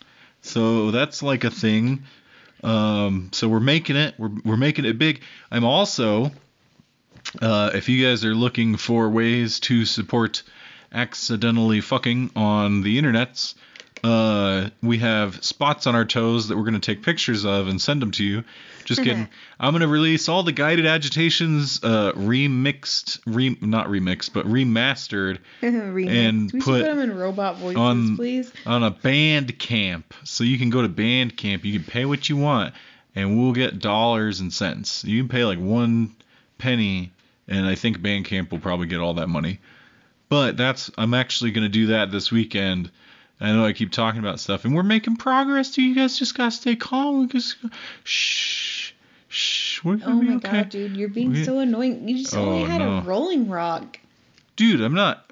So 0.43 0.91
that's 0.91 1.23
like 1.23 1.45
a 1.45 1.51
thing. 1.51 2.05
Um, 2.63 3.31
so 3.33 3.49
we're 3.49 3.61
making 3.61 3.97
it. 3.97 4.15
We're 4.19 4.31
we're 4.45 4.57
making 4.57 4.85
it 4.85 4.99
big. 4.99 5.23
I'm 5.51 5.65
also 5.65 6.31
uh, 7.41 7.71
if 7.75 7.89
you 7.89 8.05
guys 8.05 8.25
are 8.25 8.35
looking 8.35 8.77
for 8.77 9.09
ways 9.09 9.61
to 9.61 9.85
support 9.85 10.43
accidentally 10.93 11.81
fucking 11.81 12.31
on 12.37 12.83
the 12.83 13.01
internets, 13.01 13.55
uh, 14.05 14.69
we 14.83 14.99
have 14.99 15.43
spots 15.45 15.87
on 15.87 15.95
our 15.95 16.05
toes 16.05 16.49
that 16.49 16.57
we're 16.57 16.65
going 16.65 16.75
to 16.75 16.81
take 16.81 17.03
pictures 17.03 17.45
of 17.45 17.69
and 17.69 17.81
send 17.81 18.03
them 18.03 18.11
to 18.13 18.25
you. 18.25 18.45
Just 18.85 19.03
kidding. 19.05 19.29
I'm 19.61 19.73
going 19.73 19.83
to 19.83 19.89
release 19.89 20.29
all 20.29 20.43
the 20.43 20.51
guided 20.51 20.87
agitations 20.87 21.79
uh, 21.85 22.13
remixed, 22.15 23.21
re- 23.27 23.57
not 23.61 23.87
remixed, 23.87 24.33
but 24.33 24.45
remastered 24.47 25.39
Remix. 25.63 26.09
and 26.11 26.51
we 26.53 26.61
put 26.61 26.83
put 26.83 26.85
them 26.85 26.99
in 26.99 27.17
robot 27.17 27.59
voices, 27.59 27.77
on- 27.77 28.17
please. 28.17 28.53
on 28.67 28.83
a 28.83 28.91
band 28.91 29.57
camp. 29.61 30.13
So 30.25 30.43
you 30.43 30.59
can 30.59 30.71
go 30.71 30.83
to 30.83 30.89
band 30.89 31.37
camp. 31.37 31.65
You 31.65 31.79
can 31.79 31.89
pay 31.89 32.05
what 32.05 32.29
you 32.29 32.37
want, 32.37 32.75
and 33.15 33.39
we'll 33.41 33.53
get 33.53 33.79
dollars 33.79 34.41
and 34.41 34.53
cents. 34.53 35.05
You 35.05 35.21
can 35.23 35.29
pay 35.29 35.45
like 35.45 35.61
one 35.61 36.17
penny, 36.59 37.13
and 37.47 37.65
I 37.67 37.77
think 37.77 37.99
Bandcamp 37.99 38.51
will 38.51 38.59
probably 38.59 38.89
get 38.89 38.99
all 39.01 39.15
that 39.15 39.29
money. 39.29 39.61
But 40.29 40.57
that's 40.57 40.91
I'm 40.99 41.15
actually 41.15 41.53
gonna 41.53 41.69
do 41.69 41.87
that 41.89 42.11
this 42.11 42.33
weekend. 42.33 42.91
I 43.43 43.53
know 43.53 43.65
I 43.67 43.73
keep 43.73 43.91
talking 43.91 44.21
about 44.21 44.39
stuff, 44.41 44.65
and 44.65 44.75
we're 44.75 44.83
making 44.85 45.17
progress. 45.17 45.71
Too. 45.73 45.83
You 45.83 45.95
guys 45.95 46.19
just 46.19 46.37
gotta 46.37 46.53
stay 46.53 46.77
calm. 46.77 47.29
Just 47.29 47.57
shh, 48.05 48.93
shh. 49.29 49.83
We're 49.85 49.97
gonna 49.97 50.17
Oh 50.17 50.21
be 50.21 50.27
my 50.29 50.35
okay. 50.37 50.51
god, 50.53 50.69
dude, 50.69 50.97
you're 50.97 51.09
being 51.09 51.33
We- 51.33 51.45
so 51.45 51.59
annoying. 51.59 52.09
You 52.09 52.19
just 52.19 52.37
only 52.37 52.63
Oh, 52.63 52.67
had 52.67 52.79
no. 52.79 52.99
a 52.99 53.01
Rolling 53.03 53.49
Rock. 53.49 53.99
Dude, 54.57 54.81
I'm 54.81 54.95
not. 54.95 55.29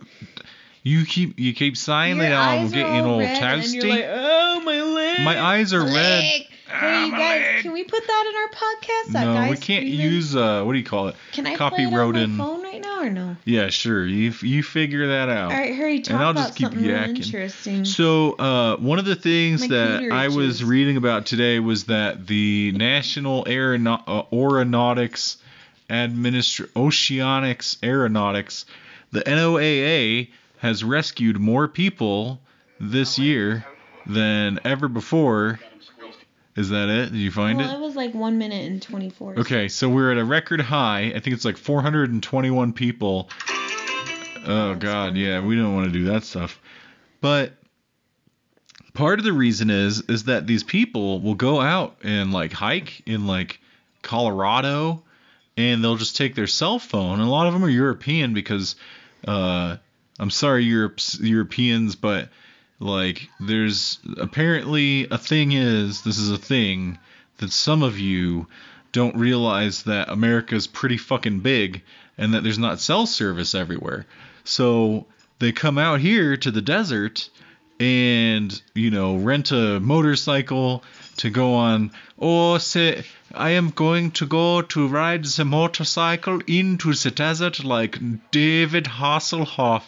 You 0.83 1.05
keep 1.05 1.39
you 1.39 1.53
keep 1.53 1.77
saying 1.77 2.17
Your 2.17 2.27
oh, 2.27 2.29
that 2.31 2.39
I'm 2.39 2.59
eyes 2.65 2.73
are 2.73 2.75
getting 2.75 3.01
all 3.03 3.11
all 3.13 3.19
red, 3.21 3.43
and 3.43 3.63
toasty. 3.63 3.75
you're 3.75 3.89
like, 3.89 4.07
oh 4.09 4.61
my 4.65 4.81
leg. 4.83 5.21
My 5.25 5.41
eyes 5.41 5.73
are 5.75 5.85
my 5.85 5.95
red. 5.95 6.47
Leg." 6.73 6.81
Ah, 6.83 6.87
Hey, 6.87 7.05
you 7.07 7.13
my 7.13 7.19
guys, 7.19 7.41
leg. 7.43 7.63
can 7.63 7.73
we 7.73 7.85
put 7.85 8.07
that 8.07 8.27
in 8.29 8.37
our 8.37 8.71
podcast? 8.71 9.13
That 9.13 9.25
no, 9.27 9.35
guy 9.35 9.51
we 9.51 9.57
can't 9.57 9.87
screaming? 9.87 10.01
use 10.13 10.37
uh 10.37 10.63
what 10.65 10.73
do 10.73 10.79
you 10.79 10.85
call 10.85 11.09
it? 11.09 11.17
Can 11.33 11.47
I 11.47 11.57
copy 11.57 11.77
play 11.77 11.85
it 11.85 11.97
wrote 11.97 12.17
on 12.17 12.23
in- 12.23 12.37
my 12.37 12.45
phone 12.45 12.63
right 12.63 12.81
now 12.81 13.01
or 13.03 13.11
no? 13.11 13.37
Yeah, 13.45 13.69
sure. 13.69 14.07
You 14.07 14.33
you 14.43 14.63
figure 14.63 15.09
that 15.09 15.29
out. 15.29 15.53
All 15.53 15.59
right, 15.59 15.75
hurry, 15.75 16.01
talk 16.01 16.21
I'll 16.21 16.31
about 16.31 16.47
just 16.49 16.57
keep 16.57 16.67
something 16.69 16.83
real 16.85 16.97
yakking. 16.97 17.25
interesting. 17.25 17.85
So, 17.85 18.33
uh, 18.35 18.77
one 18.77 18.99
of 18.99 19.05
the 19.05 19.17
things 19.17 19.63
My 19.63 19.69
that 19.69 20.03
I 20.13 20.29
was 20.29 20.63
reading 20.65 20.97
about 20.97 21.27
today 21.27 21.59
was 21.61 21.85
that 21.85 22.27
the 22.27 22.73
National 22.77 23.45
Aerono- 23.45 24.03
uh, 24.07 24.23
Aeronautics 24.35 25.39
Administr 25.89 26.67
Oceanics 26.75 27.77
Aeronautics, 27.83 28.65
the 29.13 29.23
NOAA, 29.23 30.29
has 30.59 30.85
rescued 30.85 31.39
more 31.41 31.67
people 31.67 32.41
this 32.79 33.19
year 33.19 33.65
than 34.07 34.61
ever 34.65 34.89
before 34.89 35.59
Is 36.57 36.71
that 36.71 36.89
it? 36.89 37.13
Did 37.13 37.19
you 37.19 37.31
find 37.31 37.59
well, 37.59 37.71
it? 37.71 37.75
it 37.75 37.81
was 37.81 37.95
like 37.95 38.13
one 38.13 38.39
minute 38.39 38.71
and 38.71 38.83
24. 38.83 39.41
Okay, 39.41 39.69
so 39.69 39.89
we're 39.89 40.11
at 40.11 40.19
a 40.19 40.25
record 40.25 40.61
high. 40.61 41.13
I 41.15 41.21
think 41.21 41.35
it's 41.35 41.45
like 41.45 41.57
421 41.57 42.73
people. 42.73 43.31
Oh 44.47 44.75
god, 44.75 45.17
yeah, 45.17 45.45
we 45.45 45.55
don't 45.55 45.75
want 45.75 45.87
to 45.87 45.93
do 45.93 46.07
that 46.07 46.25
stuff. 46.25 46.61
But 47.21 47.53
part 48.95 49.19
of 49.19 49.25
the 49.25 49.33
reason 49.33 49.71
is 49.71 50.01
is 50.03 50.25
that 50.25 50.47
these 50.47 50.65
people 50.65 51.21
will 51.21 51.35
go 51.35 51.61
out 51.61 51.97
and 52.03 52.33
like 52.33 52.53
hike 52.53 53.03
in 53.07 53.27
like 53.27 53.61
Colorado 54.03 55.03
and 55.57 55.85
they'll 55.85 55.97
just 55.97 56.17
take 56.17 56.35
their 56.35 56.47
cell 56.47 56.79
phone. 56.79 57.21
And 57.21 57.29
a 57.29 57.31
lot 57.31 57.47
of 57.47 57.53
them 57.53 57.65
are 57.65 57.69
European 57.69 58.35
because 58.35 58.77
uh 59.27 59.77
I'm 60.19 60.31
sorry 60.31 60.65
Europe's, 60.65 61.19
Europeans, 61.19 61.97
but 61.97 62.29
like 62.81 63.29
there's 63.39 63.99
apparently 64.17 65.07
a 65.11 65.19
thing 65.19 65.53
is 65.53 66.03
this 66.03 66.19
is 66.19 66.31
a 66.31 66.39
thing 66.39 66.99
that 67.39 67.53
some 67.53 67.83
of 67.83 67.99
you 67.99 68.47
don't 68.93 69.17
realize 69.17 69.85
that 69.85 70.09
America's 70.09 70.67
pretty 70.67 70.97
fucking 70.97 71.41
big 71.41 71.83
and 72.19 72.35
that 72.35 72.43
there's 72.43 72.59
not 72.59 72.81
cell 72.81 73.07
service 73.07 73.55
everywhere. 73.55 74.07
So 74.45 75.07
they 75.39 75.53
come 75.53 75.79
out 75.79 76.01
here 76.01 76.37
to 76.39 76.51
the 76.51 76.63
desert 76.63 77.29
and 77.79 78.61
you 78.75 78.91
know 78.91 79.17
rent 79.17 79.53
a 79.53 79.81
motorcycle 79.81 80.85
to 81.17 81.31
go 81.31 81.55
on 81.55 81.91
or 82.19 82.61
say 82.61 83.05
I 83.33 83.51
am 83.51 83.71
going 83.71 84.11
to 84.13 84.27
go 84.27 84.61
to 84.61 84.89
ride 84.89 85.25
the 85.25 85.45
motorcycle 85.45 86.41
into 86.47 86.93
the 86.93 87.11
desert 87.11 87.65
like 87.65 87.99
David 88.31 88.85
Hasselhoff 88.85 89.85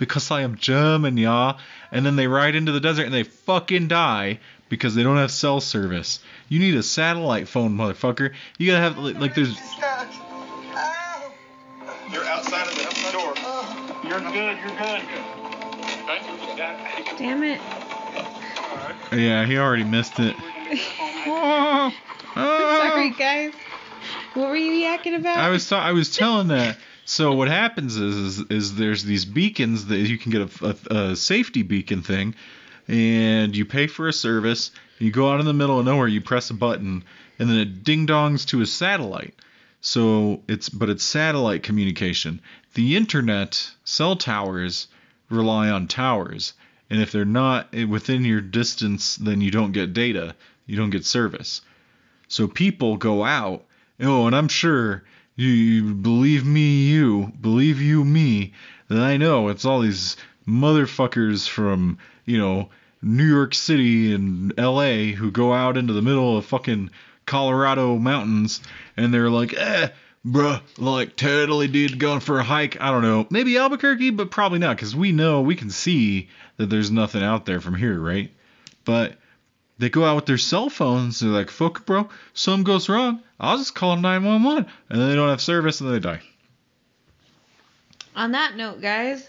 because 0.00 0.30
I 0.30 0.40
am 0.40 0.56
German, 0.56 1.16
yeah. 1.18 1.58
And 1.92 2.04
then 2.04 2.16
they 2.16 2.26
ride 2.26 2.56
into 2.56 2.72
the 2.72 2.80
desert 2.80 3.04
and 3.04 3.14
they 3.14 3.22
fucking 3.22 3.86
die 3.86 4.40
because 4.70 4.94
they 4.94 5.02
don't 5.04 5.18
have 5.18 5.30
cell 5.30 5.60
service. 5.60 6.20
You 6.48 6.58
need 6.58 6.74
a 6.74 6.82
satellite 6.82 7.46
phone, 7.46 7.76
motherfucker. 7.76 8.32
You 8.58 8.66
gotta 8.66 8.80
have 8.80 8.98
like 8.98 9.34
there's 9.34 9.56
You're 12.10 12.24
outside 12.24 12.66
of 12.66 12.74
the 12.74 13.12
door. 13.12 13.34
You're 14.02 14.20
good. 14.20 14.58
You're 14.58 14.78
good. 14.78 15.02
Damn 17.18 17.42
it. 17.42 17.60
yeah 19.12 19.44
he 19.44 19.58
already 19.58 19.84
missed 19.84 20.18
it. 20.18 20.34
Oh, 21.26 21.92
Sorry, 22.34 23.10
guys. 23.10 23.52
What 24.32 24.48
were 24.48 24.56
you 24.56 24.72
yakking 24.86 25.16
about? 25.16 25.36
I 25.36 25.50
was 25.50 25.68
ta- 25.68 25.82
I 25.82 25.92
was 25.92 26.16
telling 26.16 26.48
that. 26.48 26.78
So 27.10 27.32
what 27.32 27.48
happens 27.48 27.96
is, 27.96 28.38
is 28.38 28.46
is 28.50 28.74
there's 28.76 29.02
these 29.02 29.24
beacons 29.24 29.86
that 29.86 29.98
you 29.98 30.16
can 30.16 30.30
get 30.30 30.42
a, 30.42 30.76
a, 30.90 30.94
a 30.94 31.16
safety 31.16 31.62
beacon 31.62 32.02
thing, 32.02 32.36
and 32.86 33.54
you 33.56 33.64
pay 33.64 33.88
for 33.88 34.06
a 34.06 34.12
service. 34.12 34.70
You 35.00 35.10
go 35.10 35.28
out 35.28 35.40
in 35.40 35.46
the 35.46 35.52
middle 35.52 35.80
of 35.80 35.84
nowhere, 35.84 36.06
you 36.06 36.20
press 36.20 36.50
a 36.50 36.54
button, 36.54 37.02
and 37.40 37.50
then 37.50 37.58
it 37.58 37.82
ding 37.82 38.06
dongs 38.06 38.46
to 38.46 38.60
a 38.60 38.66
satellite. 38.66 39.34
So 39.80 40.44
it's 40.46 40.68
but 40.68 40.88
it's 40.88 41.02
satellite 41.02 41.64
communication. 41.64 42.40
The 42.74 42.96
internet 42.96 43.72
cell 43.82 44.14
towers 44.14 44.86
rely 45.30 45.68
on 45.68 45.88
towers, 45.88 46.52
and 46.90 47.02
if 47.02 47.10
they're 47.10 47.24
not 47.24 47.70
eh, 47.72 47.86
within 47.86 48.24
your 48.24 48.40
distance, 48.40 49.16
then 49.16 49.40
you 49.40 49.50
don't 49.50 49.72
get 49.72 49.92
data, 49.92 50.36
you 50.64 50.76
don't 50.76 50.90
get 50.90 51.04
service. 51.04 51.60
So 52.28 52.46
people 52.46 52.96
go 52.96 53.24
out. 53.24 53.64
Oh, 53.98 54.28
and 54.28 54.36
I'm 54.36 54.46
sure 54.46 55.02
you, 55.40 55.48
you 55.48 55.94
believe 55.94 56.44
me, 56.44 56.84
you 56.84 57.32
believe 57.40 57.80
you 57.80 58.04
me. 58.04 58.52
That 58.88 59.02
I 59.02 59.16
know 59.16 59.48
it's 59.48 59.64
all 59.64 59.80
these 59.80 60.16
motherfuckers 60.46 61.48
from 61.48 61.98
you 62.26 62.38
know 62.38 62.68
New 63.02 63.24
York 63.24 63.54
City 63.54 64.12
and 64.14 64.52
L.A. 64.58 65.12
who 65.12 65.30
go 65.30 65.52
out 65.52 65.76
into 65.76 65.92
the 65.92 66.02
middle 66.02 66.36
of 66.36 66.44
fucking 66.44 66.90
Colorado 67.24 67.96
mountains 67.96 68.60
and 68.96 69.14
they're 69.14 69.30
like, 69.30 69.54
eh, 69.54 69.88
bruh, 70.26 70.60
like 70.76 71.16
totally 71.16 71.68
dude 71.68 71.98
going 71.98 72.20
for 72.20 72.38
a 72.38 72.44
hike. 72.44 72.80
I 72.80 72.90
don't 72.90 73.02
know, 73.02 73.26
maybe 73.30 73.56
Albuquerque, 73.56 74.10
but 74.10 74.30
probably 74.30 74.58
not, 74.58 74.76
because 74.76 74.94
we 74.94 75.12
know 75.12 75.40
we 75.40 75.56
can 75.56 75.70
see 75.70 76.28
that 76.58 76.68
there's 76.68 76.90
nothing 76.90 77.22
out 77.22 77.46
there 77.46 77.60
from 77.60 77.76
here, 77.76 77.98
right? 77.98 78.30
But 78.84 79.16
they 79.80 79.88
go 79.90 80.04
out 80.04 80.16
with 80.16 80.26
their 80.26 80.38
cell 80.38 80.68
phones. 80.70 81.20
They're 81.20 81.30
like, 81.30 81.50
fuck, 81.50 81.84
bro, 81.86 82.08
something 82.34 82.64
goes 82.64 82.88
wrong. 82.88 83.22
I'll 83.38 83.58
just 83.58 83.74
call 83.74 83.96
911. 83.96 84.70
And 84.88 85.00
then 85.00 85.08
they 85.08 85.14
don't 85.16 85.28
have 85.30 85.40
service 85.40 85.80
and 85.80 85.88
then 85.88 85.94
they 85.94 86.00
die. 86.00 86.20
On 88.16 88.32
that 88.32 88.56
note, 88.56 88.80
guys, 88.80 89.28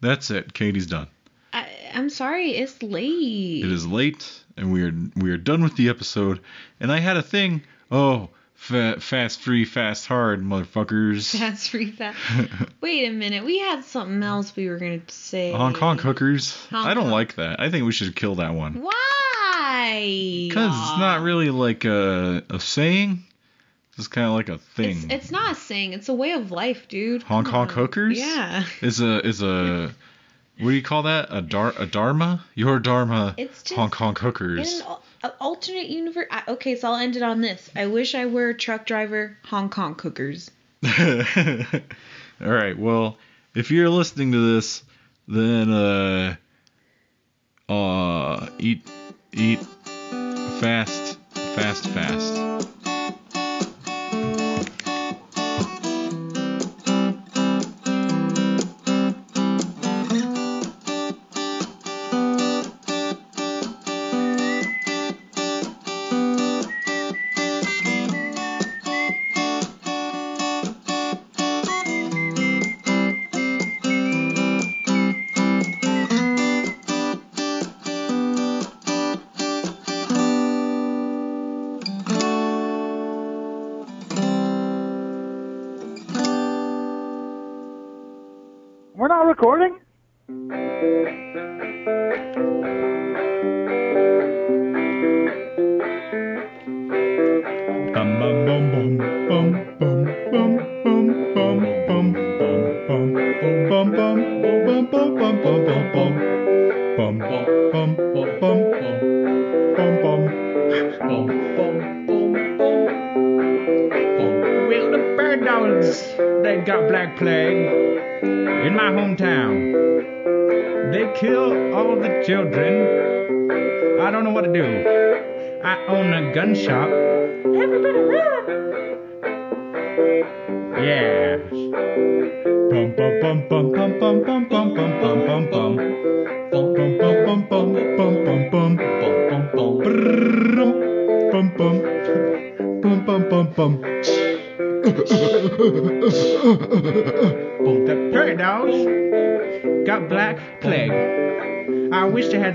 That's 0.00 0.30
it. 0.30 0.52
Katie's 0.54 0.86
done. 0.86 1.08
I, 1.52 1.66
I'm 1.94 2.10
sorry, 2.10 2.50
it's 2.52 2.80
late. 2.82 3.64
It 3.64 3.72
is 3.72 3.86
late, 3.86 4.44
and 4.56 4.72
we 4.72 4.84
are 4.84 4.92
we 5.16 5.30
are 5.32 5.36
done 5.36 5.62
with 5.64 5.74
the 5.76 5.88
episode. 5.88 6.38
And 6.78 6.92
I 6.92 6.98
had 7.00 7.16
a 7.16 7.22
thing. 7.22 7.62
Oh, 7.90 8.28
fa- 8.54 9.00
fast, 9.00 9.40
free, 9.40 9.64
fast, 9.64 10.06
hard, 10.06 10.44
motherfuckers. 10.44 11.32
That's 11.38 11.66
free 11.66 11.90
fast. 11.90 12.18
Wait 12.80 13.08
a 13.08 13.10
minute, 13.10 13.44
we 13.44 13.58
had 13.58 13.84
something 13.84 14.22
else 14.22 14.54
we 14.54 14.68
were 14.68 14.78
gonna 14.78 15.00
say. 15.08 15.50
Hong 15.50 15.74
Kong 15.74 15.98
hookers. 15.98 16.54
Hong 16.66 16.86
I 16.86 16.94
don't 16.94 17.04
Kong. 17.04 17.12
like 17.12 17.34
that. 17.34 17.58
I 17.58 17.68
think 17.70 17.84
we 17.84 17.90
should 17.92 18.14
kill 18.14 18.36
that 18.36 18.54
one. 18.54 18.80
Why? 18.82 19.29
Because 20.48 20.74
it's 20.74 20.98
not 20.98 21.20
really 21.22 21.50
like 21.50 21.84
a, 21.84 22.42
a 22.50 22.60
saying. 22.60 23.24
It's 23.98 24.08
kind 24.08 24.26
of 24.26 24.32
like 24.34 24.48
a 24.48 24.58
thing. 24.58 24.96
It's, 24.96 25.24
it's 25.24 25.30
not 25.30 25.52
a 25.52 25.54
saying. 25.54 25.92
It's 25.92 26.08
a 26.08 26.14
way 26.14 26.32
of 26.32 26.50
life, 26.50 26.88
dude. 26.88 27.22
Hong 27.24 27.44
Come 27.44 27.52
Kong 27.52 27.68
on. 27.68 27.74
hookers? 27.74 28.18
Yeah. 28.18 28.64
is 28.80 29.00
a 29.00 29.26
is 29.26 29.42
a 29.42 29.92
what 30.58 30.70
do 30.70 30.74
you 30.76 30.82
call 30.82 31.02
that? 31.04 31.28
A 31.30 31.42
dar 31.42 31.74
a 31.78 31.86
dharma? 31.86 32.44
Your 32.54 32.78
dharma. 32.78 33.34
It's 33.36 33.62
just 33.62 33.74
Hong 33.74 33.90
Kong 33.90 34.10
In 34.10 34.22
hookers. 34.22 34.82
an 35.22 35.32
alternate 35.40 35.88
universe. 35.88 36.26
Okay, 36.48 36.76
so 36.76 36.88
I'll 36.92 36.96
end 36.96 37.16
it 37.16 37.22
on 37.22 37.40
this. 37.40 37.70
I 37.76 37.86
wish 37.86 38.14
I 38.14 38.26
were 38.26 38.50
a 38.50 38.54
truck 38.54 38.86
driver. 38.86 39.36
Hong 39.44 39.68
Kong 39.68 39.94
cookers. 39.94 40.50
All 40.84 40.92
right. 42.40 42.78
Well, 42.78 43.18
if 43.54 43.70
you're 43.70 43.90
listening 43.90 44.32
to 44.32 44.54
this, 44.54 44.82
then 45.28 45.70
uh, 45.70 46.36
uh, 47.68 48.48
eat, 48.58 48.86
eat, 49.32 49.60
fast, 50.60 51.18
fast, 51.54 51.86
fast. 51.88 52.39
Recording. 89.40 89.79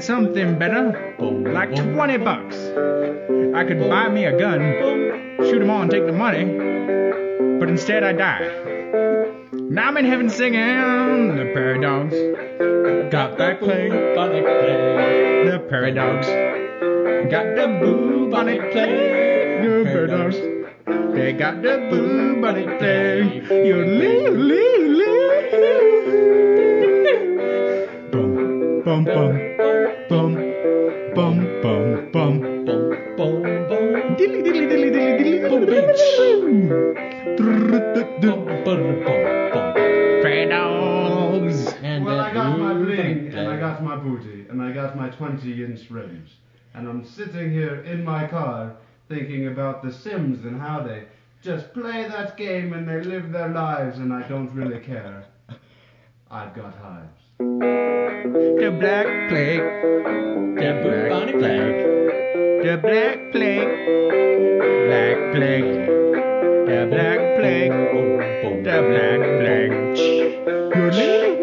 Something 0.05 0.59
better, 0.59 1.15
like 1.19 1.75
20 1.75 2.17
bucks. 2.17 2.55
I 3.55 3.63
could 3.63 3.79
buy 3.89 4.07
me 4.09 4.25
a 4.25 4.37
gun, 4.37 4.61
shoot 5.45 5.61
'em 5.61 5.69
all 5.69 5.81
and 5.81 5.89
take 5.89 6.05
the 6.05 6.11
money, 6.11 6.45
but 7.59 7.69
instead 7.69 8.03
I 8.03 8.13
die. 8.13 8.47
Now 9.53 9.87
I'm 9.87 9.97
in 9.97 10.05
heaven 10.05 10.29
singing 10.29 11.35
the 11.37 11.49
prairie 11.53 11.81
dogs 11.81 12.15
got 13.09 13.37
plague, 13.37 13.91
Bubonic 13.91 14.43
plague. 14.43 15.51
the 15.51 15.59
prairie 15.69 15.93
dogs 15.93 16.27
got 17.31 17.45
the 17.55 17.67
bubonic 17.81 18.71
plague, 18.71 19.63
the 19.63 19.89
prairie 19.91 20.07
dogs. 20.07 20.37
They 21.15 21.33
got 21.33 21.61
the 21.61 21.87
bubonic 21.89 22.77
plague. 22.79 23.43
You 23.49 23.75
Boom, 28.11 28.83
bum, 28.83 29.03
bum, 29.05 29.54
20. 45.95 46.21
And 46.73 46.89
I'm 46.89 47.05
sitting 47.05 47.51
here 47.51 47.81
in 47.83 48.03
my 48.03 48.27
car 48.27 48.75
thinking 49.07 49.47
about 49.47 49.81
the 49.81 49.93
Sims 49.93 50.43
and 50.43 50.59
how 50.59 50.81
they 50.83 51.05
just 51.41 51.73
play 51.73 52.05
that 52.09 52.35
game 52.35 52.73
and 52.73 52.85
they 52.85 53.01
live 53.01 53.31
their 53.31 53.47
lives, 53.47 53.99
and 53.99 54.11
I 54.11 54.27
don't 54.27 54.53
really 54.53 54.79
care. 54.79 55.25
I've 56.29 56.53
got 56.53 56.73
hives. 56.75 57.21
The 57.39 58.75
black 58.77 59.07
plague. 59.29 59.61
The 60.59 60.71
bubonic 60.83 61.35
plague. 61.39 61.79
The 62.65 62.77
black 62.81 63.31
plague. 63.31 63.71
Black 64.87 65.17
plague. 65.33 65.75
The 66.67 66.87
black 66.91 67.19
plague. 67.39 67.71
Boom, 67.71 68.17
boom. 68.41 68.63
The 68.63 68.77
black 68.89 69.21
plague. 69.39 69.75
Yodeling, 70.85 71.34